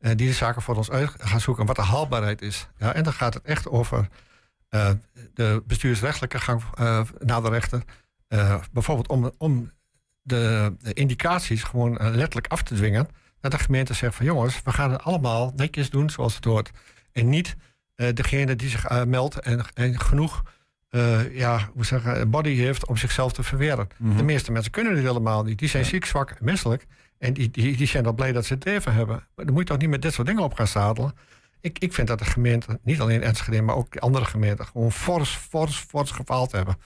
Die 0.00 0.16
de 0.16 0.32
zaken 0.32 0.62
voor 0.62 0.76
ons 0.76 0.90
uit 0.90 1.14
gaan 1.18 1.40
zoeken 1.40 1.66
wat 1.66 1.76
de 1.76 1.82
haalbaarheid 1.82 2.42
is. 2.42 2.68
Ja, 2.76 2.94
en 2.94 3.02
dan 3.02 3.12
gaat 3.12 3.34
het 3.34 3.42
echt 3.42 3.68
over 3.68 4.08
de 5.34 5.62
bestuursrechtelijke 5.66 6.38
gang 6.38 6.62
naar 7.18 7.42
de 7.42 7.48
rechter. 7.48 7.82
bijvoorbeeld 8.72 9.08
om, 9.08 9.30
om 9.38 9.70
de, 10.22 10.74
de, 10.78 10.92
indicaties 10.92 11.62
gewoon 11.62 11.96
letterlijk 12.00 12.46
af 12.46 12.62
te 12.62 12.74
dwingen. 12.74 13.08
Dat 13.40 13.50
de 13.50 13.58
gemeente 13.58 13.94
zegt 13.94 14.14
van 14.14 14.26
jongens, 14.26 14.62
we 14.64 14.72
gaan 14.72 14.90
het 14.90 15.02
allemaal 15.02 15.52
netjes 15.56 15.90
doen 15.90 16.10
zoals 16.10 16.34
het 16.34 16.44
hoort. 16.44 16.70
En 17.12 17.28
niet 17.28 17.56
degene 18.14 18.56
die 18.56 18.68
zich 18.68 19.04
meldt 19.04 19.38
en, 19.38 19.66
en 19.74 20.00
genoeg 20.00 20.42
ja, 21.30 21.70
hoe 21.72 21.84
zeggen, 21.84 22.30
body 22.30 22.54
heeft 22.54 22.86
om 22.86 22.96
zichzelf 22.96 23.32
te 23.32 23.42
verweren. 23.42 23.88
Mhm. 23.96 24.16
De 24.16 24.22
meeste 24.22 24.52
mensen 24.52 24.72
kunnen 24.72 24.94
dit 24.94 25.04
helemaal 25.04 25.44
niet. 25.44 25.58
Die 25.58 25.68
zijn 25.68 25.84
ziek, 25.84 26.04
zwak 26.04 26.30
en 26.30 26.44
misselijk. 26.44 26.86
En 27.18 27.32
die, 27.32 27.50
die, 27.50 27.76
die 27.76 27.86
zijn 27.86 28.06
al 28.06 28.12
blij 28.12 28.32
dat 28.32 28.46
ze 28.46 28.54
het 28.54 28.64
leven 28.64 28.94
hebben. 28.94 29.26
Maar 29.34 29.44
dan 29.44 29.54
moet 29.54 29.62
je 29.62 29.68
toch 29.68 29.78
niet 29.78 29.90
met 29.90 30.02
dit 30.02 30.12
soort 30.12 30.26
dingen 30.26 30.42
op 30.42 30.54
gaan 30.54 30.66
zadelen. 30.66 31.12
Ik, 31.60 31.78
ik 31.78 31.92
vind 31.92 32.08
dat 32.08 32.18
de 32.18 32.24
gemeente, 32.24 32.78
niet 32.82 33.00
alleen 33.00 33.22
Enschede, 33.22 33.62
maar 33.62 33.74
ook 33.74 33.92
de 33.92 34.00
andere 34.00 34.24
gemeenten, 34.24 34.66
gewoon 34.66 34.92
fors, 34.92 35.30
fors, 35.30 35.76
fors 35.76 36.10
gefaald 36.10 36.52
hebben. 36.52 36.76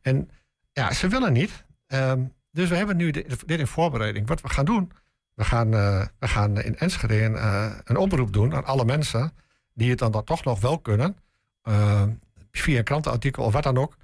En 0.00 0.30
ja, 0.72 0.92
ze 0.92 1.08
willen 1.08 1.32
niet. 1.32 1.64
Ehm, 1.86 2.22
dus 2.50 2.68
we 2.68 2.76
hebben 2.76 2.96
nu 2.96 3.10
dit, 3.10 3.48
dit 3.48 3.58
in 3.58 3.66
voorbereiding. 3.66 4.28
Wat 4.28 4.40
we 4.40 4.48
gaan 4.48 4.64
doen, 4.64 4.92
we 5.40 5.46
gaan, 5.46 5.74
eh, 5.74 6.06
we 6.18 6.28
gaan 6.28 6.60
in 6.60 6.76
Enschede 6.78 7.22
een, 7.22 7.36
eh, 7.36 7.70
een 7.84 7.96
oproep 7.96 8.32
doen 8.32 8.54
aan 8.54 8.64
alle 8.64 8.84
mensen 8.84 9.32
die 9.74 9.90
het 9.90 9.98
dan, 9.98 10.24
toch 10.24 10.44
nog 10.44 10.60
wel 10.60 10.78
kunnen, 10.78 11.16
eh, 11.62 12.02
via 12.50 12.78
een 12.78 12.84
krantenartikel 12.84 13.44
of 13.44 13.52
wat 13.52 13.62
dan 13.62 13.78
ook, 13.78 13.96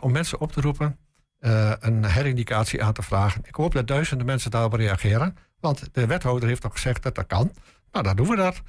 om 0.00 0.12
mensen 0.12 0.40
op 0.40 0.52
te 0.52 0.60
roepen, 0.60 0.98
een 1.80 2.04
herindicatie 2.04 2.82
aan 2.82 2.92
te 2.92 3.02
vragen. 3.02 3.42
Ik 3.44 3.54
hoop 3.54 3.72
dat 3.72 3.86
duizenden 3.86 4.26
mensen 4.26 4.50
daarop 4.50 4.72
reageren, 4.72 5.36
want 5.60 5.94
de 5.94 6.06
wethouder 6.06 6.48
heeft 6.48 6.60
toch 6.60 6.72
gezegd 6.72 7.02
dat 7.02 7.14
dat 7.14 7.26
kan. 7.26 7.52
Nou, 7.92 8.04
dan 8.04 8.16
doen 8.16 8.28
we 8.28 8.36
dat. 8.36 8.62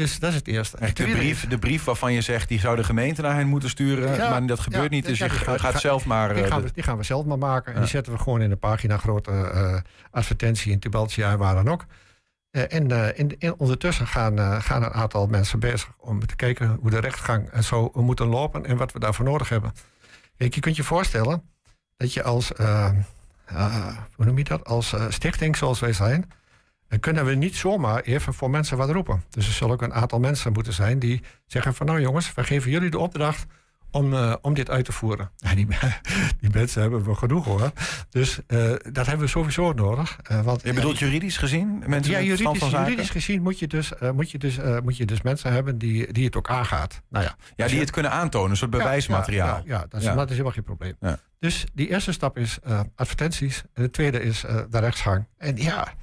Dus 0.00 0.18
dat 0.18 0.30
is 0.30 0.36
het 0.36 0.46
eerste. 0.46 0.76
Echt 0.76 0.96
de, 0.96 1.04
brief, 1.04 1.48
de 1.48 1.58
brief 1.58 1.84
waarvan 1.84 2.12
je 2.12 2.20
zegt, 2.20 2.48
die 2.48 2.58
zou 2.58 2.76
de 2.76 2.84
gemeente 2.84 3.22
naar 3.22 3.34
hen 3.34 3.46
moeten 3.46 3.68
sturen. 3.68 4.18
maar 4.18 4.46
dat 4.46 4.60
gebeurt 4.60 4.90
niet, 4.90 5.06
dus 5.06 5.18
je 5.18 5.30
gaat, 5.30 5.80
zelf 5.80 6.04
maar... 6.04 6.34
Die 6.34 6.44
gaan, 6.44 6.62
we, 6.62 6.70
die 6.72 6.82
gaan, 6.82 6.96
we, 6.96 7.02
zelf 7.02 7.24
maar 7.24 7.38
maken. 7.38 7.74
En 7.74 7.80
die 7.80 7.88
zetten 7.88 8.12
we 8.12 8.18
gewoon 8.18 8.42
in 8.42 8.48
de 8.48 8.56
pagina 8.56 8.96
grote 8.96 9.30
uh, 9.30 9.76
advertentie 10.10 10.72
in 10.72 10.78
Tubeltje, 10.78 11.36
waar 11.36 11.54
dan 11.54 11.68
ook. 11.68 11.84
Uh, 12.50 12.72
en 12.72 12.90
uh, 12.90 13.18
in, 13.18 13.34
in, 13.38 13.54
ondertussen 13.58 14.06
gaan, 14.06 14.62
gaan 14.62 14.82
een 14.82 14.92
aantal 14.92 15.26
mensen 15.26 15.58
bezig 15.58 15.90
om 15.98 16.26
te 16.26 16.36
kijken 16.36 16.78
hoe 16.80 16.90
de 16.90 17.00
rechtsgang 17.00 17.48
en 17.48 17.64
zo 17.64 17.90
moeten 17.94 18.26
lopen 18.26 18.66
en 18.66 18.76
wat 18.76 18.92
we 18.92 18.98
daarvoor 18.98 19.24
nodig 19.24 19.48
hebben. 19.48 19.72
Kijk, 20.36 20.54
je 20.54 20.60
kunt 20.60 20.76
je 20.76 20.84
voorstellen 20.84 21.42
dat 21.96 22.12
je 22.12 22.22
als, 22.22 22.52
hoe 24.16 24.24
noem 24.24 24.38
je 24.38 24.44
dat, 24.44 24.64
als 24.64 24.94
stichting 25.08 25.56
zoals 25.56 25.80
wij 25.80 25.92
zijn, 25.92 26.30
dan 26.90 27.00
kunnen 27.00 27.24
we 27.24 27.34
niet 27.34 27.56
zomaar 27.56 28.00
even 28.00 28.34
voor 28.34 28.50
mensen 28.50 28.76
wat 28.76 28.90
roepen. 28.90 29.22
Dus 29.30 29.46
er 29.46 29.52
zullen 29.52 29.74
ook 29.74 29.82
een 29.82 29.94
aantal 29.94 30.18
mensen 30.18 30.52
moeten 30.52 30.72
zijn 30.72 30.98
die 30.98 31.22
zeggen 31.46 31.74
van 31.74 31.86
nou 31.86 32.00
jongens, 32.00 32.34
we 32.34 32.44
geven 32.44 32.70
jullie 32.70 32.90
de 32.90 32.98
opdracht 32.98 33.46
om, 33.90 34.12
uh, 34.12 34.34
om 34.42 34.54
dit 34.54 34.70
uit 34.70 34.84
te 34.84 34.92
voeren. 34.92 35.30
Die, 35.54 35.66
die, 36.40 36.50
mensen 36.52 36.80
hebben 36.82 37.04
we 37.04 37.14
genoeg 37.14 37.44
hoor. 37.44 37.72
Dus 38.10 38.40
uh, 38.48 38.72
dat 38.92 39.06
hebben 39.06 39.24
we 39.24 39.26
sowieso 39.26 39.72
nodig. 39.72 40.18
Uh, 40.30 40.40
want, 40.40 40.62
je 40.62 40.72
bedoelt 40.72 40.98
juridisch 40.98 41.36
gezien? 41.36 41.82
Mensen 41.86 42.12
ja, 42.12 42.20
juridisch, 42.20 42.70
juridisch 42.70 43.10
gezien 43.10 43.42
moet 43.42 43.58
je 43.58 43.66
dus, 43.66 43.92
moet 44.14 44.30
je 44.30 44.38
dus, 44.38 44.58
moet 44.82 44.96
je 44.96 45.04
dus 45.04 45.22
mensen 45.22 45.52
hebben 45.52 45.78
die, 45.78 46.12
die 46.12 46.24
het 46.24 46.36
ook 46.36 46.48
aangaat. 46.48 47.02
Nou 47.08 47.24
ja, 47.24 47.36
ja 47.56 47.66
die 47.66 47.74
je, 47.74 47.80
het 47.80 47.90
kunnen 47.90 48.10
aantonen, 48.10 48.50
een 48.50 48.56
soort 48.56 48.70
bewijsmateriaal. 48.70 49.46
Ja, 49.46 49.62
ja, 49.64 49.74
ja, 49.74 49.86
dat, 49.88 50.00
is, 50.00 50.06
dat 50.06 50.24
is 50.24 50.30
helemaal 50.30 50.52
geen 50.52 50.64
probleem. 50.64 50.96
Dus 51.38 51.64
die 51.74 51.88
eerste 51.88 52.12
stap 52.12 52.38
is 52.38 52.58
advertenties. 52.94 53.62
En 53.74 53.82
de 53.82 53.90
tweede 53.90 54.22
is 54.22 54.40
de 54.70 54.78
rechtsgang. 54.78 55.26
En 55.38 55.56
ja, 55.56 55.94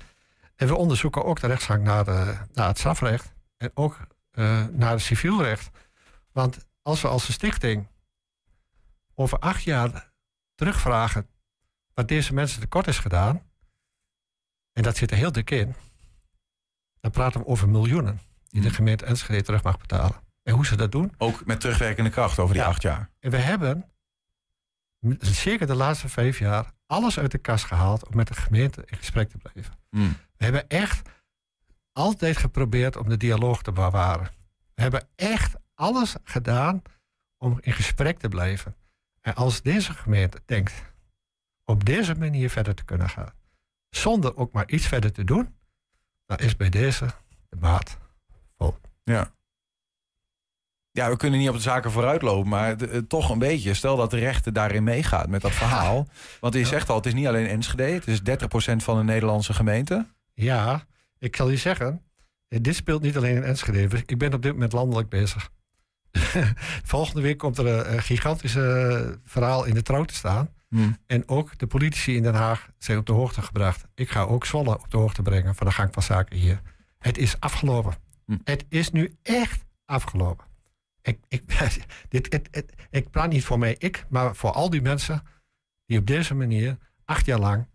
en 0.58 0.68
we 0.68 0.76
onderzoeken 0.76 1.26
ook 1.26 1.39
de 1.39 1.47
rechtsgang 1.47 1.84
naar, 1.84 2.05
de, 2.05 2.38
naar 2.53 2.68
het 2.68 2.78
strafrecht 2.78 3.34
en 3.58 3.72
ook 3.74 3.97
uh, 4.32 4.66
naar 4.66 4.91
het 4.91 5.01
civielrecht. 5.01 5.70
Want 6.32 6.58
als 6.82 7.01
we 7.01 7.08
als 7.08 7.28
een 7.28 7.34
stichting 7.34 7.88
over 9.16 9.39
acht 9.39 9.64
jaar 9.64 10.12
terugvragen 10.55 11.28
wat 11.93 12.08
deze 12.08 12.34
mensen 12.34 12.60
tekort 12.60 12.88
is 12.88 12.99
gedaan, 12.99 13.41
en 14.74 14.84
dat 14.84 14.97
zit 14.97 15.12
er 15.12 15.18
heel 15.18 15.32
dik 15.32 15.51
in, 15.51 15.76
dan 16.99 17.12
praten 17.12 17.39
we 17.39 17.47
over 17.47 17.70
miljoenen 17.70 18.20
die 18.47 18.62
de 18.62 18.68
hmm. 18.68 18.76
gemeente 18.76 19.05
Enschede 19.05 19.43
terug 19.43 19.64
mag 19.64 19.78
betalen. 19.78 20.16
En 20.43 20.53
hoe 20.53 20.66
ze 20.66 20.76
dat 20.76 20.91
doen? 20.91 21.14
Ook 21.18 21.45
met 21.45 21.60
terugwerkende 21.60 22.10
kracht 22.10 22.39
over 22.39 22.53
die 22.53 22.64
acht 22.64 22.82
jaar. 22.82 23.10
En 23.20 23.32
we 23.32 23.38
hebben 23.38 23.91
zeker 25.20 25.68
de 25.68 25.76
laatste 25.76 26.10
vijf 26.10 26.39
jaar 26.39 26.72
alles 26.86 27.20
uit 27.20 27.32
de 27.32 27.38
kast 27.38 27.66
gehaald 27.66 28.08
om 28.08 28.16
met 28.16 28.28
de 28.28 28.34
gemeente 28.34 28.84
in 28.86 28.97
gesprek 28.97 29.30
te 29.30 29.38
blijven. 29.38 29.74
Hmm. 29.89 30.18
We 30.38 30.43
hebben 30.43 30.67
echt 30.67 31.09
altijd 31.91 32.38
geprobeerd 32.38 32.95
om 32.95 33.09
de 33.09 33.17
dialoog 33.17 33.61
te 33.63 33.71
bewaren. 33.71 34.31
We 34.73 34.81
hebben 34.81 35.07
echt 35.15 35.55
alles 35.73 36.15
gedaan 36.23 36.81
om 37.38 37.57
in 37.61 37.73
gesprek 37.73 38.19
te 38.19 38.27
blijven. 38.27 38.75
En 39.21 39.35
als 39.35 39.61
deze 39.61 39.93
gemeente 39.93 40.41
denkt 40.45 40.73
op 41.65 41.85
deze 41.85 42.15
manier 42.15 42.49
verder 42.49 42.75
te 42.75 42.83
kunnen 42.83 43.09
gaan, 43.09 43.33
zonder 43.89 44.38
ook 44.38 44.51
maar 44.51 44.69
iets 44.69 44.88
verder 44.88 45.11
te 45.11 45.23
doen, 45.23 45.55
dan 46.25 46.38
is 46.38 46.55
bij 46.55 46.69
deze 46.69 47.05
de 47.49 47.57
maat 47.59 47.97
vol. 48.57 48.75
Ja. 49.03 49.35
Ja, 50.91 51.09
we 51.09 51.17
kunnen 51.17 51.39
niet 51.39 51.49
op 51.49 51.55
de 51.55 51.61
zaken 51.61 51.91
vooruitlopen, 51.91 52.49
maar 52.49 52.81
eh, 52.81 52.99
toch 53.07 53.29
een 53.29 53.39
beetje. 53.39 53.73
Stel 53.73 53.95
dat 53.95 54.11
de 54.11 54.17
rechter 54.17 54.53
daarin 54.53 54.83
meegaat 54.83 55.29
met 55.29 55.41
dat 55.41 55.51
verhaal. 55.51 56.07
Want 56.39 56.53
je 56.53 56.65
zegt 56.65 56.89
al, 56.89 56.95
het 56.95 57.05
is 57.05 57.13
niet 57.13 57.27
alleen 57.27 57.47
Enschede, 57.47 57.83
het 57.83 58.07
is 58.07 58.19
30% 58.19 58.75
van 58.75 58.97
de 58.97 59.03
Nederlandse 59.03 59.53
gemeente. 59.53 60.05
Ja, 60.39 60.85
ik 61.19 61.35
zal 61.35 61.49
je 61.49 61.57
zeggen, 61.57 62.01
eh, 62.47 62.59
dit 62.61 62.75
speelt 62.75 63.01
niet 63.01 63.17
alleen 63.17 63.35
in 63.35 63.43
Enschede. 63.43 64.03
Ik 64.05 64.17
ben 64.17 64.33
op 64.33 64.41
dit 64.41 64.51
moment 64.51 64.71
landelijk 64.71 65.09
bezig. 65.09 65.49
Volgende 66.93 67.21
week 67.21 67.38
komt 67.38 67.57
er 67.57 67.67
een 67.93 68.01
gigantische 68.01 69.19
verhaal 69.23 69.65
in 69.65 69.73
de 69.73 69.81
trouw 69.81 70.03
te 70.03 70.13
staan. 70.13 70.53
Hmm. 70.69 70.97
En 71.05 71.27
ook 71.27 71.57
de 71.57 71.67
politici 71.67 72.15
in 72.15 72.23
Den 72.23 72.35
Haag 72.35 72.69
zijn 72.77 72.97
op 72.97 73.05
de 73.05 73.13
hoogte 73.13 73.41
gebracht. 73.41 73.85
Ik 73.95 74.09
ga 74.09 74.21
ook 74.21 74.45
Zwolle 74.45 74.79
op 74.79 74.91
de 74.91 74.97
hoogte 74.97 75.21
brengen 75.21 75.55
van 75.55 75.67
de 75.67 75.73
gang 75.73 75.93
van 75.93 76.03
zaken 76.03 76.38
hier. 76.38 76.61
Het 76.99 77.17
is 77.17 77.39
afgelopen. 77.39 77.95
Hmm. 78.25 78.41
Het 78.43 78.65
is 78.69 78.91
nu 78.91 79.15
echt 79.23 79.65
afgelopen. 79.85 80.45
Ik, 81.01 81.19
ik, 81.27 81.43
dit, 82.09 82.33
het, 82.51 82.73
ik 82.89 83.09
praat 83.09 83.29
niet 83.29 83.43
voor 83.43 83.59
mij, 83.59 83.75
ik, 83.77 84.05
maar 84.09 84.35
voor 84.35 84.51
al 84.51 84.69
die 84.69 84.81
mensen 84.81 85.23
die 85.85 85.99
op 85.99 86.07
deze 86.07 86.33
manier 86.33 86.77
acht 87.05 87.25
jaar 87.25 87.39
lang 87.39 87.67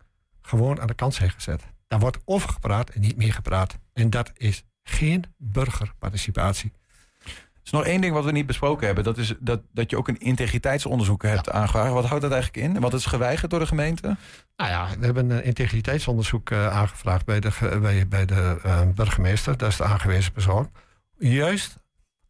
gewoon 0.42 0.80
aan 0.80 0.86
de 0.86 0.94
kant 0.94 1.14
zijn 1.14 1.30
gezet. 1.30 1.72
Daar 1.93 2.01
wordt 2.01 2.18
over 2.24 2.49
gepraat 2.49 2.90
en 2.90 3.01
niet 3.01 3.16
meer 3.16 3.32
gepraat. 3.32 3.78
En 3.93 4.11
dat 4.11 4.30
is 4.34 4.64
geen 4.82 5.24
burgerparticipatie. 5.36 6.72
Er 7.24 7.61
is 7.64 7.70
nog 7.70 7.84
één 7.84 8.01
ding 8.01 8.14
wat 8.14 8.24
we 8.24 8.32
niet 8.32 8.47
besproken 8.47 8.86
hebben. 8.86 9.05
Dat 9.05 9.18
is 9.18 9.34
dat, 9.40 9.61
dat 9.72 9.90
je 9.90 9.97
ook 9.97 10.09
een 10.09 10.20
integriteitsonderzoek 10.20 11.22
hebt 11.22 11.47
ja. 11.47 11.53
aangevraagd. 11.53 11.93
Wat 11.93 12.05
houdt 12.05 12.22
dat 12.22 12.32
eigenlijk 12.32 12.66
in? 12.66 12.80
Wat 12.80 12.95
is 12.95 13.07
geweigerd 13.07 13.51
door 13.51 13.61
de 13.61 13.66
gemeente? 13.66 14.16
Nou 14.57 14.70
ja, 14.70 14.88
we 14.99 15.05
hebben 15.05 15.30
een 15.30 15.45
integriteitsonderzoek 15.45 16.51
uh, 16.51 16.68
aangevraagd 16.68 17.24
bij 17.24 17.40
de, 17.40 17.78
bij, 17.80 18.09
bij 18.09 18.26
de 18.26 18.59
uh, 18.66 18.80
burgemeester. 18.95 19.57
Dat 19.57 19.68
is 19.68 19.76
de 19.76 19.84
aangewezen 19.84 20.32
persoon. 20.32 20.70
Juist 21.18 21.78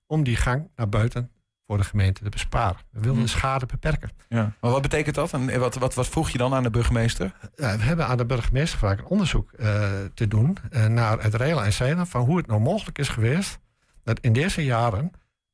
om 0.07 0.23
die 0.23 0.37
gang 0.37 0.71
naar 0.77 0.89
buiten 0.89 1.31
voor 1.73 1.81
de 1.81 1.89
gemeente 1.89 2.23
te 2.23 2.29
besparen. 2.29 2.77
We 2.91 3.01
wilden 3.01 3.23
de 3.23 3.31
hm. 3.31 3.37
schade 3.37 3.67
beperken. 3.67 4.11
Ja. 4.29 4.53
Maar 4.61 4.71
wat 4.71 4.83
betekent 4.83 5.15
dat? 5.15 5.33
En 5.33 5.61
wat, 5.61 5.75
wat, 5.75 5.95
wat 5.95 6.09
vroeg 6.09 6.31
je 6.31 6.39
dan 6.39 6.55
aan 6.55 6.63
de 6.63 6.71
burgemeester? 6.71 7.35
Ja, 7.57 7.77
we 7.77 7.83
hebben 7.83 8.07
aan 8.07 8.17
de 8.17 8.27
burgemeester 8.27 8.79
gevraagd 8.79 8.99
een 8.99 9.07
onderzoek 9.07 9.53
uh, 9.57 9.91
te 10.15 10.29
doen 10.29 10.57
uh, 10.71 10.87
naar 10.87 11.23
het 11.23 11.35
reilen 11.35 11.65
en 11.65 11.73
zeilen 11.73 12.07
van 12.07 12.25
hoe 12.25 12.37
het 12.37 12.47
nou 12.47 12.61
mogelijk 12.61 12.99
is 12.99 13.09
geweest 13.09 13.59
dat 14.03 14.21
in 14.21 14.33
deze 14.33 14.65
jaren 14.65 15.13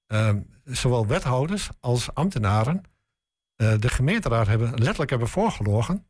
uh, 0.09 0.31
zowel 0.65 1.07
wethouders 1.07 1.69
als 1.81 2.15
ambtenaren 2.15 2.83
de 3.57 3.89
gemeenteraad 3.89 4.47
hebben, 4.47 4.71
letterlijk 4.71 5.11
hebben 5.11 5.29
voorgelogen 5.29 6.07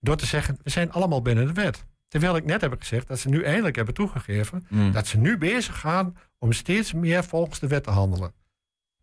door 0.00 0.16
te 0.16 0.26
zeggen 0.26 0.58
we 0.62 0.70
zijn 0.70 0.92
allemaal 0.92 1.22
binnen 1.22 1.46
de 1.46 1.52
wet. 1.52 1.84
Terwijl 2.08 2.36
ik 2.36 2.44
net 2.44 2.60
heb 2.60 2.74
gezegd 2.78 3.08
dat 3.08 3.18
ze 3.18 3.28
nu 3.28 3.42
eindelijk 3.42 3.76
hebben 3.76 3.94
toegegeven 3.94 4.66
hm. 4.68 4.92
dat 4.92 5.06
ze 5.06 5.18
nu 5.18 5.38
bezig 5.38 5.80
gaan 5.80 6.16
om 6.38 6.52
steeds 6.52 6.92
meer 6.92 7.24
volgens 7.24 7.58
de 7.58 7.66
wet 7.66 7.84
te 7.84 7.90
handelen. 7.90 8.32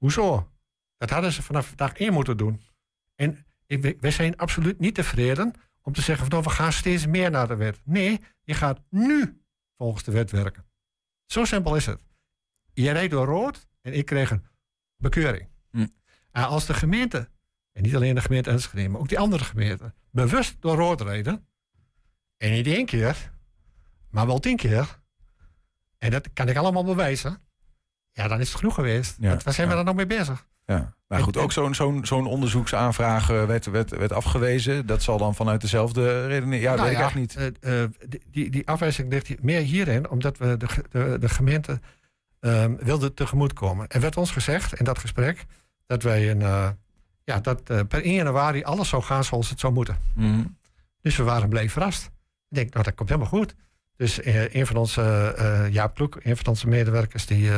Hoezo? 0.04 0.52
Dat 0.98 1.10
hadden 1.10 1.32
ze 1.32 1.42
vanaf 1.42 1.76
dag 1.76 1.94
één 1.94 2.14
moeten 2.14 2.38
doen. 2.38 2.62
En 3.16 3.46
wij 4.00 4.12
zijn 4.12 4.38
absoluut 4.38 4.80
niet 4.80 4.96
tevreden 4.96 5.54
om 5.82 5.94
te 5.94 6.02
zeggen 6.02 6.26
van 6.26 6.34
nou, 6.34 6.44
we 6.44 6.50
gaan 6.50 6.74
steeds 6.74 7.06
meer 7.06 7.32
naar 7.32 7.48
de 7.48 7.56
wet. 7.56 7.82
Nee, 7.84 8.20
je 8.44 8.54
gaat 8.54 8.82
nu 8.90 9.42
volgens 9.78 10.04
de 10.04 10.12
wet 10.12 10.32
werken. 10.32 10.66
Zo 11.26 11.46
simpel 11.46 11.76
is 11.76 11.86
het. 11.86 12.04
Je 12.74 12.92
rijdt 12.92 13.12
door 13.12 13.26
rood 13.26 13.68
en 13.82 13.94
ik 13.94 14.06
kreeg 14.06 14.32
een 14.32 14.46
bekeuring. 14.96 15.50
Hm. 15.72 15.88
En 16.32 16.44
als 16.44 16.66
de 16.66 16.74
gemeente, 16.74 17.30
en 17.72 17.84
niet 17.84 17.96
alleen 17.96 18.16
de 18.16 18.22
gemeente 18.22 18.50
Enschede, 18.50 18.90
maar 18.90 19.02
ook 19.02 19.10
die 19.10 19.20
andere 19.20 19.44
gemeenten, 19.44 19.96
bewust 20.12 20.62
door 20.62 20.76
rood 20.76 21.02
rijden, 21.02 21.48
en 22.38 22.52
niet 22.52 22.68
één 22.68 22.86
keer, 22.86 23.32
maar 24.10 24.26
wel 24.26 24.40
tien 24.40 24.58
keer, 24.58 25.00
en 25.98 26.12
dat 26.12 26.34
kan 26.34 26.50
ik 26.50 26.58
allemaal 26.58 26.84
bewijzen, 26.84 27.42
ja, 28.14 28.28
dan 28.28 28.40
is 28.40 28.48
het 28.48 28.58
genoeg 28.58 28.74
geweest. 28.74 29.16
Ja, 29.20 29.38
waar 29.44 29.54
zijn 29.54 29.68
we 29.70 29.76
dan 29.76 29.86
nog 29.86 29.96
mee 29.96 30.08
bezig? 30.08 30.46
Ja. 30.66 30.94
Maar 31.08 31.22
goed, 31.22 31.38
ook 31.38 31.52
zo'n 31.52 31.76
zo'n 31.76 32.06
zoon 32.06 32.28
onderzoeksaanvraag 32.28 33.30
eh, 33.30 33.46
werd, 33.46 33.66
werd, 33.66 33.90
werd 33.90 34.12
afgewezen. 34.12 34.86
Dat 34.86 35.04
zal 35.04 35.18
dan 35.18 35.36
vanuit 35.36 35.62
dezelfde 35.62 36.28
reden. 36.28 36.52
Ja, 36.60 36.76
nou 36.76 36.88
weet 36.88 36.98
ik 36.98 37.04
echt 37.04 37.16
niet. 37.16 37.38
Uh, 37.62 37.84
die, 38.32 38.50
die 38.50 38.68
afwijzing 38.68 39.10
ligt 39.10 39.44
meer 39.44 39.62
hierin, 39.62 40.10
omdat 40.10 40.38
we 40.38 40.58
de, 40.58 40.68
de, 40.90 41.18
de 41.20 41.30
gemeente 41.30 41.80
wilden 42.80 43.14
tegemoetkomen. 43.14 43.88
Er 43.88 44.02
werd 44.02 44.18
ons 44.18 44.32
gezegd 44.32 44.74
in 44.74 44.86
dat 44.86 45.00
gesprek 45.00 45.46
dat 45.86 46.04
wij 46.04 46.32
een, 46.32 46.40
uh, 46.40 46.70
ja, 47.24 47.40
dat 47.40 47.64
per 47.64 48.04
1 48.04 48.14
januari 48.14 48.64
alles 48.64 48.90
zou 48.90 49.04
gaan 49.04 49.24
zoals 49.24 49.50
het 49.50 49.60
zou 49.60 49.74
moeten. 49.74 49.98
Mm 50.14 50.58
Dus 51.02 51.16
we 51.16 51.24
waren 51.24 51.50
blij 51.50 51.70
verrast. 51.70 52.06
Ik 52.50 52.58
denk, 52.58 52.74
nou, 52.74 52.86
dat 52.86 52.96
komt 52.96 53.10
helemaal 53.10 53.32
goed. 53.32 53.56
Dus 53.96 54.20
een 54.24 54.68
van 54.68 54.76
onze, 54.76 55.68
Jaap 55.72 55.96
Kloek, 55.96 56.20
een 56.24 56.38
van 56.38 56.46
onze 56.46 56.68
medewerkers, 56.68 57.26
die 57.26 57.50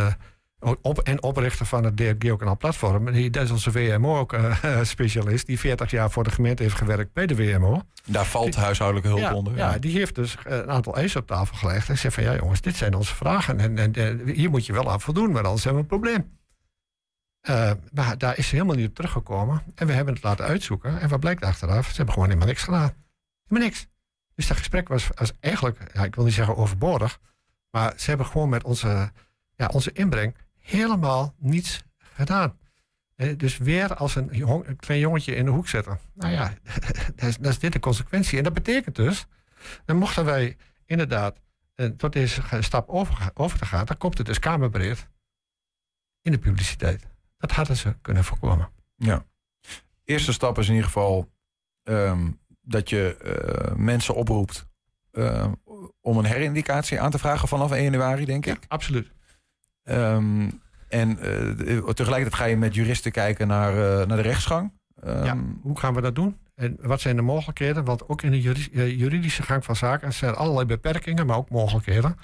Op, 0.60 1.00
en 1.00 1.24
oprichter 1.24 1.66
van 1.66 1.84
het 1.84 2.16
Geokanaal 2.20 2.58
Platform. 2.58 3.12
Die, 3.12 3.30
dat 3.30 3.44
is 3.44 3.52
onze 3.52 3.72
WMO 3.72 4.20
ook 4.20 4.34
uh, 4.34 4.56
specialist. 4.84 5.46
Die 5.46 5.60
40 5.60 5.92
jaar 5.92 6.12
voor 6.12 6.24
de 6.24 6.30
gemeente 6.30 6.64
heeft 6.64 6.76
gewerkt 6.76 7.14
bij 7.14 7.26
de 7.26 7.36
WMO. 7.36 7.82
Daar 8.06 8.26
valt 8.26 8.56
huishoudelijke 8.56 9.20
hulp 9.20 9.34
onder. 9.34 9.56
Ja. 9.56 9.72
ja. 9.72 9.78
die 9.78 9.98
heeft 9.98 10.16
dus 10.16 10.38
een 10.44 10.70
aantal 10.70 10.96
eisen 10.96 11.22
op 11.22 11.28
tafel 11.28 11.58
gelegd. 11.58 11.90
En 11.90 11.98
zei 11.98 12.14
van 12.14 12.24
ja 12.24 12.36
jongens, 12.36 12.62
dit 12.62 12.76
zijn 12.76 12.94
onze 12.94 13.16
vragen. 13.16 13.60
En, 13.60 13.78
en, 13.78 13.94
en 13.94 14.28
hier 14.28 14.50
moet 14.50 14.66
je 14.66 14.74
wel 14.74 14.92
aan 14.92 15.02
voldoen, 15.02 15.32
maar 15.32 15.44
anders 15.44 15.64
hebben 15.64 15.88
we 15.88 15.94
een 15.94 16.00
probleem. 16.00 16.38
Uh, 17.50 17.72
maar 17.94 18.18
daar 18.18 18.38
is 18.38 18.48
ze 18.48 18.56
helemaal 18.56 18.76
niet 18.76 18.88
op 18.88 18.96
teruggekomen. 18.96 19.62
En 19.76 19.88
we 19.88 19.94
hebben 19.94 20.14
het 20.14 20.24
laten 20.24 20.46
uitzoeken. 20.46 21.00
En 21.00 21.10
wat 21.10 21.20
blijkt 21.20 21.44
achteraf? 21.44 21.88
Ze 21.88 21.96
hebben 21.96 22.14
gewoon 22.14 22.30
helemaal 22.30 22.50
niks 22.50 22.64
gedaan. 22.64 22.94
Helemaal 23.44 23.68
niks. 23.68 23.88
Dus 24.36 24.48
dat 24.48 24.58
gesprek 24.58 24.88
was, 24.88 25.08
was 25.16 25.34
eigenlijk, 25.40 25.92
ja, 25.94 26.04
ik 26.04 26.16
wil 26.16 26.24
niet 26.24 26.34
zeggen 26.34 26.58
overbodig. 26.58 27.20
Maar 27.72 27.94
ze 27.98 28.10
hebben 28.10 28.26
gewoon 28.26 28.50
met 28.50 28.64
onze, 28.64 29.12
ja, 29.56 29.68
onze 29.68 29.92
inbreng 29.92 30.36
helemaal 30.66 31.34
niets 31.38 31.84
gedaan. 31.98 32.58
Dus 33.38 33.58
weer 33.58 33.96
als 33.96 34.16
een, 34.16 34.30
jong, 34.32 34.68
een 34.68 34.76
klein 34.76 35.00
jongetje 35.00 35.36
in 35.36 35.46
de 35.46 35.52
hoek 35.52 35.68
zetten. 35.68 36.00
Nou 36.14 36.32
ja, 36.32 36.54
dat 37.16 37.30
is, 37.30 37.38
dat 37.38 37.52
is 37.52 37.60
dit 37.60 37.74
de 37.74 37.80
consequentie. 37.80 38.38
En 38.38 38.44
dat 38.44 38.54
betekent 38.54 38.96
dus, 38.96 39.26
dan 39.86 39.98
mochten 39.98 40.26
wij 40.26 40.58
inderdaad 40.86 41.42
eh, 41.76 41.88
tot 41.88 42.14
deze 42.14 42.42
stap 42.60 42.90
over, 42.90 43.30
over 43.34 43.58
te 43.58 43.66
gaan, 43.66 43.86
dan 43.86 43.98
komt 43.98 44.18
het 44.18 44.28
dus 44.28 44.40
kamerbreed 44.40 45.08
in 46.22 46.32
de 46.32 46.38
publiciteit. 46.38 47.08
Dat 47.38 47.52
hadden 47.52 47.78
ze 47.78 47.96
kunnen 48.02 48.24
voorkomen. 48.24 48.70
Ja. 48.96 49.26
Eerste 50.04 50.34
stap 50.34 50.58
is 50.58 50.68
in 50.68 50.74
ieder 50.74 50.88
geval 50.88 51.32
ehm, 51.84 52.32
dat 52.62 52.90
je 52.90 53.18
uh, 53.70 53.76
mensen 53.76 54.16
oproept 54.16 54.68
uh, 55.12 55.52
om 56.02 56.18
een 56.18 56.26
herindicatie 56.26 57.00
aan 57.02 57.12
te 57.12 57.20
vragen 57.20 57.48
vanaf 57.48 57.72
1 57.72 57.84
januari, 57.84 58.26
denk 58.26 58.46
ik. 58.46 58.60
absoluut. 58.68 59.12
Um, 59.90 60.62
en 60.88 61.10
uh, 61.10 61.90
tegelijkertijd 61.90 62.34
ga 62.42 62.46
je 62.46 62.58
met 62.58 62.76
juristen 62.76 63.12
kijken 63.12 63.48
naar, 63.48 63.74
naar 64.08 64.18
de 64.18 64.24
rechtsgang. 64.24 64.72
Um, 65.06 65.24
ja, 65.24 65.38
hoe 65.62 65.80
gaan 65.80 65.94
we 65.94 66.02
dat 66.02 66.16
doen? 66.16 66.38
En 66.56 66.78
wat 66.82 67.02
zijn 67.02 67.16
de 67.16 67.22
mogelijkheden? 67.22 67.84
Want 67.84 68.10
ook 68.10 68.22
in 68.22 68.32
de 68.32 68.42
juridische 68.98 69.44
gang 69.44 69.66
van 69.66 69.76
zaken 69.76 70.14
zijn 70.14 70.36
allerlei 70.36 70.66
beperkingen, 70.66 71.26
maar 71.26 71.38
ook 71.38 71.50
mogelijkheden 71.50 72.16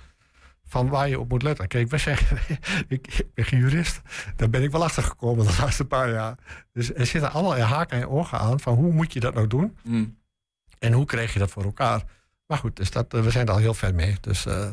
van 0.72 0.90
waar 0.90 1.10
je 1.10 1.20
op 1.20 1.30
moet 1.30 1.44
letten. 1.44 1.68
Kijk, 1.68 1.90
wij 1.90 2.00
zeggen, 2.00 2.38
ik, 2.88 3.26
ben 3.34 3.46
geen 3.46 3.60
jurist. 3.60 4.02
Daar 4.36 4.50
ben 4.50 4.64
ik 4.64 4.72
wel 4.72 4.84
achter 4.84 5.04
gekomen 5.04 5.46
de 5.46 5.58
laatste 5.60 5.86
paar 5.86 6.12
jaar. 6.12 6.36
Dus 6.74 6.94
er 6.94 7.06
zitten 7.06 7.32
allerlei 7.32 7.62
haken 7.62 8.02
en 8.02 8.08
ogen 8.08 8.40
aan 8.40 8.60
van 8.60 8.76
hoe 8.76 8.94
moet 8.94 9.14
je 9.14 9.20
dat 9.20 9.34
nou 9.34 9.48
doen? 9.48 9.78
Mm. 9.84 10.18
En 10.80 10.94
hoe 10.94 11.06
krijg 11.06 11.34
je 11.34 11.40
dat 11.40 11.52
voor 11.52 11.64
elkaar? 11.64 12.04
Maar 12.46 12.58
goed, 12.58 12.76
dus 12.76 12.92
dat, 12.92 13.12
we 13.12 13.32
zijn 13.32 13.48
er 13.48 13.54
al 13.54 13.60
heel 13.60 13.74
ver 13.74 13.96
mee. 13.96 14.18
Dus 14.22 14.46
uh, 14.46 14.70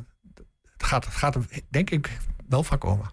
het, 0.72 0.84
gaat, 0.84 1.04
het 1.04 1.14
gaat 1.14 1.38
denk 1.68 1.90
ik 1.90 2.18
wel 2.48 2.62
van 2.62 2.78
komen. 2.78 3.10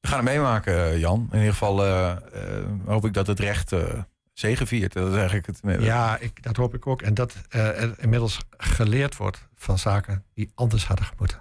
We 0.00 0.08
gaan 0.08 0.18
het 0.18 0.28
meemaken, 0.28 0.74
eh, 0.74 0.98
Jan. 0.98 1.28
In 1.30 1.38
ieder 1.38 1.52
geval 1.52 1.86
uh, 1.86 2.16
hoop 2.84 3.04
ik 3.04 3.12
dat 3.12 3.26
het 3.26 3.40
recht 3.40 3.72
zegeviert. 4.32 4.92
Dat 4.92 5.08
is 5.08 5.16
eigenlijk 5.16 5.46
het. 5.46 5.60
Ja, 5.82 6.18
ik, 6.18 6.42
dat 6.42 6.56
hoop 6.56 6.74
ik 6.74 6.86
ook. 6.86 7.02
En 7.02 7.14
dat 7.14 7.34
er 7.48 7.94
inmiddels 7.98 8.40
geleerd 8.56 9.16
wordt 9.16 9.48
van 9.54 9.78
zaken 9.78 10.24
die 10.34 10.50
anders 10.54 10.86
hadden 10.86 11.06
moeten. 11.18 11.40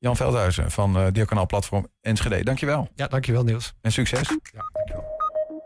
Jan 0.00 0.16
Veldhuizen 0.16 0.70
van 0.70 0.96
uh, 0.96 1.06
Diakonaal 1.12 1.46
Platform 1.46 1.86
Enschede. 2.00 2.44
Dankjewel. 2.44 2.88
Ja, 2.94 3.06
dankjewel 3.06 3.44
Niels. 3.44 3.74
En 3.80 3.92
succes. 3.92 4.28
Ja, 4.28 4.70
dankjewel. 4.72 5.19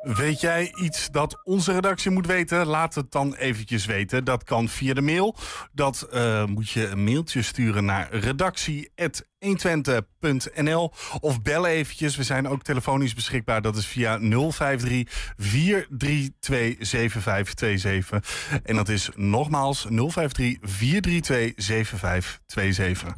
Weet 0.04 0.40
jij 0.40 0.72
iets 0.76 1.10
dat 1.10 1.40
onze 1.44 1.72
redactie 1.72 2.10
moet 2.10 2.26
weten? 2.26 2.66
Laat 2.66 2.94
het 2.94 3.12
dan 3.12 3.34
eventjes 3.34 3.86
weten. 3.86 4.24
Dat 4.24 4.44
kan 4.44 4.68
via 4.68 4.94
de 4.94 5.00
mail. 5.00 5.36
Dat 5.72 6.08
uh, 6.12 6.44
moet 6.44 6.70
je 6.70 6.86
een 6.86 7.04
mailtje 7.04 7.42
sturen 7.42 7.84
naar 7.84 8.14
redactie.120.nl 8.14 10.92
of 11.20 11.42
bel 11.42 11.66
eventjes. 11.66 12.16
We 12.16 12.22
zijn 12.22 12.48
ook 12.48 12.62
telefonisch 12.62 13.14
beschikbaar. 13.14 13.62
Dat 13.62 13.76
is 13.76 13.86
via 13.86 14.18
053 14.18 15.32
432 15.36 16.86
7527. 16.86 18.60
En 18.62 18.76
dat 18.76 18.88
is 18.88 19.08
nogmaals 19.14 19.86
053 19.88 20.56
432 20.60 21.52
7527. 21.56 23.14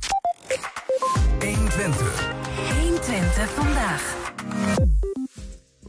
120. 1.40 2.34
120 2.80 3.50
vandaag. 3.50 4.14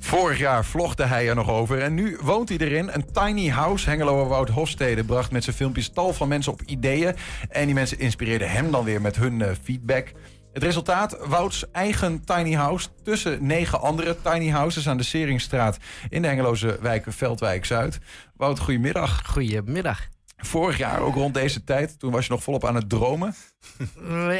Vorig 0.08 0.38
jaar 0.38 0.66
vlogde 0.66 1.06
hij 1.06 1.30
er 1.30 1.36
nog 1.36 1.50
over 1.50 1.82
en 1.82 1.94
nu 1.94 2.18
woont 2.22 2.50
hij 2.50 2.58
erin. 2.58 2.90
Een 2.94 3.12
tiny 3.12 3.50
house. 3.50 3.90
Hengelo 3.90 4.28
Wout 4.28 4.50
Hofstede 4.50 5.04
bracht 5.04 5.32
met 5.32 5.44
zijn 5.44 5.56
filmpjes 5.56 5.90
tal 5.90 6.14
van 6.14 6.28
mensen 6.28 6.52
op 6.52 6.62
ideeën. 6.62 7.16
En 7.50 7.66
die 7.66 7.74
mensen 7.74 8.00
inspireerden 8.00 8.52
hem 8.52 8.72
dan 8.72 8.84
weer 8.84 9.02
met 9.02 9.16
hun 9.16 9.40
uh, 9.40 9.48
feedback. 9.64 10.12
Het 10.54 10.64
resultaat, 10.64 11.18
Wouts 11.26 11.72
eigen 11.72 12.26
tiny 12.26 12.54
house 12.54 12.88
tussen 13.04 13.46
negen 13.46 13.82
andere 13.82 14.16
tiny 14.22 14.50
houses 14.50 14.90
aan 14.90 14.98
de 14.98 15.04
Seringstraat 15.04 15.78
in 16.10 16.22
de 16.22 16.28
Hengeloze 16.28 16.78
wijk 16.82 17.06
Veldwijk-Zuid. 17.08 18.00
Wout, 18.36 18.60
goedemiddag. 18.60 19.22
Goedemiddag. 19.26 20.08
Vorig 20.38 20.78
jaar, 20.78 21.00
ook 21.00 21.16
rond 21.16 21.34
deze 21.34 21.64
tijd, 21.64 22.00
toen 22.00 22.12
was 22.12 22.26
je 22.26 22.32
nog 22.32 22.44
volop 22.44 22.66
aan 22.66 22.76
het 22.76 22.90
dromen. 22.90 23.36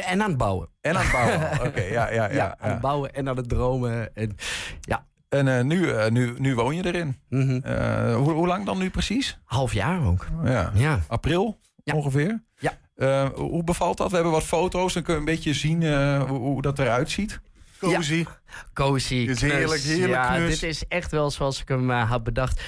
En 0.04 0.22
aan 0.22 0.28
het 0.28 0.36
bouwen. 0.36 0.68
En 0.80 0.96
aan 0.96 1.02
het 1.02 1.12
bouwen, 1.12 1.50
oké. 1.68 1.82
ja, 1.82 2.10
ja, 2.10 2.28
ja, 2.28 2.34
ja, 2.34 2.56
aan 2.58 2.70
het 2.70 2.80
bouwen 2.80 3.14
en 3.14 3.28
aan 3.28 3.36
het 3.36 3.48
dromen. 3.48 4.14
En, 4.14 4.36
ja, 4.80 5.06
en 5.28 5.46
uh, 5.46 5.60
nu, 5.60 5.86
uh, 5.86 6.06
nu, 6.06 6.34
nu 6.38 6.54
woon 6.54 6.76
je 6.76 6.86
erin. 6.86 7.16
Mm 7.28 7.40
-hmm. 7.40 7.62
uh, 7.66 8.14
hoe, 8.14 8.32
hoe, 8.32 8.46
lang 8.46 8.66
dan 8.66 8.78
nu 8.78 8.90
precies? 8.90 9.38
Half 9.44 9.72
jaar 9.72 10.06
ook. 10.06 10.26
Ja. 10.44 10.70
ja. 10.74 11.00
April 11.08 11.60
ja. 11.84 11.94
ongeveer? 11.94 12.42
Ja. 12.58 13.30
hoe 13.34 13.64
bevalt 13.64 13.96
dat? 13.96 14.08
We 14.08 14.14
hebben 14.14 14.32
wat 14.32 14.42
foto's. 14.42 14.92
Dan 14.92 15.02
kun 15.02 15.14
je 15.14 15.18
een 15.18 15.26
beetje 15.26 15.54
zien 15.54 15.82
hoe, 16.18 16.38
hoe, 16.38 16.62
dat 16.62 16.78
eruit 16.78 17.10
ziet. 17.10 17.40
Cozy. 17.78 18.14
Ja. 18.14 18.40
Cozy. 18.72 19.26
Dit 19.26 19.36
is 19.36 19.52
heerlijk, 19.52 19.80
heerlijk 19.80 20.12
Ja, 20.12 20.36
knus. 20.36 20.58
dit 20.58 20.70
is 20.70 20.86
echt 20.86 21.10
wel 21.10 21.30
zoals 21.30 21.60
ik 21.60 21.68
hem 21.68 21.90
had 21.90 22.24
bedacht. 22.24 22.62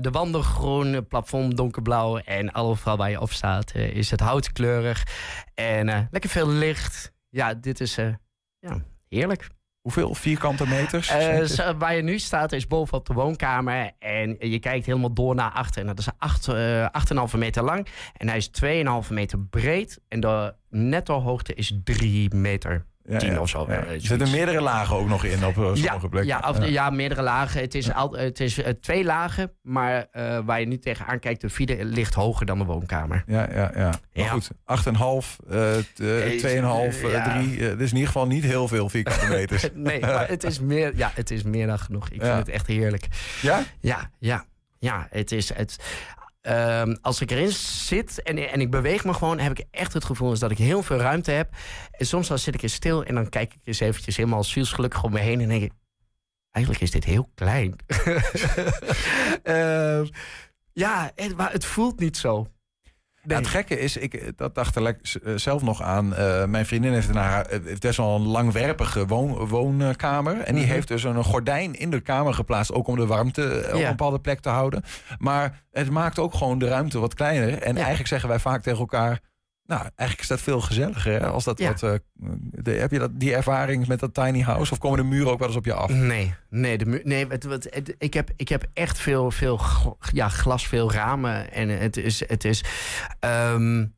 de 0.00 0.08
wanden 0.12 0.42
groen, 0.42 1.06
plafond 1.06 1.56
donkerblauw. 1.56 2.18
En 2.18 2.54
overal 2.54 2.96
waar 2.96 3.10
je 3.10 3.20
op 3.20 3.32
staat 3.32 3.74
is 3.74 4.10
het 4.10 4.20
houtkleurig. 4.20 5.06
En 5.54 6.08
lekker 6.10 6.30
veel 6.30 6.48
licht. 6.48 7.12
Ja, 7.28 7.54
dit 7.54 7.80
is 7.80 7.94
ja, 8.58 8.82
heerlijk. 9.08 9.48
Hoeveel 9.82 10.14
vierkante 10.14 10.66
meters? 10.66 11.10
Uh, 11.10 11.70
waar 11.78 11.94
je 11.94 12.02
nu 12.02 12.18
staat 12.18 12.52
is 12.52 12.66
bovenop 12.66 13.06
de 13.06 13.14
woonkamer. 13.14 13.90
En 13.98 14.36
je 14.38 14.58
kijkt 14.58 14.86
helemaal 14.86 15.14
door 15.14 15.34
naar 15.34 15.50
achter. 15.50 15.80
En 15.80 15.86
dat 15.86 15.98
is 15.98 16.08
8,5 16.48 16.54
uh, 16.54 17.34
meter 17.34 17.62
lang. 17.62 17.86
En 18.16 18.28
hij 18.28 18.36
is 18.36 18.50
2,5 19.06 19.12
meter 19.12 19.38
breed. 19.38 20.00
En 20.08 20.20
de 20.20 20.54
netto 20.68 21.20
hoogte 21.20 21.54
is 21.54 21.80
3 21.84 22.34
meter. 22.34 22.86
Ja, 23.08 23.18
tien 23.18 23.32
ja, 23.32 23.40
of 23.40 23.48
zo. 23.48 23.66
Ja. 23.68 23.74
Er 23.74 24.00
zitten 24.00 24.30
meerdere 24.30 24.60
lagen 24.60 24.96
ook 24.96 25.08
nog 25.08 25.24
in 25.24 25.44
op 25.44 25.54
sommige 25.54 25.82
ja, 25.82 25.96
plekken. 25.96 26.26
Ja, 26.26 26.48
of, 26.48 26.66
ja. 26.66 26.90
meerdere 26.90 27.22
lagen. 27.22 27.60
Het 27.60 27.74
is, 27.74 27.92
al, 27.92 28.12
het 28.12 28.40
is 28.40 28.58
uh, 28.58 28.66
twee 28.66 29.04
lagen, 29.04 29.52
maar 29.62 30.06
uh, 30.12 30.38
waar 30.44 30.60
je 30.60 30.66
nu 30.66 30.78
tegenaan 30.78 31.18
kijkt, 31.18 31.40
de 31.40 31.48
vierde 31.48 31.84
ligt 31.84 32.14
hoger 32.14 32.46
dan 32.46 32.58
de 32.58 32.64
woonkamer. 32.64 33.24
Ja, 33.26 33.48
ja, 33.52 33.70
ja. 33.74 33.92
Maar 34.14 34.28
goed, 34.28 34.50
8,5, 34.50 34.54
uh, 35.50 35.76
2,5, 35.76 35.84
3. 35.94 37.58
dat 37.58 37.80
is 37.80 37.90
in 37.90 37.96
ieder 37.96 38.06
geval 38.06 38.26
niet 38.26 38.44
heel 38.44 38.68
veel 38.68 38.88
vierkante 38.88 39.26
meters. 39.36 39.68
nee, 39.74 40.00
maar 40.00 40.28
het 40.28 40.44
is, 40.44 40.60
meer, 40.60 40.96
ja, 40.96 41.10
het 41.14 41.30
is 41.30 41.42
meer 41.42 41.66
dan 41.66 41.78
genoeg. 41.78 42.08
Ik 42.08 42.22
vind 42.22 42.36
het 42.36 42.48
echt 42.48 42.66
heerlijk. 42.66 43.06
Ja? 43.40 43.62
Ja, 43.80 44.10
ja. 44.18 44.44
Ja, 44.78 45.06
het 45.10 45.32
is... 45.32 45.54
Het, 45.54 45.78
Um, 46.48 46.98
als 47.00 47.20
ik 47.20 47.30
erin 47.30 47.52
zit 47.52 48.22
en, 48.22 48.50
en 48.50 48.60
ik 48.60 48.70
beweeg 48.70 49.04
me 49.04 49.14
gewoon, 49.14 49.38
heb 49.38 49.58
ik 49.58 49.66
echt 49.70 49.92
het 49.92 50.04
gevoel 50.04 50.38
dat 50.38 50.50
ik 50.50 50.58
heel 50.58 50.82
veel 50.82 50.96
ruimte 50.96 51.30
heb. 51.30 51.54
En 51.90 52.06
soms 52.06 52.28
dan 52.28 52.38
zit 52.38 52.54
ik 52.54 52.62
eens 52.62 52.74
stil 52.74 53.04
en 53.04 53.14
dan 53.14 53.28
kijk 53.28 53.54
ik 53.54 53.60
eens 53.64 53.80
eventjes 53.80 54.16
helemaal 54.16 54.44
zielsgelukkig 54.44 55.02
om 55.02 55.12
me 55.12 55.18
heen 55.18 55.40
en 55.40 55.48
denk 55.48 55.62
ik, 55.62 55.72
eigenlijk 56.50 56.84
is 56.84 56.90
dit 56.90 57.04
heel 57.04 57.30
klein. 57.34 57.76
uh, 59.44 60.02
ja, 60.84 61.12
het, 61.14 61.36
maar 61.36 61.52
het 61.52 61.64
voelt 61.64 62.00
niet 62.00 62.16
zo. 62.16 62.46
Nee. 63.22 63.38
Het 63.38 63.46
gekke 63.46 63.78
is, 63.78 63.96
ik 63.96 64.32
dat 64.36 64.54
dacht 64.54 64.76
er 64.76 64.96
zelf 65.36 65.62
nog 65.62 65.82
aan. 65.82 66.12
Uh, 66.12 66.44
mijn 66.44 66.66
vriendin 66.66 66.92
heeft, 66.92 67.12
naar, 67.12 67.46
heeft 67.64 67.80
best 67.80 67.96
wel 67.96 68.14
een 68.14 68.26
langwerpige 68.26 69.06
woon, 69.06 69.32
woonkamer. 69.32 70.32
En 70.32 70.44
die 70.44 70.52
mm 70.52 70.60
-hmm. 70.60 70.68
heeft 70.68 70.88
dus 70.88 71.04
een 71.04 71.24
gordijn 71.24 71.74
in 71.74 71.90
de 71.90 72.00
kamer 72.00 72.34
geplaatst. 72.34 72.72
Ook 72.72 72.86
om 72.86 72.96
de 72.96 73.06
warmte 73.06 73.42
ja. 73.42 73.74
op 73.74 73.80
een 73.80 73.88
bepaalde 73.88 74.20
plek 74.20 74.40
te 74.40 74.48
houden. 74.48 74.82
Maar 75.18 75.62
het 75.70 75.90
maakt 75.90 76.18
ook 76.18 76.34
gewoon 76.34 76.58
de 76.58 76.68
ruimte 76.68 76.98
wat 76.98 77.14
kleiner. 77.14 77.48
En 77.48 77.72
ja. 77.72 77.78
eigenlijk 77.78 78.08
zeggen 78.08 78.28
wij 78.28 78.38
vaak 78.38 78.62
tegen 78.62 78.78
elkaar. 78.78 79.20
Nou, 79.66 79.80
eigenlijk 79.80 80.20
is 80.20 80.26
dat 80.26 80.40
veel 80.40 80.60
gezelliger. 80.60 81.20
Hè? 81.20 81.26
Als 81.26 81.44
dat 81.44 81.58
ja. 81.58 81.68
wat, 81.68 81.82
uh, 81.82 81.92
de, 82.50 82.70
heb 82.70 82.90
je 82.90 82.98
dat, 82.98 83.10
die 83.14 83.34
ervaring 83.34 83.86
met 83.86 84.00
dat 84.00 84.14
tiny 84.14 84.40
house? 84.40 84.72
Of 84.72 84.78
komen 84.78 84.98
de 84.98 85.04
muren 85.04 85.32
ook 85.32 85.38
wel 85.38 85.48
eens 85.48 85.56
op 85.56 85.64
je 85.64 85.74
af? 85.74 85.90
Nee, 85.90 86.34
nee, 86.48 86.78
de 86.78 86.86
muur, 86.86 87.00
nee 87.04 87.26
het, 87.26 87.42
het, 87.42 87.66
het, 87.70 87.94
ik, 87.98 88.14
heb, 88.14 88.30
ik 88.36 88.48
heb 88.48 88.64
echt 88.72 88.98
veel, 88.98 89.30
veel 89.30 89.60
ja, 90.12 90.28
glas, 90.28 90.66
veel 90.66 90.92
ramen. 90.92 91.52
En 91.52 91.68
het 91.68 91.96
is. 91.96 92.28
Het 92.28 92.44
is 92.44 92.64
um, 93.20 93.94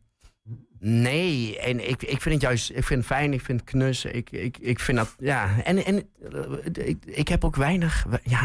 Nee, 0.86 1.58
en 1.58 1.88
ik, 1.88 2.02
ik 2.02 2.20
vind 2.20 2.34
het 2.34 2.42
juist 2.42 2.70
ik 2.70 2.84
vind 2.84 3.00
het 3.00 3.06
fijn, 3.06 3.32
ik 3.32 3.40
vind 3.40 3.60
het 3.60 3.70
knus. 3.70 4.04
Ik, 4.04 4.30
ik, 4.30 4.58
ik 4.58 4.80
vind 4.80 4.98
dat, 4.98 5.14
ja. 5.18 5.48
En, 5.64 5.84
en 5.84 6.08
eh, 6.74 6.86
ik, 6.86 6.98
ik 7.04 7.28
heb 7.28 7.44
ook 7.44 7.56
weinig, 7.56 8.06
ja, 8.22 8.40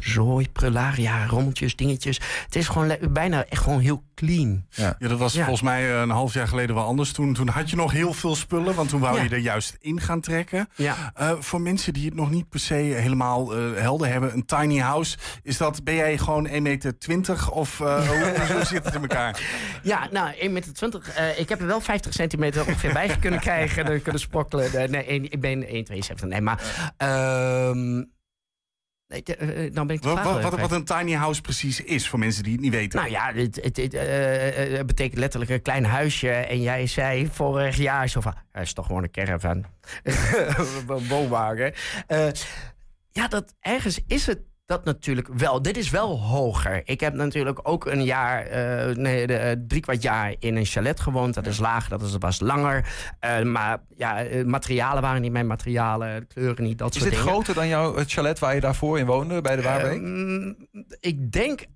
zooi, 0.00 0.50
prularia, 0.50 1.26
rommeltjes, 1.26 1.76
dingetjes. 1.76 2.20
Het 2.44 2.56
is 2.56 2.68
gewoon 2.68 2.96
bijna 3.10 3.44
echt 3.48 3.62
gewoon 3.62 3.80
heel 3.80 4.02
clean. 4.14 4.64
Ja, 4.70 4.96
ja 4.98 5.08
dat 5.08 5.18
was 5.18 5.34
volgens 5.34 5.62
mij 5.62 5.92
een 5.92 6.10
half 6.10 6.34
jaar 6.34 6.48
geleden 6.48 6.74
wel 6.74 6.84
anders. 6.84 7.12
Toen, 7.12 7.34
toen 7.34 7.48
had 7.48 7.70
je 7.70 7.76
nog 7.76 7.92
heel 7.92 8.12
veel 8.12 8.34
spullen, 8.34 8.74
want 8.74 8.88
toen 8.88 9.00
wou 9.00 9.22
je 9.22 9.28
er 9.28 9.38
juist 9.38 9.76
in 9.80 10.00
gaan 10.00 10.20
trekken. 10.20 10.68
Ja. 10.74 11.12
Uh, 11.20 11.32
voor 11.38 11.60
mensen 11.60 11.92
die 11.92 12.04
het 12.04 12.14
nog 12.14 12.30
niet 12.30 12.48
per 12.48 12.60
se 12.60 12.74
helemaal 12.74 13.58
uh, 13.58 13.80
helder 13.80 14.08
hebben, 14.08 14.32
een 14.32 14.46
tiny 14.46 14.78
house, 14.78 15.16
is 15.42 15.56
dat, 15.56 15.84
ben 15.84 15.94
jij 15.94 16.18
gewoon 16.18 16.48
1,20 16.48 16.52
meter 16.54 17.50
of 17.50 17.80
uh, 17.80 18.08
hoe, 18.08 18.34
hoe 18.52 18.64
zit 18.64 18.84
het 18.84 18.94
in 18.94 19.00
elkaar? 19.00 19.40
Ja, 19.82 20.08
nou, 20.10 20.32
1,20 20.34 20.50
meter. 20.50 20.92
ik 21.36 21.48
heb 21.48 21.60
er 21.60 21.66
wel 21.66 21.75
50 21.80 22.12
centimeter 22.12 22.66
ongeveer 22.66 22.92
bij 22.92 23.16
kunnen 23.20 23.40
krijgen. 23.40 24.02
kunnen 24.02 24.20
sprokkelen. 24.20 24.90
Nee, 24.90 25.04
ik 25.06 25.40
ben 25.40 25.64
1,72. 25.64 26.26
Nee, 26.26 26.40
maar... 26.40 26.92
Uh, 27.02 28.04
Nee, 29.08 29.22
uh, 29.40 29.74
dan 29.74 29.86
ben 29.86 29.96
ik 29.96 30.02
wat, 30.02 30.22
wat, 30.42 30.60
wat, 30.60 30.72
een 30.72 30.84
tiny 30.84 31.12
house 31.12 31.40
precies 31.40 31.80
is 31.80 32.08
voor 32.08 32.18
mensen 32.18 32.42
die 32.42 32.52
het 32.52 32.60
niet 32.60 32.72
weten. 32.72 32.98
Nou 32.98 33.10
ja, 33.10 33.32
het, 33.32 33.56
het, 33.62 33.76
het 33.76 33.94
uh, 33.94 34.84
betekent 34.84 35.18
letterlijk 35.18 35.50
een 35.50 35.62
klein 35.62 35.84
huisje. 35.84 36.30
En 36.30 36.62
jij 36.62 36.86
zei 36.86 37.28
vorig 37.32 37.76
jaar 37.76 38.08
zo 38.08 38.20
van, 38.20 38.34
hij 38.52 38.62
is 38.62 38.72
toch 38.72 38.86
gewoon 38.86 39.02
een 39.02 39.10
caravan. 39.10 39.64
een 40.88 41.08
woonwagen. 41.08 41.72
ja, 43.12 43.28
dat 43.28 43.54
ergens 43.60 44.00
is 44.06 44.26
het 44.26 44.40
dat 44.66 44.84
natuurlijk 44.84 45.28
wel. 45.28 45.62
Dit 45.62 45.76
is 45.76 45.90
wel 45.90 46.20
hoger. 46.20 46.82
Ik 46.84 47.00
heb 47.00 47.14
natuurlijk 47.14 47.60
ook 47.62 47.86
een 47.86 48.04
jaar, 48.04 48.46
uh, 48.46 48.96
nee, 48.96 49.26
de, 49.26 49.56
uh, 49.56 49.64
drie 49.66 49.80
kwart 49.80 50.02
jaar 50.02 50.34
in 50.38 50.56
een 50.56 50.64
chalet 50.64 51.00
gewoond. 51.00 51.34
Dat 51.34 51.46
is 51.46 51.58
lager, 51.58 51.90
dat 51.90 52.02
is, 52.02 52.16
was 52.18 52.40
langer. 52.40 52.86
Uh, 53.24 53.42
maar 53.42 53.78
ja, 53.96 54.24
materialen 54.44 55.02
waren 55.02 55.22
niet 55.22 55.32
mijn 55.32 55.46
materialen, 55.46 56.26
kleuren 56.26 56.64
niet, 56.64 56.78
dat 56.78 56.94
is 56.94 57.00
soort 57.00 57.10
dingen. 57.10 57.26
Is 57.26 57.32
dit 57.32 57.34
groter 57.34 57.54
dan 57.54 57.68
jouw 57.68 57.96
het 57.96 58.12
chalet 58.12 58.38
waar 58.38 58.54
je 58.54 58.60
daarvoor 58.60 58.98
in 58.98 59.06
woonde, 59.06 59.40
bij 59.40 59.56
de 59.56 59.62
Waarbeek? 59.62 60.54
ik 61.00 61.32
denk 61.32 61.66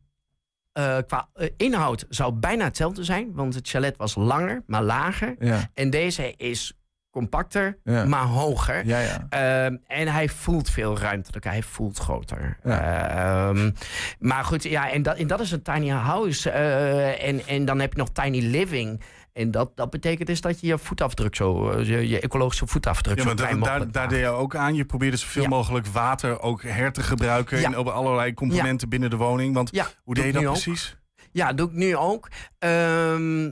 qua 1.06 1.28
inhoud 1.56 2.06
zou 2.08 2.32
bijna 2.32 2.64
hetzelfde 2.64 3.04
zijn. 3.04 3.32
Want 3.34 3.54
het 3.54 3.68
chalet 3.68 3.96
was 3.96 4.14
langer, 4.14 4.62
maar 4.66 4.82
lager. 4.82 5.36
Ja. 5.38 5.70
En 5.74 5.90
deze 5.90 6.34
is 6.36 6.79
compacter, 7.10 7.78
Ja. 7.84 8.04
maar 8.04 8.24
hoger. 8.24 8.86
Ja, 8.86 8.98
ja. 8.98 9.26
Ehm, 9.28 9.76
en 9.86 10.08
hij 10.08 10.28
voelt 10.28 10.70
veel 10.70 10.98
ruimtelijker. 10.98 11.50
Hij 11.50 11.62
voelt 11.62 11.98
groter. 11.98 12.58
Ehm, 12.62 13.70
maar 14.18 14.44
goed, 14.44 14.62
ja, 14.62 14.90
en 14.90 15.02
dat, 15.02 15.16
en 15.16 15.26
dat 15.26 15.40
is 15.40 15.50
een 15.50 15.62
tiny 15.62 15.88
house. 15.88 16.50
eh, 16.50 17.28
en, 17.28 17.46
en 17.46 17.64
dan 17.64 17.78
heb 17.80 17.92
je 17.92 17.98
nog 17.98 18.10
tiny 18.12 18.40
living. 18.46 19.02
En 19.32 19.50
dat, 19.50 19.76
dat 19.76 19.90
betekent 19.90 20.26
dus 20.26 20.40
dat 20.40 20.60
je 20.60 20.66
je 20.66 20.78
voetafdruk 20.78 21.34
zo, 21.36 21.70
eh, 21.70 21.86
je, 21.88 22.08
je 22.08 22.20
ecologische 22.20 22.66
voetafdruk 22.66 23.16
Ja, 23.16 23.22
zo 23.22 23.26
maar 23.28 23.36
klein 23.36 23.50
daar, 23.50 23.60
mogelijk 23.60 23.92
daar 23.92 24.02
maakt. 24.02 24.14
deed 24.14 24.24
je 24.24 24.28
ook 24.30 24.54
aan. 24.56 24.74
Je 24.74 24.84
probeerde 24.84 25.16
zoveel 25.16 25.42
Ja. 25.42 25.48
mogelijk 25.48 25.86
water 25.86 26.40
ook 26.40 26.62
her 26.62 26.92
te 26.92 27.02
gebruiken 27.02 27.60
Ja. 27.60 27.68
in 27.68 27.78
op 27.78 27.86
allerlei 27.86 28.34
componenten 28.34 28.88
binnen 28.88 29.10
de 29.10 29.16
woning. 29.16 29.54
Want 29.54 29.68
Ja, 29.72 29.86
hoe 30.04 30.14
deed 30.14 30.24
je 30.24 30.32
dat 30.32 30.44
ook. 30.44 30.52
precies? 30.52 30.96
Ja, 31.32 31.52
doe 31.52 31.68
ik 31.68 31.74
nu 31.74 31.96
ook. 31.96 32.28
Ehm, 32.58 33.50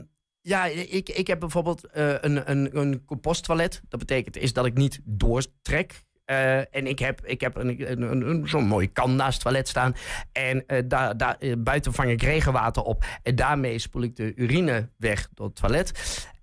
ja, 0.49 0.65
ik, 0.65 1.09
ik 1.09 1.27
heb 1.27 1.39
bijvoorbeeld 1.39 1.87
eh, 1.87 2.13
een, 2.21 2.51
een, 2.51 2.77
een 2.77 3.05
composttoilet. 3.05 3.81
Dat 3.89 3.99
betekent 3.99 4.37
is 4.37 4.53
dat 4.53 4.65
ik 4.65 4.73
niet 4.73 4.99
doortrek. 5.03 6.03
Eh, 6.25 6.57
en 6.57 6.87
ik 6.87 6.99
heb, 6.99 7.25
ik 7.25 7.41
heb 7.41 7.55
een, 7.55 7.91
een, 7.91 8.29
een, 8.29 8.47
zo'n 8.47 8.67
mooie 8.67 8.87
kan 8.87 9.15
naast 9.15 9.33
het 9.33 9.41
toilet 9.41 9.67
staan. 9.67 9.95
En 10.31 10.65
eh, 10.67 10.83
daar, 10.85 11.17
daar, 11.17 11.37
buiten 11.57 11.93
vang 11.93 12.09
ik 12.09 12.21
regenwater 12.21 12.83
op. 12.83 13.05
En 13.23 13.35
daarmee 13.35 13.79
spoel 13.79 14.01
ik 14.01 14.15
de 14.15 14.35
urine 14.35 14.89
weg 14.97 15.29
door 15.33 15.45
het 15.45 15.55
toilet. 15.55 15.91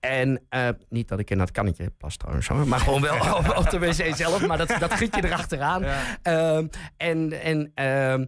En 0.00 0.46
niet 0.88 1.08
dat 1.08 1.18
ik 1.18 1.30
in 1.30 1.38
dat 1.38 1.50
kannetje 1.50 1.90
plas 1.90 2.16
trouwens, 2.16 2.48
hoor, 2.48 2.68
maar 2.68 2.80
gewoon 2.80 3.00
wel 3.00 3.16
op, 3.38 3.56
op 3.56 3.70
de 3.70 3.78
wc 3.78 4.16
zelf. 4.16 4.46
Maar 4.46 4.58
dat, 4.58 4.76
dat 4.78 4.92
giet 4.92 5.14
je 5.14 5.24
erachteraan. 5.24 5.82
Ehm, 6.22 6.66
en, 6.96 7.42
en, 7.42 7.72
ehm, 7.74 8.24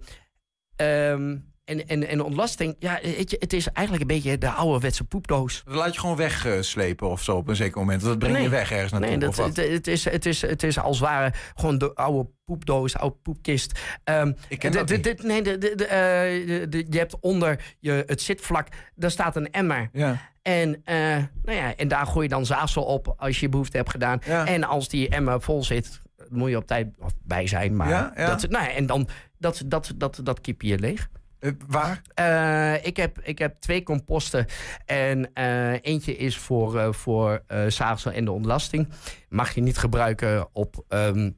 ehm, 0.77 1.37
en, 1.69 1.87
en, 1.89 2.09
en 2.09 2.21
ontlasting, 2.23 2.77
ja, 2.79 2.99
weet 3.03 3.31
je, 3.31 3.37
het 3.41 3.53
is 3.53 3.67
eigenlijk 3.73 4.11
een 4.11 4.17
beetje 4.17 4.39
de 4.39 4.51
ouderwetse 4.51 5.05
poepdoos. 5.05 5.63
Dat 5.65 5.75
laat 5.75 5.95
je 5.95 6.01
gewoon 6.01 6.17
wegslepen 6.17 7.09
of 7.11 7.23
zo 7.23 7.37
op 7.37 7.49
een 7.49 7.57
zeker 7.57 7.79
moment. 7.79 8.01
Dat 8.03 8.19
breng 8.19 8.35
je 8.35 8.41
Nee. 8.41 8.49
weg 8.49 8.71
ergens 8.73 8.93
naartoe. 8.93 9.11
Nee, 9.11 9.19
dat, 9.19 9.29
of 9.29 9.37
wat? 9.37 9.57
het, 9.57 9.71
het, 9.73 9.87
is, 9.87 10.05
het, 10.05 10.27
is, 10.27 10.41
het 10.43 10.63
is 10.63 10.79
als 10.79 10.99
het 11.01 11.09
ware 11.09 11.33
gewoon 11.55 11.79
de 11.79 11.95
oude 11.95 12.29
poepdoos, 12.45 12.97
oude 12.97 13.17
poepkist. 13.23 13.81
Ehm, 14.05 14.33
Ik 14.49 14.59
ken 14.59 14.73
dat 14.73 14.89
niet. 14.89 15.23
nee, 15.23 15.43
de, 15.43 15.59
de, 15.59 15.75
de, 15.75 15.85
eh, 15.87 16.47
de- 16.47 16.67
de- 16.69 16.87
je 16.91 16.99
hebt 16.99 17.17
onder 17.21 17.77
je, 17.79 18.03
het 18.07 18.23
zitvlak, 18.23 18.69
daar 18.95 19.11
staat 19.11 19.37
een 19.37 19.51
emmer. 19.51 19.89
Ja. 19.93 20.31
En, 20.43 20.81
eh, 20.85 20.95
nou 21.43 21.59
ja, 21.59 21.77
en 21.77 21.89
daar 21.89 22.07
gooi 22.07 22.23
je 22.23 22.29
dan 22.35 22.47
zaagsel 22.47 22.83
op 22.85 23.15
als 23.17 23.41
je 23.41 23.49
behoefte 23.49 23.77
hebt 23.77 23.91
gedaan. 23.91 24.21
Ja. 24.25 24.47
En 24.47 24.65
als 24.65 24.89
die 24.89 25.09
emmer 25.09 25.41
vol 25.43 25.65
zit, 25.65 26.01
moet 26.29 26.51
je 26.51 26.57
op 26.57 26.67
tijd 26.67 26.87
of 26.99 27.13
bij 27.25 27.47
zijn. 27.47 27.77
Maar 27.77 27.89
Ja, 27.89 28.13
ja. 28.17 28.27
Dat, 28.27 28.51
nou 28.51 28.65
ja, 28.65 28.71
en 28.73 28.87
dan 28.87 29.09
dat, 29.39 29.63
dat, 29.67 29.93
dat, 29.97 30.21
dat 30.23 30.41
kip 30.41 30.63
je 30.63 30.79
leeg. 30.79 31.09
Eh, 31.41 31.51
waar? 31.67 32.03
Eh, 32.15 32.87
ik, 32.87 32.97
heb, 32.97 33.21
ik 33.23 33.39
heb 33.39 33.57
twee 33.57 33.83
composten. 33.83 34.47
En 34.87 35.35
eh, 35.35 35.73
eentje 35.73 36.17
is 36.17 36.39
voor, 36.39 36.95
voor 36.95 37.43
zaagsel 37.69 38.13
en 38.13 38.25
de 38.25 38.33
ontlasting. 38.33 38.89
Mag 39.29 39.55
je 39.55 39.61
niet 39.61 39.79
gebruiken 39.79 40.49
op, 40.53 40.85
ehm, 40.89 41.31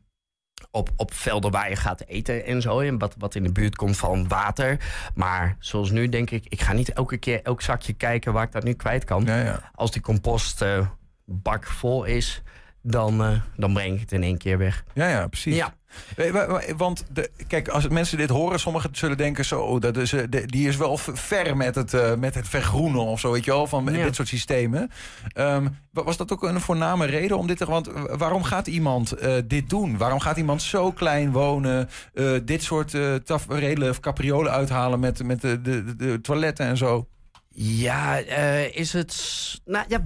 op, 0.70 0.90
op 0.96 1.14
velden 1.14 1.50
waar 1.50 1.68
je 1.68 1.76
gaat 1.76 2.04
eten 2.06 2.44
en 2.44 2.62
zo. 2.62 2.80
En 2.80 2.98
wat, 2.98 3.14
wat 3.18 3.34
in 3.34 3.42
de 3.42 3.52
buurt 3.52 3.76
komt 3.76 3.96
van 3.96 4.28
water. 4.28 4.80
Maar 5.14 5.56
zoals 5.58 5.90
nu 5.90 6.08
denk 6.08 6.30
ik, 6.30 6.46
ik 6.48 6.60
ga 6.60 6.72
niet 6.72 6.92
elke 6.92 7.16
keer 7.16 7.42
elk 7.42 7.60
zakje 7.60 7.92
kijken 7.92 8.32
waar 8.32 8.44
ik 8.44 8.52
dat 8.52 8.64
nu 8.64 8.72
kwijt 8.72 9.04
kan. 9.04 9.24
Ja, 9.24 9.40
ja. 9.40 9.70
Als 9.74 9.90
die 9.90 10.02
compostbak 10.02 11.66
vol 11.66 12.04
is, 12.04 12.42
dan, 12.82 13.42
dan 13.56 13.72
breng 13.72 13.94
ik 13.94 14.00
het 14.00 14.12
in 14.12 14.22
één 14.22 14.38
keer 14.38 14.58
weg. 14.58 14.84
Ja, 14.94 15.08
ja, 15.08 15.26
precies. 15.26 15.56
Ja. 15.56 15.74
Eh, 16.16 16.30
wa- 16.30 16.46
wa- 16.46 16.62
Want 16.76 17.04
de, 17.12 17.30
kijk, 17.46 17.68
als 17.68 17.88
mensen 17.88 18.18
dit 18.18 18.28
horen, 18.30 18.60
sommigen 18.60 18.90
zullen 18.92 19.16
denken: 19.16 19.44
zo, 19.44 19.78
dat 19.78 19.96
is, 19.96 20.12
eh, 20.12 20.22
de- 20.30 20.46
die 20.46 20.68
is 20.68 20.76
wel 20.76 20.96
ver 20.98 21.56
met 21.56 21.74
het, 21.74 21.94
eh, 21.94 22.14
met 22.14 22.34
het 22.34 22.48
vergroenen 22.48 23.00
of 23.04 23.20
zo, 23.20 23.32
weet 23.32 23.44
je 23.44 23.50
wel, 23.50 23.66
van 23.66 23.84
Ja. 23.92 24.04
dit 24.04 24.14
soort 24.14 24.28
systemen. 24.28 24.90
Ehm, 25.32 25.66
wa- 25.92 26.02
was 26.04 26.16
dat 26.16 26.32
ook 26.32 26.42
een 26.42 26.60
voorname 26.60 27.06
reden 27.06 27.38
om 27.38 27.46
dit 27.46 27.56
te. 27.56 27.64
Want 27.66 27.90
waarom 28.10 28.42
gaat 28.42 28.66
iemand 28.66 29.14
dit 29.46 29.70
doen? 29.70 29.96
Waarom 29.96 30.20
gaat 30.20 30.36
iemand 30.36 30.62
zo 30.62 30.92
klein 30.92 31.32
wonen, 31.32 31.88
dit 32.44 32.62
soort 32.62 32.96
tafereelen 33.24 33.90
of 33.90 34.00
capriolen 34.00 34.52
uithalen 34.52 35.00
met, 35.00 35.24
met 35.24 35.40
de, 35.40 35.60
de, 35.60 35.84
de, 35.84 35.96
de 35.96 36.20
toiletten 36.20 36.66
en 36.66 36.76
zo? 36.76 37.06
Ja, 37.62 38.20
eh, 38.20 38.74
is 38.76 38.92
het. 38.92 39.14
Nou 39.64 39.84
ja, 39.88 40.04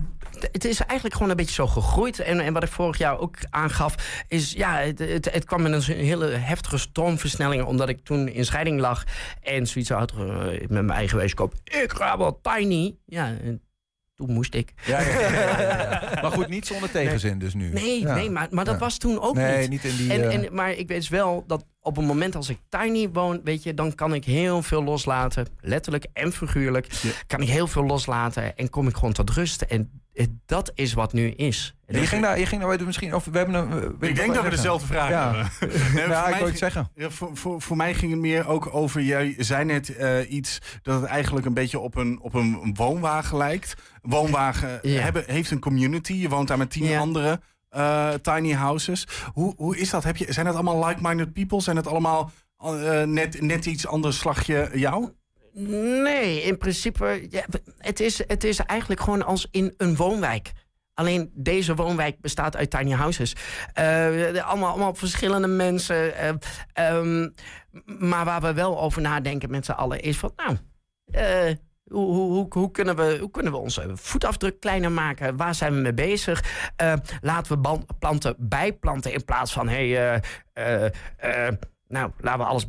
het 0.52 0.64
is 0.64 0.80
eigenlijk 0.80 1.12
gewoon 1.14 1.30
een 1.30 1.36
beetje 1.36 1.54
zo 1.54 1.66
gegroeid. 1.66 2.18
En, 2.20 2.40
en 2.40 2.52
wat 2.52 2.62
ik 2.62 2.68
vorig 2.68 2.98
jaar 2.98 3.18
ook 3.18 3.36
aangaf, 3.50 4.22
is 4.28 4.52
ja, 4.52 4.76
het, 4.78 4.98
het, 4.98 5.32
het 5.32 5.44
kwam 5.44 5.62
met 5.62 5.72
een 5.72 5.96
hele 5.96 6.26
heftige 6.26 6.78
stroomversnelling. 6.78 7.64
Omdat 7.64 7.88
ik 7.88 8.04
toen 8.04 8.28
in 8.28 8.44
scheiding 8.44 8.80
lag 8.80 9.04
en 9.42 9.66
zoiets 9.66 9.90
had 9.90 10.10
eh, 10.12 10.18
met 10.46 10.70
mijn 10.70 10.90
eigen 10.90 11.18
weeskop. 11.18 11.54
Ik 11.64 11.92
ga 11.92 12.18
wel 12.18 12.40
tiny. 12.42 12.96
Ja, 13.06 13.26
en 13.26 13.62
toen 14.14 14.32
moest 14.32 14.54
ik. 14.54 14.72
Ja, 14.86 15.00
ja, 15.00 15.20
ja, 15.20 15.30
ja, 15.30 15.58
ja. 15.60 16.10
Maar 16.22 16.32
goed, 16.32 16.48
niet 16.48 16.66
zonder 16.66 16.90
tegenzin 16.90 17.38
dus 17.38 17.54
nu. 17.54 17.72
Nee, 17.72 18.00
Ja. 18.00 18.14
nee 18.14 18.30
maar, 18.30 18.46
maar 18.50 18.64
dat 18.64 18.74
Ja. 18.74 18.80
was 18.80 18.98
toen 18.98 19.20
ook 19.20 19.34
Nee, 19.34 19.58
niet. 19.68 19.70
niet 19.70 19.84
in 19.92 19.96
die. 19.96 20.12
En, 20.12 20.22
eh, 20.30 20.34
en, 20.34 20.54
maar 20.54 20.72
ik 20.72 20.88
weet 20.88 21.08
wel 21.08 21.44
dat 21.46 21.64
op 21.84 21.96
het 21.96 22.06
moment 22.06 22.36
als 22.36 22.48
ik 22.48 22.58
tiny 22.68 23.08
woon, 23.12 23.40
weet 23.44 23.62
je, 23.62 23.74
dan 23.74 23.94
kan 23.94 24.14
ik 24.14 24.24
heel 24.24 24.62
veel 24.62 24.84
loslaten. 24.84 25.46
Letterlijk 25.60 26.06
en 26.12 26.32
figuurlijk. 26.32 26.86
Kan 27.26 27.40
ik 27.40 27.48
heel 27.48 27.66
veel 27.66 27.84
loslaten 27.84 28.56
en 28.56 28.70
kom 28.70 28.88
ik 28.88 28.94
gewoon 28.94 29.12
tot 29.12 29.30
rust. 29.30 29.62
En 29.62 29.90
eh, 30.12 30.26
dat 30.46 30.72
is 30.74 30.92
wat 30.92 31.12
nu 31.12 31.28
is. 31.30 31.74
je 31.86 32.06
ging 32.06 32.22
daar, 32.22 32.38
je 32.38 32.46
ging 32.46 32.62
daar 32.62 32.84
misschien. 32.86 33.14
Of 33.14 33.24
we 33.24 33.38
hebben 33.38 33.54
een. 33.54 33.96
eh, 34.00 34.08
Ik 34.08 34.16
denk 34.16 34.34
dat 34.34 34.44
we 34.44 34.50
dezelfde 34.50 34.86
vraag 34.86 35.08
Ja. 35.08 35.24
hebben. 35.34 35.50
Nee, 35.94 36.06
Ja, 36.08 36.20
voor 36.20 36.24
ik 36.24 36.30
mij 36.30 36.38
wil 36.38 36.46
het 36.48 36.58
zeggen. 36.58 36.90
Ja, 36.94 37.10
voor, 37.10 37.36
voor, 37.36 37.62
voor 37.62 37.76
mij 37.76 37.94
ging 37.94 38.10
het 38.12 38.20
meer 38.20 38.46
ook 38.48 38.74
over, 38.74 39.02
jij 39.02 39.34
zei 39.38 39.64
net 39.64 39.96
eh, 39.96 40.30
iets 40.32 40.58
dat 40.82 41.00
het 41.00 41.10
eigenlijk 41.10 41.46
een 41.46 41.54
beetje 41.54 41.78
op 41.78 41.94
een, 41.96 42.18
op 42.20 42.34
een 42.34 42.74
woonwagen 42.74 43.36
lijkt. 43.36 43.74
Een 44.02 44.10
woonwagen 44.10 44.78
Ja. 44.82 45.00
hebben, 45.00 45.24
heeft 45.26 45.50
een 45.50 45.60
community, 45.60 46.12
je 46.14 46.28
woont 46.28 46.48
daar 46.48 46.58
met 46.58 46.70
tien 46.70 46.84
Ja. 46.84 47.38
Eh, 47.74 48.14
tiny 48.14 48.52
houses. 48.52 49.06
Hoe, 49.32 49.54
hoe 49.56 49.76
is 49.76 49.90
dat? 49.90 50.04
Heb 50.04 50.16
je, 50.16 50.32
zijn 50.32 50.46
het 50.46 50.54
allemaal 50.54 50.86
like-minded 50.86 51.32
people? 51.32 51.60
Zijn 51.60 51.76
het 51.76 51.86
allemaal 51.86 52.30
eh, 52.58 53.02
net, 53.02 53.40
net 53.40 53.66
iets 53.66 53.86
anders 53.86 54.18
slagje 54.18 54.70
jou? 54.72 55.12
Nee, 56.02 56.42
in 56.42 56.58
principe, 56.58 57.26
ja, 57.30 57.44
het, 57.78 58.00
is, 58.00 58.18
het 58.26 58.44
is 58.44 58.58
eigenlijk 58.58 59.00
gewoon 59.00 59.24
als 59.24 59.48
in 59.50 59.74
een 59.76 59.96
woonwijk. 59.96 60.52
Alleen 60.94 61.30
deze 61.34 61.74
woonwijk 61.74 62.20
bestaat 62.20 62.56
uit 62.56 62.70
tiny 62.70 62.90
houses. 62.90 63.36
Eh, 63.72 64.44
allemaal, 64.44 64.70
allemaal 64.70 64.94
verschillende 64.94 65.46
mensen. 65.48 66.16
eh, 66.16 66.32
ehm, 66.72 67.28
maar 67.84 68.24
waar 68.24 68.40
we 68.40 68.52
wel 68.52 68.80
over 68.80 69.02
nadenken 69.02 69.50
met 69.50 69.64
z'n 69.64 69.72
allen 69.72 70.00
is 70.00 70.18
van, 70.18 70.32
nou, 70.36 70.56
hoe, 71.94 72.14
hoe, 72.14 72.32
hoe, 72.32 72.46
hoe 72.50 72.70
kunnen 72.70 72.96
we, 72.96 73.18
hoe 73.20 73.30
kunnen 73.30 73.52
we 73.52 73.58
onze 73.58 73.90
voetafdruk 73.94 74.60
kleiner 74.60 74.92
maken? 74.92 75.36
Waar 75.36 75.54
zijn 75.54 75.74
we 75.74 75.80
mee 75.80 75.94
bezig? 75.94 76.44
Eh, 76.76 76.94
laten 77.20 77.62
we 77.62 77.78
planten 77.98 78.34
bijplanten 78.38 79.12
in 79.12 79.24
plaats 79.24 79.52
van, 79.52 79.68
hey, 79.68 80.20
eh, 80.52 80.84
eh, 80.86 81.54
nou, 81.88 82.10
laten 82.18 82.40
we 82.40 82.46
alles 82.46 82.66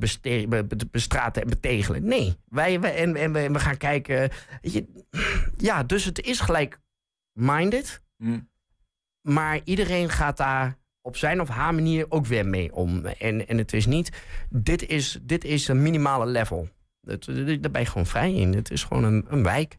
bestraten 0.91 1.41
en 1.41 1.49
betegelen. 1.49 2.07
Nee, 2.07 2.37
wij, 2.49 2.79
wij 2.79 2.95
en, 2.95 3.15
en 3.15 3.33
we, 3.33 3.51
we 3.51 3.59
gaan 3.59 3.77
kijken. 3.77 4.29
je, 4.61 4.85
ja, 5.57 5.83
dus 5.83 6.05
het 6.05 6.21
is 6.21 6.39
gelijk 6.39 6.79
minded. 7.33 8.01
Mm. 8.17 8.49
Maar 9.21 9.59
iedereen 9.63 10.09
gaat 10.09 10.37
daar 10.37 10.77
op 11.01 11.17
zijn 11.17 11.41
of 11.41 11.49
haar 11.49 11.73
manier 11.73 12.05
ook 12.09 12.25
weer 12.25 12.45
mee 12.45 12.73
om. 12.73 13.05
En, 13.05 13.47
en 13.47 13.57
het 13.57 13.73
is 13.73 13.85
niet, 13.85 14.11
dit 14.49 14.87
is, 14.87 15.19
dit 15.21 15.43
is 15.43 15.67
een 15.67 15.81
minimale 15.81 16.25
level. 16.25 16.69
Dat, 17.05 17.25
daar 17.25 17.71
ben 17.71 17.81
je 17.81 17.85
gewoon 17.85 18.05
vrij 18.05 18.33
in. 18.33 18.53
Het 18.53 18.71
is 18.71 18.83
gewoon 18.83 19.03
een, 19.03 19.25
een 19.29 19.43
wijk. 19.43 19.77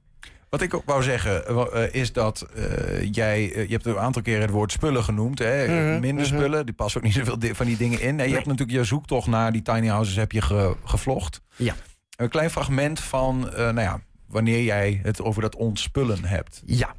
Wat 0.49 0.61
ik 0.61 0.75
ook 0.75 0.83
wou 0.85 1.03
zeggen, 1.03 1.45
uh, 1.51 1.95
is 1.95 2.13
dat 2.13 2.47
uh, 2.57 3.13
jij, 3.13 3.43
je 3.43 3.67
hebt 3.69 3.87
een 3.87 3.99
aantal 3.99 4.23
keren 4.23 4.43
het 4.43 4.51
woord 4.51 4.73
spullen 4.73 5.05
genoemd. 5.05 5.39
Hè? 5.39 5.67
Mm 5.67 6.01
Minder 6.01 6.27
mhm. 6.27 6.37
spullen, 6.37 6.67
die 6.67 6.75
passen 6.75 7.01
ook 7.01 7.07
niet 7.07 7.17
zoveel 7.17 7.55
van 7.55 7.67
die 7.67 7.77
dingen 7.77 8.01
in. 8.01 8.07
Je 8.07 8.13
nee. 8.13 8.33
hebt 8.33 8.47
natuurlijk 8.47 8.79
je 8.79 8.85
zoektocht 8.85 9.27
naar 9.27 9.53
die 9.53 9.63
tiny 9.63 9.87
houses 9.87 10.17
heb 10.17 10.33
je 10.33 10.43
ge, 10.43 10.77
gevlogd. 10.85 11.41
Ja. 11.57 11.75
Een 12.17 12.29
klein 12.29 12.51
fragment 12.51 13.01
van, 13.01 13.41
nou 13.41 13.81
ja, 13.81 14.01
wanneer 14.27 14.63
jij 14.63 15.01
het 15.03 15.23
over 15.23 15.43
dat 15.43 15.57
ontspullen 15.57 16.25
hebt. 16.25 16.63
Ja. 16.67 16.95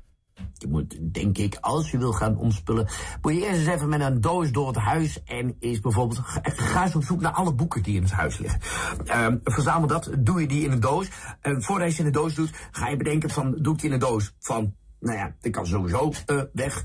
Je 0.53 0.67
moet, 0.67 1.13
denk 1.13 1.37
ik, 1.37 1.57
als 1.61 1.91
je 1.91 1.97
wil 1.97 2.11
gaan 2.11 2.37
ontspullen, 2.37 2.87
moet 3.21 3.33
je 3.33 3.45
eerst 3.45 3.59
eens 3.59 3.67
even 3.67 3.89
met 3.89 4.01
een 4.01 4.21
doos 4.21 4.51
door 4.51 4.67
het 4.67 4.75
huis 4.75 5.23
en 5.23 5.55
is 5.59 5.79
bijvoorbeeld, 5.79 6.19
ga 6.43 6.83
eens 6.83 6.95
op 6.95 7.03
zoek 7.03 7.21
naar 7.21 7.31
alle 7.31 7.53
boeken 7.53 7.83
die 7.83 7.95
in 7.95 8.01
het 8.01 8.11
huis 8.11 8.37
liggen. 8.37 8.61
Uh, 9.05 9.27
verzamel 9.43 9.87
dat, 9.87 10.09
doe 10.19 10.41
je 10.41 10.47
die 10.47 10.63
in 10.63 10.71
een 10.71 10.79
doos. 10.79 11.09
Uh, 11.43 11.55
voordat 11.59 11.87
je 11.87 11.93
ze 11.93 11.99
in 11.99 12.05
de 12.05 12.19
doos 12.19 12.35
doet, 12.35 12.51
ga 12.71 12.89
je 12.89 12.97
bedenken 12.97 13.29
van, 13.29 13.55
doe 13.57 13.73
ik 13.73 13.79
die 13.79 13.87
in 13.87 13.93
een 13.93 13.99
doos 13.99 14.35
van, 14.39 14.75
nou 14.99 15.17
ja, 15.17 15.35
ik 15.41 15.51
kan 15.51 15.65
sowieso 15.65 16.11
uh, 16.27 16.41
weg. 16.53 16.83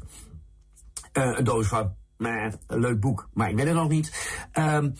Uh, 1.13 1.39
een 1.39 1.45
doos 1.45 1.67
van, 1.67 1.95
nou 2.19 2.53
een 2.67 2.81
leuk 2.81 3.01
boek, 3.01 3.29
maar 3.33 3.51
ik 3.51 3.57
weet 3.57 3.67
het 3.67 3.75
nog 3.75 3.89
niet. 3.89 4.39
Ehm, 4.53 4.91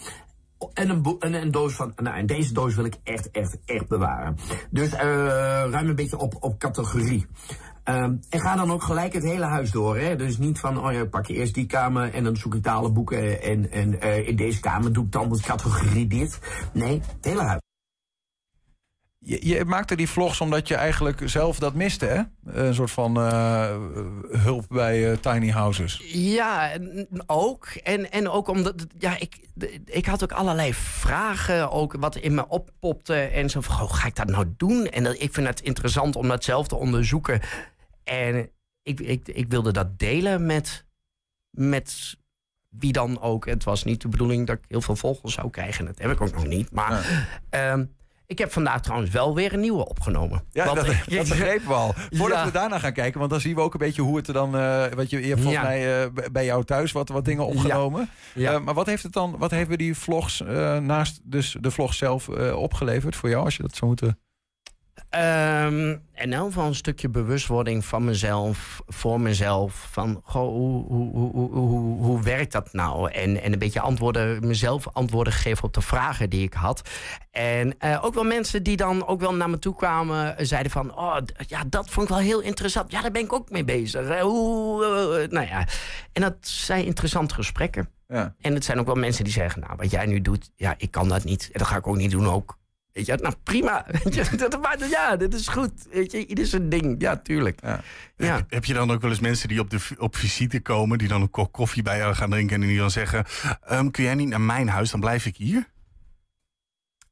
en 0.73 0.91
een, 0.91 1.17
en 1.19 1.35
een 1.35 1.51
doos 1.51 1.75
van, 1.75 1.93
nou, 1.97 2.25
deze 2.25 2.53
doos 2.53 2.75
wil 2.75 2.85
ik 2.85 2.97
echt, 3.03 3.31
echt, 3.31 3.59
echt 3.65 3.89
bewaren. 3.89 4.37
Dus 4.71 4.93
uh, 4.93 4.99
ruim 5.71 5.89
een 5.89 5.95
beetje 5.95 6.19
op, 6.19 6.37
op 6.41 6.59
categorie. 6.59 7.27
Um, 7.85 8.21
en 8.29 8.41
ga 8.41 8.57
dan 8.57 8.73
ook 8.73 8.83
gelijk 8.83 9.13
het 9.13 9.23
hele 9.23 9.45
huis 9.45 9.71
door. 9.71 9.99
Hè? 9.99 10.17
Dus 10.17 10.39
niet 10.39 10.59
van, 10.59 10.85
oh 10.85 10.93
ja, 10.93 11.05
pak 11.05 11.27
je 11.27 11.35
eerst 11.35 11.55
die 11.55 11.67
kamer 11.67 12.15
en 12.15 12.25
dan 12.25 12.37
zoek 12.37 12.55
ik 12.55 12.63
talen 12.63 12.93
boeken. 12.93 13.43
En, 13.43 13.71
en 13.71 13.93
uh, 13.93 14.29
in 14.29 14.37
deze 14.37 14.61
kamer 14.61 14.93
doe 14.93 15.05
ik 15.05 15.13
dan 15.13 15.29
de 15.29 15.41
categorie 15.41 16.07
dit. 16.07 16.39
Nee, 16.73 17.01
het 17.01 17.25
hele 17.25 17.43
huis. 17.43 17.62
Je, 19.25 19.49
je, 19.49 19.65
maakte 19.65 19.97
die 19.97 20.09
vlogs 20.09 20.41
omdat 20.41 20.69
je 20.69 20.75
eigenlijk 20.75 21.21
zelf 21.25 21.59
dat 21.59 21.75
miste, 21.75 22.07
hè? 22.07 22.23
Een 22.45 22.75
soort 22.75 22.91
van 22.91 23.19
uh, 23.19 23.77
hulp 24.29 24.65
bij 24.69 25.11
uh, 25.11 25.17
tiny 25.17 25.51
houses. 25.51 26.03
Ja, 26.13 26.71
ook. 27.27 27.67
En, 27.67 28.11
en 28.11 28.29
ook 28.29 28.49
omdat, 28.49 28.87
ja, 28.99 29.19
ik, 29.19 29.49
ik 29.85 30.07
had 30.07 30.23
ook 30.23 30.33
allerlei 30.33 30.75
vragen, 30.75 31.71
ook 31.71 31.97
wat 31.99 32.17
in 32.17 32.35
me 32.35 32.49
oppopte. 32.49 33.15
En 33.15 33.51
zo 33.51 33.61
van, 33.61 33.81
oh, 33.81 33.93
ga 33.93 34.07
ik 34.07 34.17
dat 34.17 34.29
nou 34.29 34.55
doen? 34.57 34.87
En 34.87 35.05
dat, 35.05 35.17
ik 35.19 35.33
vind 35.33 35.47
het 35.47 35.61
interessant 35.61 36.17
om 36.17 36.29
dat 36.29 36.45
zelf 36.45 36.69
te 36.69 36.77
onderzoeken. 36.77 37.41
En 38.05 38.51
ik, 38.83 39.01
ik, 39.01 39.29
ik 39.29 39.49
wilde 39.49 39.73
dat 39.73 39.99
delen 39.99 40.47
met, 40.47 40.85
met 41.51 42.17
wie 42.69 42.93
dan 42.93 43.21
ook. 43.21 43.47
Het 43.47 43.65
was 43.65 43.85
niet 43.85 44.01
de 44.01 44.09
bedoeling 44.09 44.47
dat 44.47 44.57
ik 44.57 44.65
heel 44.69 44.81
veel 44.81 44.97
volgers 44.97 45.35
zou 45.35 45.51
krijgen. 45.51 45.85
Dat 45.85 45.99
heb 45.99 46.11
ik 46.11 46.21
ook 46.21 46.35
nog 46.35 46.47
niet. 46.47 46.71
Maar 46.71 47.27
ja. 47.51 47.73
um, 47.73 47.95
ik 48.33 48.39
heb 48.39 48.53
vandaag 48.53 48.81
trouwens 48.81 49.11
wel 49.11 49.35
weer 49.35 49.53
een 49.53 49.61
nieuwe 49.61 49.89
opgenomen. 49.89 50.45
Ja, 50.53 50.65
want, 50.65 50.77
dat, 50.77 50.87
dat 51.19 51.29
begrepen 51.29 51.69
we 51.69 51.75
al. 51.75 51.95
Voordat 52.11 52.39
ja. 52.39 52.45
we 52.45 52.51
daarna 52.51 52.79
gaan 52.79 52.93
kijken, 52.93 53.19
want 53.19 53.31
dan 53.31 53.41
zien 53.41 53.55
we 53.55 53.61
ook 53.61 53.73
een 53.73 53.79
beetje 53.79 54.03
hoe 54.03 54.17
het 54.17 54.29
er 54.29 54.35
dan... 54.35 54.57
Uh, 54.57 54.85
wat 54.87 55.11
je, 55.11 55.21
je 55.21 55.29
hebt 55.29 55.41
volgens 55.41 55.63
ja. 55.63 55.69
mij 55.69 56.05
uh, 56.05 56.11
bij 56.33 56.45
jou 56.45 56.65
thuis 56.65 56.93
wat, 56.93 57.09
wat 57.09 57.25
dingen 57.25 57.47
opgenomen. 57.47 58.09
Ja. 58.35 58.53
Uh, 58.53 58.61
maar 58.61 58.75
wat 58.75 58.87
heeft 58.87 59.03
het 59.03 59.13
dan, 59.13 59.35
wat 59.39 59.51
hebben 59.51 59.79
die 59.79 59.97
vlogs 59.97 60.41
naast 60.81 61.21
dus 61.23 61.57
de 61.61 61.71
vlog 61.71 61.95
zelf 61.95 62.29
opgeleverd 62.55 63.17
voor 63.17 63.29
jou, 63.29 63.45
als 63.45 63.57
je 63.57 63.63
dat 63.63 63.77
zou 63.77 63.87
moeten... 63.87 64.19
Um, 65.15 66.03
en 66.13 66.33
elk 66.33 66.47
geval 66.47 66.67
een 66.67 66.75
stukje 66.75 67.09
bewustwording 67.09 67.85
van 67.85 68.05
mezelf, 68.05 68.83
voor 68.87 69.21
mezelf. 69.21 69.89
Van 69.91 70.21
goh, 70.25 70.49
hoe, 70.49 70.87
hoe, 70.87 71.11
hoe, 71.11 71.51
hoe, 71.51 72.03
hoe 72.03 72.23
werkt 72.23 72.53
dat 72.53 72.73
nou? 72.73 73.11
En, 73.11 73.43
en 73.43 73.53
een 73.53 73.59
beetje 73.59 73.81
antwoorden, 73.81 74.47
mezelf 74.47 74.89
antwoorden 74.93 75.33
geven 75.33 75.65
op 75.65 75.75
de 75.75 75.81
vragen 75.81 76.31
die 76.31 76.43
ik 76.43 76.55
had. 76.55 76.89
En 77.31 77.75
uh, 77.85 78.05
ook 78.05 78.15
wel 78.15 78.25
mensen 78.25 78.63
die 78.63 78.77
dan 78.77 79.07
ook 79.07 79.21
wel 79.21 79.35
naar 79.35 79.51
me 79.51 79.59
toe 79.59 79.75
kwamen, 79.75 80.47
zeiden 80.47 80.73
van: 80.73 80.97
Oh, 80.97 81.17
ja, 81.47 81.65
dat 81.69 81.91
vond 81.91 82.09
ik 82.09 82.15
wel 82.15 82.25
heel 82.25 82.41
interessant. 82.41 82.91
Ja, 82.93 83.03
daar 83.03 83.11
ben 83.11 83.23
ik 83.23 83.33
ook 83.33 83.51
mee 83.51 83.65
bezig. 83.65 84.21
Hoe, 84.21 84.85
uh, 84.85 85.31
nou 85.31 85.47
ja. 85.47 85.67
En 86.13 86.23
dat 86.23 86.37
zijn 86.41 86.85
interessante 86.85 87.35
gesprekken. 87.35 87.89
Ja. 88.09 88.35
En 88.41 88.55
het 88.55 88.65
zijn 88.65 88.79
ook 88.79 88.87
wel 88.87 88.95
mensen 88.95 89.25
die 89.25 89.33
zeggen: 89.33 89.61
Nou, 89.61 89.73
wat 89.77 89.91
jij 89.91 90.07
nu 90.07 90.21
doet, 90.21 90.51
ja, 90.57 90.75
ik 90.79 90.91
kan 90.91 91.09
dat 91.09 91.25
niet. 91.25 91.49
En 91.53 91.59
dat 91.59 91.69
ga 91.69 91.77
ik 91.77 91.87
ook 91.87 91.97
niet 91.97 92.11
doen 92.11 92.29
ook. 92.29 92.61
Weet 92.93 93.07
je, 93.07 93.19
nou 93.21 93.35
prima. 93.43 93.87
Ja, 94.91 95.17
dit 95.17 95.35
is 95.35 95.49
goed. 95.49 95.73
Weet 95.91 96.13
je, 96.13 96.27
ieder 96.27 96.47
zijn 96.47 96.69
ding. 96.69 97.01
Ja, 97.01 97.17
tuurlijk. 97.17 97.61
Ja. 97.63 97.81
Ja. 98.17 98.37
Heb, 98.37 98.51
heb, 98.51 98.65
je 98.65 98.75
dan 98.75 98.91
ook 98.91 99.01
wel 99.01 99.11
eens 99.11 99.21
mensen 99.21 99.49
die 99.49 99.61
op, 99.61 99.71
de, 99.71 99.79
op 99.99 100.17
visite 100.17 100.61
komen, 100.61 100.99
die 100.99 101.09
dan 101.09 101.23
een 101.23 101.31
kop 101.31 101.53
koffie 101.53 101.83
bij 101.83 101.99
jou 101.99 102.15
gaan 102.15 102.31
drinken 102.31 102.63
en 102.63 102.69
die 102.69 102.79
dan 102.79 102.91
zeggen: 102.91 103.25
um, 103.71 103.91
Kun 103.91 104.05
jij 104.05 104.15
niet 104.15 104.29
naar 104.29 104.41
mijn 104.41 104.69
huis, 104.69 104.91
dan 104.91 105.01
blijf 105.01 105.27
ik 105.27 105.37
hier? 105.37 105.71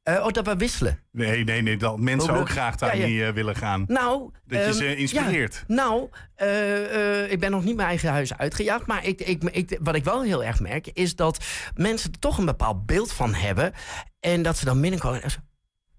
Uh, 0.03 0.25
oh, 0.25 0.31
dat 0.31 0.45
we 0.45 0.55
wisselen? 0.55 0.99
Nee, 1.11 1.43
nee, 1.43 1.61
nee. 1.61 1.77
Dat 1.77 1.99
mensen 1.99 2.33
ook 2.33 2.49
graag 2.49 2.75
daar 2.75 2.97
ja, 2.97 3.01
ja. 3.01 3.07
niet 3.07 3.19
uh, 3.19 3.29
willen 3.29 3.55
gaan. 3.55 3.83
Nou, 3.87 4.31
dat 4.45 4.65
je 4.65 4.73
ze 4.73 4.89
um, 4.89 4.97
inspireert. 4.97 5.63
Ja, 5.67 5.75
nou, 5.75 6.09
uh, 6.37 7.31
ik 7.31 7.39
ben 7.39 7.51
nog 7.51 7.63
niet 7.63 7.75
mijn 7.75 7.87
eigen 7.87 8.09
huis 8.09 8.37
uitgejaagd. 8.37 8.85
Maar 8.85 9.05
ik, 9.05 9.21
ik, 9.21 9.43
ik, 9.43 9.77
wat 9.81 9.95
ik 9.95 10.03
wel 10.03 10.21
heel 10.23 10.43
erg 10.43 10.59
merk, 10.59 10.87
is 10.87 11.15
dat 11.15 11.45
mensen 11.75 12.11
er 12.11 12.19
toch 12.19 12.37
een 12.37 12.45
bepaald 12.45 12.85
beeld 12.85 13.13
van 13.13 13.33
hebben. 13.33 13.73
En 14.19 14.41
dat 14.41 14.57
ze 14.57 14.65
dan 14.65 14.81
binnenkomen 14.81 15.21
en 15.21 15.29
zeggen: 15.29 15.49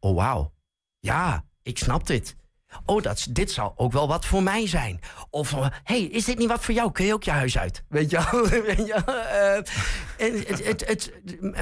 Oh, 0.02 0.14
wauw. 0.14 0.52
Ja, 0.98 1.44
ik 1.62 1.78
snap 1.78 2.06
dit. 2.06 2.36
Oh, 2.86 3.02
dat, 3.02 3.26
dit 3.30 3.50
zou 3.50 3.72
ook 3.76 3.92
wel 3.92 4.08
wat 4.08 4.24
voor 4.24 4.42
mij 4.42 4.68
zijn. 4.68 5.00
Of, 5.30 5.50
hé, 5.50 5.68
hey, 5.82 6.02
is 6.02 6.24
dit 6.24 6.38
niet 6.38 6.48
wat 6.48 6.64
voor 6.64 6.74
jou? 6.74 6.92
Kun 6.92 7.04
je 7.04 7.12
ook 7.12 7.24
je 7.24 7.30
huis 7.30 7.58
uit? 7.58 7.84
Weet 7.88 8.10
je 8.10 8.16
uh, 8.16 8.24
het, 10.48 10.64
het, 10.64 10.86
het, 10.86 11.12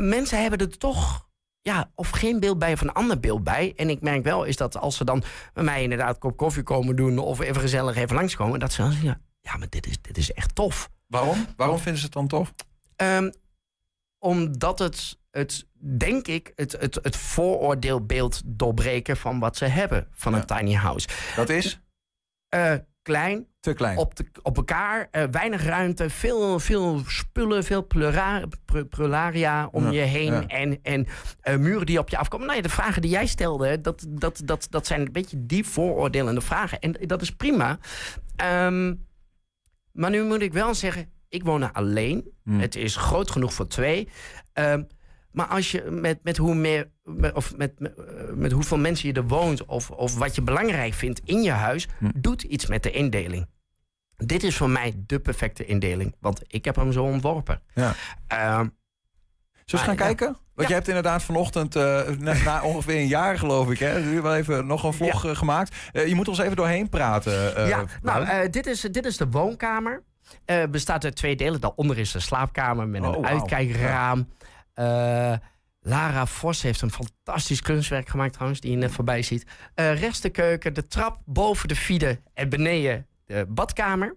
mensen 0.01 0.41
hebben 0.41 0.59
er 0.59 0.78
toch 0.78 1.28
ja, 1.61 1.91
of 1.95 2.11
geen 2.11 2.41
beeld 2.41 2.59
bij 2.59 2.72
of 2.72 2.80
een 2.80 2.93
ander 2.93 3.20
beeld 3.20 3.45
bij. 3.45 3.72
En 3.76 3.91
ik 3.91 4.01
merk 4.01 4.22
wel 4.22 4.45
is 4.45 4.57
dat 4.57 4.76
als 4.76 4.97
ze 4.97 5.05
dan 5.05 5.22
bij 5.53 5.64
mij 5.64 5.82
inderdaad 5.82 6.14
een 6.14 6.20
kop 6.20 6.36
koffie 6.36 6.62
komen 6.62 6.97
doen... 6.97 7.18
of 7.18 7.41
even 7.41 7.61
gezellig 7.61 7.97
even 7.97 8.16
langskomen, 8.16 8.61
dat 8.61 8.72
ze 8.72 8.82
dan 8.82 8.93
zeggen... 8.93 9.22
ja, 9.41 9.57
maar 9.57 9.68
dit 9.68 9.86
is, 9.86 10.01
dit 10.03 10.16
is 10.16 10.32
echt 10.32 10.55
tof. 10.55 10.91
Waarom? 11.07 11.47
Waarom 11.57 11.78
vinden 11.78 11.99
ze 11.99 12.05
het 12.05 12.14
dan 12.14 12.28
tof? 12.28 12.55
Um, 12.97 13.32
omdat 14.18 14.78
het 14.78 15.18
het, 15.31 15.66
denk 15.97 16.26
ik, 16.26 16.53
het, 16.55 16.72
het, 16.72 16.99
het 17.03 17.16
vooroordeelbeeld 17.16 18.43
doorbreken 18.45 19.16
van 19.16 19.39
wat 19.39 19.57
ze 19.57 19.64
hebben 19.64 20.09
van 20.12 20.35
een 20.35 20.47
tiny 20.47 20.74
house. 20.74 21.09
Dat 21.37 21.49
is? 21.49 21.81
Uh, 22.55 22.74
klein. 23.03 23.49
Te 23.61 23.72
klein. 23.72 23.99
Op, 23.99 24.14
de, 24.14 24.24
op 24.43 24.57
elkaar, 24.57 25.09
uh, 25.12 25.24
weinig 25.31 25.64
ruimte, 25.64 26.11
veel, 26.11 26.59
veel 26.59 27.03
spullen, 27.07 27.64
veel 27.64 27.87
plura, 27.87 28.43
prularia 28.89 29.68
om 29.72 29.85
ja, 29.85 29.91
je 29.91 30.01
heen. 30.01 30.33
Ja. 30.33 30.47
En, 30.47 30.78
en 30.83 31.07
uh, 31.45 31.57
muren 31.57 31.87
die 31.87 31.99
op 31.99 32.09
je 32.09 32.16
afkomen. 32.16 32.47
Nou 32.47 32.59
ja, 32.59 32.64
de 32.64 32.72
vragen 32.72 33.03
die 33.03 33.11
jij 33.11 33.26
stelde, 33.26 33.81
dat, 33.81 34.07
dat, 34.09 34.41
dat, 34.45 34.66
dat 34.70 34.87
zijn 34.87 35.01
een 35.01 35.12
beetje 35.12 35.47
die 35.47 35.64
vooroordelende 35.64 36.41
vragen. 36.41 36.78
En 36.78 36.93
dat 36.93 37.22
is 37.22 37.31
prima. 37.31 37.78
Um, 38.64 39.07
maar 39.93 40.11
nu 40.11 40.24
moet 40.24 40.43
ik 40.43 40.53
wel 40.53 40.74
zeggen, 40.74 41.11
ik 41.28 41.45
woon 41.45 41.62
er 41.62 41.72
alleen. 41.72 42.33
Hmm. 42.43 42.61
Het 42.61 42.76
is 42.76 42.97
groot 42.97 43.31
genoeg 43.31 43.55
voor 43.55 43.66
twee. 43.66 44.09
Um, 44.55 44.87
maar 45.33 45.47
als 45.47 45.70
je 45.70 45.83
met, 45.91 46.18
met, 46.22 46.37
hoe 46.37 46.55
meer, 46.55 46.91
of 47.35 47.57
met, 47.57 47.81
met, 47.81 47.93
met, 48.35 48.53
hoeveel 48.53 48.78
mensen 48.78 49.09
je 49.09 49.14
er 49.14 49.26
woont, 49.26 49.64
of, 49.64 49.91
of 49.91 50.18
wat 50.18 50.35
je 50.35 50.43
belangrijk 50.43 50.95
vindt 50.95 51.20
in 51.24 51.43
je 51.43 51.51
huis, 51.51 51.89
hm. 51.99 52.11
doet 52.14 52.43
iets 52.43 52.66
met 52.66 52.83
de 52.83 52.91
indeling. 52.91 53.47
Dit 54.16 54.43
is 54.43 54.57
voor 54.57 54.70
mij 54.70 54.95
de 55.07 55.20
perfecte 55.20 55.64
indeling, 55.64 56.14
want 56.20 56.43
ik 56.47 56.64
heb 56.64 56.76
hem 56.76 56.93
zo 56.93 57.05
ontworpen. 57.05 57.62
Ja. 57.74 57.95
Uh, 58.33 58.61
Zullen 59.64 59.85
we 59.85 59.91
gaan 59.91 60.07
kijken? 60.07 60.26
Want 60.26 60.39
ja. 60.55 60.66
je 60.68 60.74
hebt 60.74 60.89
inderdaad 60.89 61.22
vanochtend, 61.22 61.76
uh, 61.76 62.09
na, 62.09 62.35
na, 62.45 62.62
ongeveer 62.72 62.97
een 62.97 63.07
jaar 63.07 63.39
geloof 63.39 63.70
ik, 63.70 63.78
hè, 63.78 64.01
nu 64.01 64.20
wel 64.20 64.35
even 64.35 64.66
nog 64.66 64.85
een 64.85 64.93
vlog 64.93 65.22
ja. 65.22 65.31
uh, 65.31 65.37
gemaakt. 65.37 65.76
Uh, 65.93 66.07
je 66.07 66.14
moet 66.14 66.28
ons 66.28 66.39
even 66.39 66.57
doorheen 66.57 66.89
praten. 66.89 67.66
ja, 67.66 67.85
nou, 68.03 68.51
dit, 68.51 68.66
is, 68.66 68.81
dit 68.81 69.07
is 69.07 69.16
de 69.16 69.28
woonkamer. 69.31 70.03
bestaat 70.70 71.05
uit 71.05 71.16
twee 71.16 71.37
delen. 71.37 71.61
Daaronder 71.61 71.99
is 71.99 72.12
de 72.12 72.20
slaapkamer 72.20 72.89
met 72.89 73.03
een 73.03 73.14
oh, 73.14 73.24
uitkijkraam. 73.24 74.18
Ja. 74.18 74.49
Uh, 74.81 75.35
Lara 75.81 76.26
Vos 76.26 76.62
heeft 76.62 76.81
een 76.81 76.91
fantastisch 76.91 77.62
kunstwerk 77.62 78.09
gemaakt 78.09 78.33
trouwens, 78.33 78.61
die 78.61 78.70
je 78.70 78.76
net 78.76 78.93
voorbij 78.93 79.22
ziet. 79.22 79.47
Uh, 79.74 80.01
rechts 80.01 80.20
de 80.20 80.31
keuken, 80.31 80.74
de 80.74 80.87
trap 80.87 81.20
boven 81.24 81.68
de 81.68 81.76
fide 81.76 82.20
en 82.35 82.49
beneden 82.49 83.07
de 83.26 83.47
badkamer. 83.49 84.16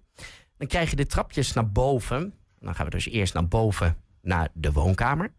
Dan 0.58 0.68
krijg 0.68 0.90
je 0.90 0.96
de 0.96 1.06
trapjes 1.06 1.54
naar 1.54 1.72
boven. 1.72 2.34
Dan 2.60 2.76
gaan 2.76 2.86
we 2.86 2.92
dus 2.92 3.08
eerst 3.08 3.34
naar 3.34 3.48
boven 3.48 3.98
naar 4.22 4.50
de 4.54 4.72
woonkamer. 4.72 5.34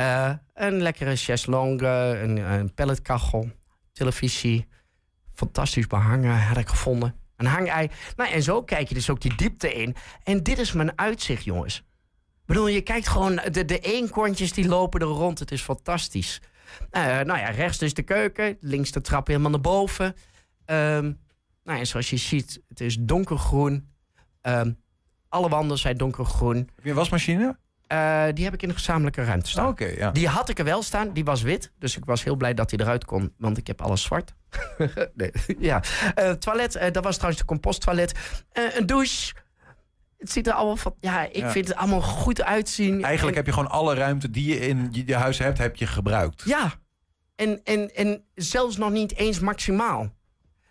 Uh, 0.00 0.32
een 0.54 0.82
lekkere 0.82 1.16
chaiselongue, 1.16 2.18
een, 2.22 2.36
een 2.36 2.74
pelletkachel, 2.74 3.50
televisie. 3.92 4.66
Fantastisch 5.34 5.86
behangen 5.86 6.42
had 6.42 6.56
ik 6.56 6.68
gevonden. 6.68 7.14
Een 7.36 7.46
hangei. 7.46 7.90
Nou, 8.16 8.30
en 8.30 8.42
zo 8.42 8.62
kijk 8.62 8.88
je 8.88 8.94
dus 8.94 9.10
ook 9.10 9.20
die 9.20 9.34
diepte 9.36 9.72
in. 9.72 9.96
En 10.22 10.42
dit 10.42 10.58
is 10.58 10.72
mijn 10.72 10.98
uitzicht, 10.98 11.44
jongens 11.44 11.84
bedoel, 12.50 12.66
je 12.68 12.80
kijkt 12.80 13.08
gewoon, 13.08 13.40
de, 13.50 13.64
de 13.64 13.78
eenkorntjes 13.78 14.52
die 14.52 14.68
lopen 14.68 15.00
er 15.00 15.06
rond. 15.06 15.38
Het 15.38 15.50
is 15.50 15.62
fantastisch. 15.62 16.40
Uh, 16.92 17.02
nou 17.02 17.38
ja, 17.38 17.48
rechts 17.50 17.82
is 17.82 17.94
de 17.94 18.02
keuken, 18.02 18.56
links 18.60 18.90
de 18.90 19.00
trap 19.00 19.26
helemaal 19.26 19.50
naar 19.50 19.60
boven. 19.60 20.14
Um, 20.66 21.18
Nou, 21.64 21.78
en 21.78 21.86
zoals 21.86 22.10
je 22.10 22.16
ziet, 22.16 22.60
het 22.68 22.80
is 22.80 22.96
donkergroen. 23.00 23.88
Ehm, 24.40 24.72
alle 25.28 25.48
wanden 25.48 25.78
zijn 25.78 25.96
donkergroen. 25.96 26.56
Heb 26.56 26.84
je 26.84 26.90
een 26.90 26.96
wasmachine? 26.96 27.58
Uh, 27.92 28.24
die 28.34 28.44
heb 28.44 28.54
ik 28.54 28.62
in 28.62 28.68
de 28.68 28.74
gezamenlijke 28.74 29.24
ruimte 29.24 29.50
staan. 29.50 29.68
Oké, 29.68 29.84
ja. 29.84 30.10
Die 30.10 30.28
had 30.28 30.48
ik 30.48 30.58
er 30.58 30.64
wel 30.64 30.82
staan. 30.82 31.12
Die 31.12 31.24
was 31.24 31.42
wit. 31.42 31.72
Dus 31.78 31.96
ik 31.96 32.04
was 32.04 32.24
heel 32.24 32.36
blij 32.36 32.54
dat 32.54 32.70
hij 32.70 32.80
eruit 32.80 33.04
kon. 33.04 33.34
Want 33.38 33.58
ik 33.58 33.66
heb 33.66 33.80
alles 33.82 34.02
zwart. 34.02 34.34
nee, 35.14 35.30
ja. 35.58 35.82
Uh, 36.18 36.30
toilet, 36.30 36.72
dat 36.92 37.04
was 37.04 37.14
trouwens 37.14 37.40
de 37.40 37.46
composttoilet. 37.46 38.18
een 38.52 38.86
douche. 38.86 39.32
Het 40.20 40.30
ziet 40.30 40.46
er 40.46 40.52
allemaal 40.52 40.76
van. 40.76 40.94
Ja, 41.00 41.28
ik 41.32 41.46
vind 41.46 41.68
het 41.68 41.76
allemaal 41.76 42.02
goed 42.02 42.42
uitzien. 42.42 43.04
Eigenlijk 43.04 43.36
heb 43.36 43.46
je 43.46 43.52
gewoon 43.52 43.70
alle 43.70 43.94
ruimte 43.94 44.30
die 44.30 44.54
je 44.54 44.60
in 44.60 44.88
je 44.92 45.14
huis 45.14 45.38
hebt, 45.38 45.58
heb 45.58 45.76
je 45.76 45.86
gebruikt. 45.86 46.42
Ja. 46.44 46.72
En, 47.36 47.60
en, 47.64 47.94
en 47.94 48.24
zelfs 48.34 48.76
nog 48.76 48.90
niet 48.90 49.16
eens 49.16 49.38
maximaal. 49.38 50.14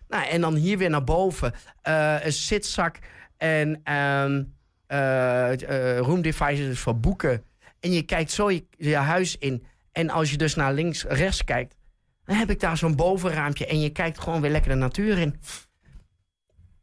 Nou, 0.08 0.28
en 0.28 0.41
dan 0.41 0.56
hier 0.56 0.78
weer 0.78 0.89
naar 0.89 1.04
boven. 1.04 1.54
een 1.82 2.34
zitzak. 2.34 3.00
En. 3.38 3.93
Um, 3.93 4.58
uh, 4.91 5.97
room 5.97 6.22
devices 6.22 6.80
voor 6.80 7.00
boeken. 7.00 7.43
En 7.80 7.91
je 7.91 8.02
kijkt 8.02 8.32
zo 8.32 8.52
je, 8.52 8.66
je, 8.78 8.95
huis 8.95 9.38
in. 9.38 9.66
En 9.91 10.10
als 10.10 10.32
je 10.32 10.38
dus 10.38 10.56
naar 10.56 10.74
links, 10.74 11.04
rechts 11.04 11.43
kijkt, 11.43 11.76
dan 12.24 12.36
heb 12.36 12.50
ik 12.50 12.60
daar 12.60 12.78
zo'n 12.78 12.95
bovenraampje. 12.95 13.66
En 13.66 13.80
je 13.80 13.89
kijkt 13.89 14.20
gewoon 14.20 14.41
weer 14.41 14.52
lekker 14.52 14.72
de 14.72 14.78
natuur 14.78 15.18
in. 15.18 15.39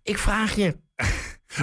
Ik 0.03 0.19
vraag 0.19 0.55
je. 0.55 0.77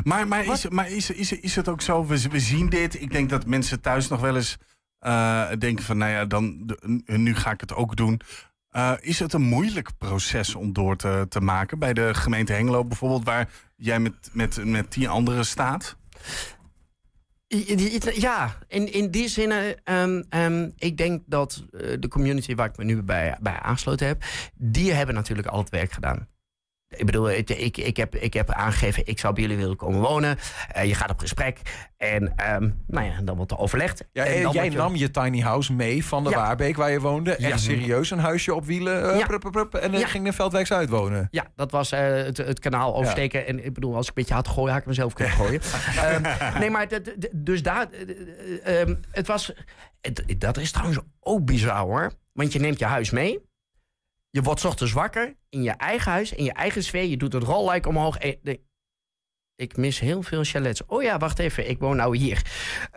Maar 0.03 0.27
maar, 0.27 0.45
is, 0.45 0.67
maar 0.67 0.91
is, 0.91 1.09
is, 1.09 1.31
is 1.31 1.55
het 1.55 1.67
ook 1.67 1.81
zo? 1.81 2.05
We, 2.05 2.29
we 2.29 2.39
zien 2.39 2.69
dit. 2.69 3.01
Ik 3.01 3.11
denk 3.11 3.29
dat 3.29 3.45
mensen 3.45 3.81
thuis 3.81 4.07
nog 4.07 4.21
wel 4.21 4.35
eens 4.35 4.57
uh, 5.01 5.49
denken 5.59 5.85
van, 5.85 5.97
nou 5.97 6.11
ja, 6.11 6.25
dan, 6.25 6.75
nu 7.05 7.35
ga 7.35 7.51
ik 7.51 7.61
het 7.61 7.73
ook 7.73 7.95
doen. 7.95 8.21
Uh, 8.71 8.93
is 8.99 9.19
het 9.19 9.33
een 9.33 9.41
moeilijk 9.41 9.97
proces 9.97 10.55
om 10.55 10.73
door 10.73 10.95
te, 10.95 11.25
te 11.29 11.41
maken 11.41 11.79
bij 11.79 11.93
de 11.93 12.13
gemeente 12.13 12.53
Hengelo 12.53 12.85
bijvoorbeeld, 12.85 13.23
waar 13.23 13.49
jij 13.75 13.99
met, 13.99 14.29
met, 14.31 14.65
met 14.65 14.91
tien 14.91 15.07
anderen 15.07 15.45
staat? 15.45 15.97
Ja, 18.13 18.57
in, 18.67 18.93
in 18.93 19.11
die 19.11 19.27
zin, 19.27 19.51
um, 19.83 20.25
um, 20.29 20.73
ik 20.77 20.97
denk 20.97 21.21
dat 21.25 21.63
uh, 21.71 21.95
de 21.99 22.07
community 22.07 22.55
waar 22.55 22.69
ik 22.69 22.77
me 22.77 22.83
nu 22.83 23.01
bij, 23.01 23.37
bij 23.41 23.59
aangesloten 23.59 24.07
heb, 24.07 24.23
die 24.53 24.93
hebben 24.93 25.15
natuurlijk 25.15 25.47
al 25.47 25.59
het 25.59 25.69
werk 25.69 25.91
gedaan. 25.91 26.27
Ik 26.95 27.05
bedoel, 27.05 27.31
ik, 27.31 27.49
ik, 27.77 27.97
heb, 27.97 28.15
ik 28.15 28.33
heb 28.33 28.51
aangegeven, 28.51 29.05
ik 29.05 29.19
zou 29.19 29.33
bij 29.33 29.43
jullie 29.43 29.57
willen 29.57 29.75
komen 29.75 30.01
wonen. 30.01 30.37
Uh, 30.77 30.83
je 30.83 30.95
gaat 30.95 31.09
op 31.09 31.19
gesprek 31.19 31.59
en 31.97 32.23
um, 32.53 32.83
nou 32.87 33.05
ja, 33.05 33.21
dan 33.23 33.35
wordt 33.35 33.51
er 33.51 33.57
overlegd. 33.57 34.03
Ja, 34.11 34.23
en 34.23 34.49
jij 34.49 34.69
nam 34.69 34.95
je 34.95 35.11
tiny 35.11 35.39
house 35.39 35.73
mee 35.73 36.05
van 36.05 36.23
de 36.23 36.29
ja. 36.29 36.35
Waarbeek 36.35 36.75
waar 36.75 36.91
je 36.91 36.99
woonde. 36.99 37.35
Echt 37.35 37.59
serieus 37.59 38.11
een 38.11 38.19
huisje 38.19 38.53
op 38.53 38.65
wielen. 38.65 39.17
Uh, 39.17 39.25
prup, 39.25 39.51
prup, 39.51 39.73
en 39.73 39.91
dan 39.91 40.07
ging 40.07 40.25
in 40.25 40.33
Veldwijk 40.33 40.67
Zuid 40.67 40.89
wonen. 40.89 41.27
Ja, 41.31 41.47
dat 41.55 41.71
was 41.71 41.91
het, 41.91 42.37
het, 42.37 42.59
kanaal 42.59 42.95
oversteken. 42.95 43.47
En 43.47 43.65
ik 43.65 43.73
bedoel, 43.73 43.95
als 43.95 44.01
ik 44.01 44.07
een 44.07 44.13
beetje 44.15 44.33
had 44.33 44.47
gooien, 44.47 44.71
had 44.71 44.81
ik 44.81 44.87
mezelf 44.87 45.13
kunnen 45.13 45.33
gooien. 45.41 45.61
um, 46.15 46.21
nee, 46.59 46.69
maar 46.69 46.87
dus 47.31 47.63
daar, 47.63 47.87
um, 48.67 48.99
het 49.11 49.27
was, 49.27 49.53
het, 50.01 50.23
dat 50.37 50.57
is 50.57 50.71
trouwens 50.71 50.99
ook 51.19 51.45
bizar 51.45 51.79
hoor. 51.79 52.11
Want 52.33 52.53
je 52.53 52.59
neemt 52.59 52.79
je 52.79 52.85
huis 52.85 53.09
mee. 53.09 53.39
Je 54.33 54.41
wordt 54.41 54.65
ochtends 54.65 54.93
wakker 54.93 55.35
in 55.49 55.63
je 55.63 55.71
eigen 55.71 56.11
huis, 56.11 56.33
in 56.33 56.43
je 56.43 56.53
eigen 56.53 56.83
sfeer. 56.83 57.03
Je 57.03 57.17
doet 57.17 57.33
het 57.33 57.43
rolluik 57.43 57.87
omhoog. 57.87 58.17
En, 58.17 58.59
ik 59.55 59.77
mis 59.77 59.99
heel 59.99 60.23
veel 60.23 60.43
chalets. 60.43 60.85
Oh 60.85 61.03
ja, 61.03 61.17
wacht 61.17 61.39
even, 61.39 61.69
ik 61.69 61.79
woon 61.79 61.95
nou 61.95 62.17
hier. 62.17 62.41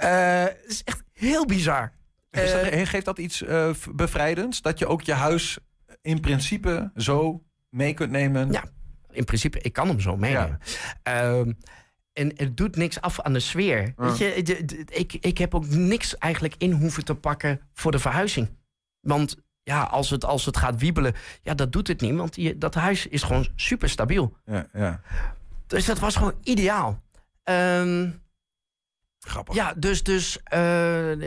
Uh, 0.03 0.45
het 0.45 0.65
is 0.67 0.85
echt 0.85 1.03
heel 1.13 1.47
bizar. 1.47 1.93
Uh, 2.31 2.87
geeft 2.87 3.05
dat 3.05 3.19
iets 3.19 3.43
uh, 3.43 3.75
bevrijdends? 3.95 4.63
Dat 4.63 4.79
je 4.79 4.87
ook 4.87 5.03
je 5.03 5.13
huis 5.13 5.59
in 6.03 6.21
principe 6.21 6.91
zo 6.95 7.45
mee 7.69 7.95
kunt 7.95 8.11
nemen? 8.11 8.53
Ja, 8.53 8.65
in 9.11 9.25
principe, 9.25 9.61
ik 9.61 9.73
kan 9.73 9.89
hem 9.89 10.01
zo 10.01 10.17
meenemen. 10.17 10.61
Ja. 11.03 11.33
Uh, 11.33 11.53
en 12.13 12.33
het 12.37 12.57
doet 12.57 12.77
niks 12.77 13.01
af 13.01 13.21
aan 13.21 13.33
de 13.33 13.41
sfeer. 13.41 13.93
Weet 13.97 14.19
je, 14.19 14.35
ik, 14.89 15.13
ik 15.13 15.39
heb 15.39 15.55
ook 15.55 15.67
niks 15.67 16.19
eigenlijk 16.19 16.55
in 16.59 16.73
hoeven 16.73 17.05
te 17.05 17.15
pakken 17.15 17.61
voor 17.73 17.93
de 17.93 17.99
verhuizing. 17.99 18.49
Want 19.01 19.45
ja, 19.67 19.83
als 19.83 20.11
het, 20.11 20.25
als 20.25 20.45
het 20.45 20.57
gaat 20.57 20.81
wiebelen, 20.81 21.15
ja, 21.43 21.55
dat 21.55 21.73
doet 21.73 21.89
het 21.89 22.01
niet. 22.01 22.15
Want 22.15 22.35
die, 22.35 22.59
dat 22.59 22.75
huis 22.75 23.07
is 23.07 23.23
gewoon 23.23 23.49
super 23.57 23.89
stabiel. 23.89 24.37
Ja, 24.45 24.67
ja. 24.73 25.01
Dus 25.67 25.85
dat 25.85 25.99
was 25.99 26.17
gewoon 26.17 26.35
ideaal. 26.43 27.03
Um, 27.45 28.23
Grappig. 29.19 29.55
Ja, 29.55 29.75
dus, 29.77 30.03
dus 30.03 30.39
uh, 30.55 31.21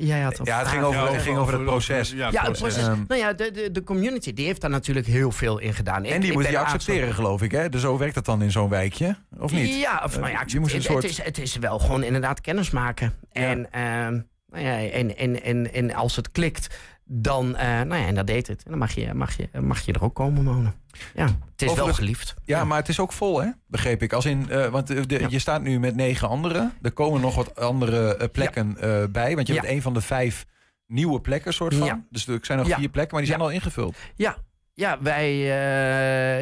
jij 0.00 0.20
had 0.20 0.40
Ja, 0.42 0.58
het 0.58 0.68
ging 0.68 0.82
over, 0.82 1.12
het 1.12 1.22
ging 1.22 1.36
over 1.38 1.54
het 1.54 1.64
proces. 1.64 2.10
Ja, 2.10 2.30
het 2.30 2.58
proces. 2.58 2.86
Um, 2.86 3.04
nou 3.08 3.20
ja, 3.20 3.32
de, 3.32 3.50
de, 3.50 3.70
de 3.70 3.84
community 3.84 4.32
die 4.32 4.46
heeft 4.46 4.60
daar 4.60 4.70
natuurlijk 4.70 5.06
heel 5.06 5.32
veel 5.32 5.58
in 5.58 5.74
gedaan. 5.74 6.04
En 6.04 6.20
die 6.20 6.32
moet 6.32 6.48
je 6.48 6.58
accepteren, 6.58 7.14
geloof 7.14 7.42
ik, 7.42 7.50
hè? 7.50 7.68
Dus 7.68 7.80
zo 7.80 7.98
werkt 7.98 8.14
het 8.14 8.24
dan 8.24 8.42
in 8.42 8.50
zo'n 8.50 8.68
wijkje, 8.68 9.16
of 9.38 9.52
niet? 9.52 9.80
Ja, 9.80 10.00
of, 10.04 10.18
nou 10.18 10.30
ja, 10.30 10.42
je 10.46 10.60
moet 10.60 10.72
een 10.72 10.82
soort... 10.82 11.02
het, 11.02 11.12
is, 11.12 11.22
het 11.22 11.38
is 11.38 11.56
wel 11.56 11.78
gewoon 11.78 12.02
inderdaad 12.02 12.40
kennis 12.40 12.70
maken. 12.70 13.14
En. 13.32 13.80
Um, 13.80 14.30
nou 14.52 14.64
ja, 14.64 14.90
en, 14.90 15.16
en, 15.16 15.42
en, 15.42 15.72
en 15.72 15.94
als 15.94 16.16
het 16.16 16.32
klikt, 16.32 16.78
dan, 17.14 17.46
uh, 17.46 17.60
nou 17.60 17.94
ja, 17.94 18.06
en 18.06 18.14
dat 18.14 18.26
deed 18.26 18.46
het. 18.46 18.62
En 18.64 18.70
dan 18.70 18.78
mag 18.78 18.94
je, 18.94 19.14
mag 19.14 19.36
je, 19.36 19.48
mag 19.60 19.80
je 19.80 19.92
er 19.92 20.02
ook 20.02 20.14
komen 20.14 20.44
wonen. 20.44 20.74
Ja, 21.14 21.24
het 21.24 21.62
is 21.62 21.74
wel 21.74 21.92
geliefd. 21.92 22.34
Ja, 22.44 22.58
ja, 22.58 22.64
maar 22.64 22.78
het 22.78 22.88
is 22.88 23.00
ook 23.00 23.12
vol, 23.12 23.42
hè? 23.42 23.50
Begreep 23.66 24.02
ik. 24.02 24.12
Als 24.12 24.24
in, 24.24 24.46
uh, 24.50 24.66
want 24.66 24.86
de, 24.86 25.04
ja. 25.06 25.26
je 25.30 25.38
staat 25.38 25.62
nu 25.62 25.78
met 25.78 25.94
negen 25.94 26.28
anderen. 26.28 26.72
Er 26.82 26.92
komen 26.92 27.20
nog 27.20 27.34
wat 27.34 27.56
andere 27.56 28.18
uh, 28.20 28.28
plekken 28.32 28.76
bij. 29.12 29.34
Want 29.34 29.46
je 29.46 29.54
bent 29.54 29.66
een 29.66 29.82
van 29.82 29.94
de 29.94 30.00
vijf 30.00 30.46
nieuwe 30.86 31.20
plekken, 31.20 31.54
soort 31.54 31.74
van. 31.74 32.06
Dus 32.10 32.26
er 32.26 32.38
zijn 32.42 32.58
nog 32.58 32.68
vier 32.68 32.88
plekken, 32.88 33.14
maar 33.14 33.22
die 33.22 33.32
zijn 33.34 33.44
al 33.44 33.50
ingevuld. 33.50 33.96
Ja, 34.14 34.36
ja, 34.74 35.02
wij, 35.02 35.36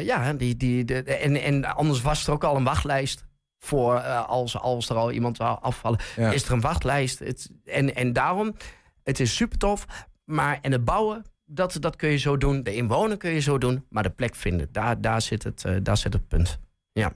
ja, 0.03 0.33
die, 0.33 0.57
die, 0.57 0.85
de, 0.85 1.03
en, 1.03 1.41
en 1.41 1.75
anders 1.75 2.01
was 2.01 2.27
er 2.27 2.33
ook 2.33 2.43
al 2.43 2.55
een 2.55 2.63
wachtlijst 2.63 3.25
voor 3.59 3.99
als, 4.09 4.57
als 4.57 4.89
er 4.89 4.95
al 4.95 5.11
iemand 5.11 5.37
zou 5.37 5.57
afvallen. 5.61 5.99
Is 6.15 6.43
er 6.43 6.51
een 6.51 6.61
wachtlijst. 6.61 7.19
Het, 7.19 7.51
en, 7.65 7.95
en 7.95 8.13
daarom, 8.13 8.55
het 9.03 9.19
is 9.19 9.35
super 9.35 9.57
tof. 9.57 9.85
Maar 10.23 10.59
en 10.61 10.71
het 10.71 10.85
bouwen, 10.85 11.25
dat, 11.45 11.77
dat 11.79 11.95
kun 11.95 12.09
je 12.09 12.17
zo 12.17 12.37
doen. 12.37 12.63
De 12.63 12.75
inwoner 12.75 13.17
kun 13.17 13.31
je 13.31 13.39
zo 13.39 13.57
doen. 13.57 13.85
Maar 13.89 14.03
de 14.03 14.09
plek 14.09 14.35
vinden, 14.35 14.67
daar, 14.71 15.01
daar, 15.01 15.21
zit, 15.21 15.43
het, 15.43 15.63
uh, 15.63 15.77
daar 15.83 15.97
zit 15.97 16.13
het 16.13 16.27
punt. 16.27 16.59
Ja. 16.91 17.13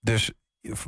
Dus 0.00 0.32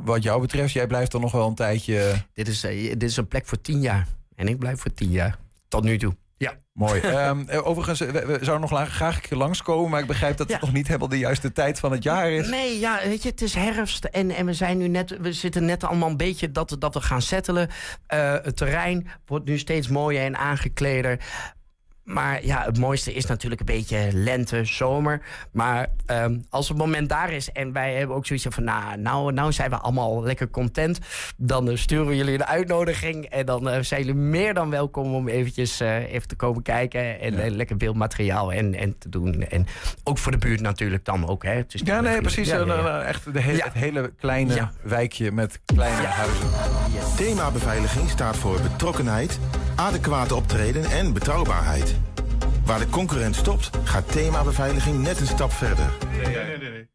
wat 0.03 0.23
jou 0.23 0.41
betreft, 0.41 0.73
jij 0.73 0.87
blijft 0.87 1.11
dan 1.11 1.21
nog 1.21 1.31
wel 1.31 1.47
een 1.47 1.55
tijdje. 1.55 2.25
Dit 2.33 2.47
is, 2.47 2.63
uh, 2.63 2.89
dit 2.89 3.03
is 3.03 3.17
een 3.17 3.27
plek 3.27 3.45
voor 3.45 3.61
tien 3.61 3.81
jaar. 3.81 4.07
En 4.35 4.47
ik 4.47 4.59
blijf 4.59 4.79
voor 4.79 4.93
tien 4.93 5.11
jaar. 5.11 5.39
Tot 5.67 5.83
nu 5.83 5.97
toe. 5.97 6.15
Ja. 6.37 6.53
Mooi. 6.73 7.01
um, 7.01 7.49
overigens, 7.69 7.99
we, 7.99 8.11
we 8.11 8.37
zouden 8.41 8.69
nog 8.69 8.89
graag 8.89 9.15
een 9.15 9.21
keer 9.21 9.37
langskomen, 9.37 9.89
maar 9.89 9.99
ik 9.99 10.07
begrijp 10.07 10.37
dat 10.37 10.47
het 10.47 10.59
ja. 10.59 10.65
nog 10.65 10.75
niet 10.75 10.87
helemaal 10.87 11.07
de 11.07 11.17
juiste 11.17 11.51
tijd 11.51 11.79
van 11.79 11.91
het 11.91 12.03
jaar 12.03 12.31
is. 12.31 12.47
Nee, 12.47 12.79
ja, 12.79 12.99
weet 13.03 13.23
je, 13.23 13.29
het 13.29 13.41
is 13.41 13.53
herfst 13.53 14.05
en, 14.05 14.31
en 14.31 14.45
we 14.45 14.53
zijn 14.53 14.77
nu 14.77 14.87
net, 14.87 15.17
we 15.19 15.33
zitten 15.33 15.65
net 15.65 15.83
allemaal 15.83 16.09
een 16.09 16.17
beetje 16.17 16.51
dat, 16.51 16.75
dat 16.79 16.93
we 16.93 17.01
gaan 17.01 17.21
settelen. 17.21 17.69
Uh, 18.13 18.33
het 18.41 18.57
terrein 18.57 19.07
wordt 19.25 19.45
nu 19.45 19.57
steeds 19.57 19.87
mooier 19.87 20.23
en 20.23 20.37
aangekleder. 20.37 21.19
Maar 22.07 22.45
ja, 22.45 22.63
het 22.63 22.79
mooiste 22.79 23.13
is 23.13 23.25
natuurlijk 23.25 23.59
een 23.59 23.75
beetje 23.75 24.09
lente, 24.13 24.65
zomer. 24.65 25.21
Maar 25.51 25.87
um, 26.05 26.45
als 26.49 26.67
het 26.67 26.77
moment 26.77 27.09
daar 27.09 27.31
is 27.31 27.51
en 27.51 27.71
wij 27.71 27.93
hebben 27.93 28.15
ook 28.15 28.25
zoiets 28.25 28.45
van... 28.49 28.63
nou, 28.63 28.97
nou, 28.97 29.33
nou 29.33 29.51
zijn 29.51 29.69
we 29.69 29.77
allemaal 29.77 30.23
lekker 30.23 30.49
content... 30.49 30.99
dan 31.37 31.69
uh, 31.69 31.77
sturen 31.77 32.07
we 32.07 32.15
jullie 32.15 32.33
een 32.33 32.45
uitnodiging... 32.45 33.25
en 33.25 33.45
dan 33.45 33.67
uh, 33.69 33.77
zijn 33.81 34.05
jullie 34.05 34.21
meer 34.21 34.53
dan 34.53 34.69
welkom 34.69 35.13
om 35.13 35.27
eventjes 35.27 35.81
uh, 35.81 36.13
even 36.13 36.27
te 36.27 36.35
komen 36.35 36.61
kijken... 36.61 37.19
en 37.19 37.35
ja. 37.35 37.55
lekker 37.55 37.77
beeldmateriaal 37.77 38.53
en, 38.53 38.75
en 38.75 38.97
te 38.97 39.09
doen. 39.09 39.43
En 39.43 39.67
ook 40.03 40.17
voor 40.17 40.31
de 40.31 40.37
buurt 40.37 40.61
natuurlijk 40.61 41.05
dan 41.05 41.27
ook. 41.27 41.43
Hè. 41.43 41.51
Het 41.51 41.73
is 41.73 41.81
ja, 41.83 42.01
nee, 42.01 42.21
precies. 42.21 42.47
Ja, 42.47 42.65
ja, 42.65 43.01
echt 43.01 43.33
de 43.33 43.41
he 43.41 43.51
het 43.51 43.73
hele 43.73 44.11
kleine 44.19 44.69
wijkje 44.81 45.31
met 45.31 45.59
kleine 45.65 46.07
huizen. 46.07 46.47
Thema 47.15 47.51
beveiliging 47.51 48.09
staat 48.09 48.37
voor 48.37 48.61
betrokkenheid, 48.61 49.39
adequate 49.77 50.35
optreden 50.35 50.83
en 50.83 51.13
betrouwbaarheid. 51.13 51.95
Waar 52.65 52.79
de 52.79 52.89
concurrent 52.89 53.35
stopt, 53.35 53.69
gaat 53.83 54.11
thema 54.11 54.43
beveiliging 54.43 55.01
net 55.03 55.19
een 55.19 55.27
stap 55.27 55.51
verder. 55.51 55.85
Nee, 56.11 56.25
nee, 56.25 56.57
nee. 56.57 56.69
nee. 56.69 56.89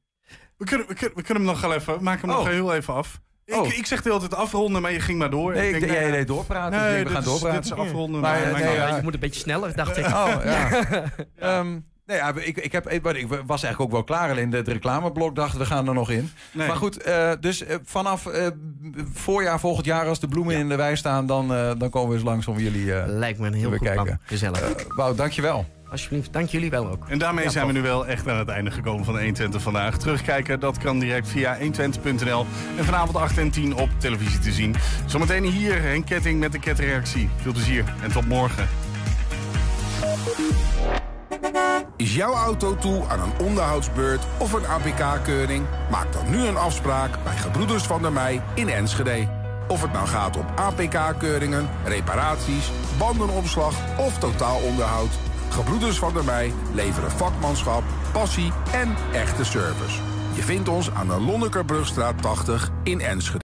We, 0.56 0.64
kunnen, 0.64 0.86
we, 0.86 0.94
kunnen, 0.94 1.16
we 1.16 1.22
kunnen 1.22 1.42
hem 1.42 1.52
nog 1.52 1.60
wel 1.60 1.74
even, 1.74 2.02
maak 2.02 2.20
hem 2.20 2.30
oh. 2.30 2.36
nog 2.36 2.48
heel 2.48 2.74
even 2.74 2.94
af. 2.94 3.20
Ik, 3.44 3.54
oh. 3.54 3.66
ik 3.66 3.86
zeg 3.86 4.02
de 4.02 4.08
hele 4.08 4.20
tijd 4.20 4.34
afronden, 4.34 4.82
maar 4.82 4.92
je 4.92 5.00
ging 5.00 5.18
maar 5.18 5.30
door. 5.30 5.52
Nee, 5.52 5.72
ik 5.72 5.80
denk, 5.80 5.92
jij 5.92 6.10
nee, 6.10 6.24
doorpraten. 6.24 6.80
Nee, 6.80 7.04
we 7.04 7.10
gaan 7.10 7.24
doorpraten. 7.24 7.62
Dit 7.62 7.72
is 7.72 7.78
afronden. 7.78 8.20
Maar, 8.20 8.50
maar, 8.50 8.60
nee, 8.60 8.74
ja, 8.74 8.96
je 8.96 9.02
moet 9.02 9.14
een 9.14 9.20
beetje 9.20 9.40
sneller, 9.40 9.76
dacht 9.76 9.96
ik. 9.96 10.06
Oh, 10.06 10.34
ja. 10.44 10.68
ja. 11.36 11.58
um, 11.58 11.86
Nee, 12.06 12.16
ja, 12.16 12.34
ik, 12.34 12.56
ik, 12.56 12.72
heb, 12.72 12.90
ik 12.90 13.02
was 13.02 13.62
eigenlijk 13.62 13.80
ook 13.80 13.90
wel 13.90 14.04
klaar. 14.04 14.30
Alleen 14.30 14.50
de, 14.50 14.62
de 14.62 14.72
reclameblok 14.72 15.34
dacht, 15.34 15.56
we 15.56 15.66
gaan 15.66 15.88
er 15.88 15.94
nog 15.94 16.10
in. 16.10 16.30
Nee. 16.52 16.66
Maar 16.66 16.76
goed, 16.76 17.06
uh, 17.06 17.32
dus 17.40 17.62
uh, 17.62 17.74
vanaf 17.84 18.26
uh, 18.26 18.46
voorjaar 19.12 19.60
volgend 19.60 19.86
jaar... 19.86 20.06
als 20.06 20.20
de 20.20 20.28
bloemen 20.28 20.54
ja. 20.54 20.60
in 20.60 20.68
de 20.68 20.76
wei 20.76 20.96
staan... 20.96 21.26
dan, 21.26 21.48
dan 21.78 21.90
komen 21.90 22.08
we 22.08 22.14
eens 22.14 22.24
langs 22.24 22.46
om 22.46 22.58
jullie 22.58 23.06
Lijkt 23.06 23.38
me 23.38 23.46
een 23.46 23.54
heel 23.54 23.70
goed 23.70 23.92
plan. 23.92 24.18
Gezellig. 24.24 24.84
Wauw, 24.88 25.14
dankjewel. 25.14 25.66
Alsjeblieft, 25.92 26.32
dank 26.32 26.48
jullie 26.48 26.70
wel 26.70 26.88
ook. 26.88 27.08
En 27.08 27.18
daarmee 27.18 27.44
ja, 27.44 27.50
zijn 27.50 27.66
we 27.66 27.72
nu 27.72 27.82
wel 27.82 28.06
echt 28.06 28.28
aan 28.28 28.38
het 28.38 28.48
einde 28.48 28.70
gekomen 28.70 29.04
van 29.04 29.14
120 29.14 29.62
vandaag. 29.62 29.98
Terugkijken, 29.98 30.60
dat 30.60 30.78
kan 30.78 30.98
direct 30.98 31.28
via 31.28 31.58
120.nl. 31.58 32.46
En 32.76 32.84
vanavond 32.84 33.16
8 33.16 33.38
en 33.38 33.50
10 33.50 33.74
op 33.74 33.88
televisie 33.98 34.38
te 34.38 34.52
zien. 34.52 34.74
Zometeen 35.06 35.44
hier 35.44 35.82
Henk 35.82 36.06
Ketting 36.06 36.40
met 36.40 36.52
de 36.52 36.58
ketreactie. 36.58 37.28
Veel 37.36 37.52
plezier 37.52 37.84
en 38.02 38.12
tot 38.12 38.28
morgen. 38.28 38.68
Is 42.02 42.14
jouw 42.14 42.34
auto 42.34 42.76
toe 42.76 43.04
aan 43.08 43.20
een 43.20 43.46
onderhoudsbeurt 43.46 44.24
of 44.38 44.52
een 44.52 44.66
APK-keuring? 44.66 45.66
Maak 45.90 46.12
dan 46.12 46.30
nu 46.30 46.46
een 46.46 46.56
afspraak 46.56 47.24
bij 47.24 47.36
Gebroeders 47.36 47.82
van 47.82 48.02
der 48.02 48.12
Mei 48.12 48.40
in 48.54 48.68
Enschede. 48.68 49.28
Of 49.68 49.82
het 49.82 49.92
nou 49.92 50.06
gaat 50.06 50.36
om 50.36 50.46
APK-keuringen, 50.54 51.68
reparaties, 51.84 52.70
bandenopslag 52.98 53.74
of 53.98 54.18
totaalonderhoud. 54.18 55.10
Gebroeders 55.50 55.98
van 55.98 56.14
der 56.14 56.24
Mei 56.24 56.52
leveren 56.74 57.10
vakmanschap, 57.10 57.82
passie 58.12 58.52
en 58.72 58.94
echte 59.12 59.44
service. 59.44 60.00
Je 60.34 60.42
vindt 60.42 60.68
ons 60.68 60.90
aan 60.90 61.08
de 61.08 61.20
Lonnekerbrugstraat 61.20 62.22
80 62.22 62.70
in 62.82 63.00
Enschede. 63.00 63.40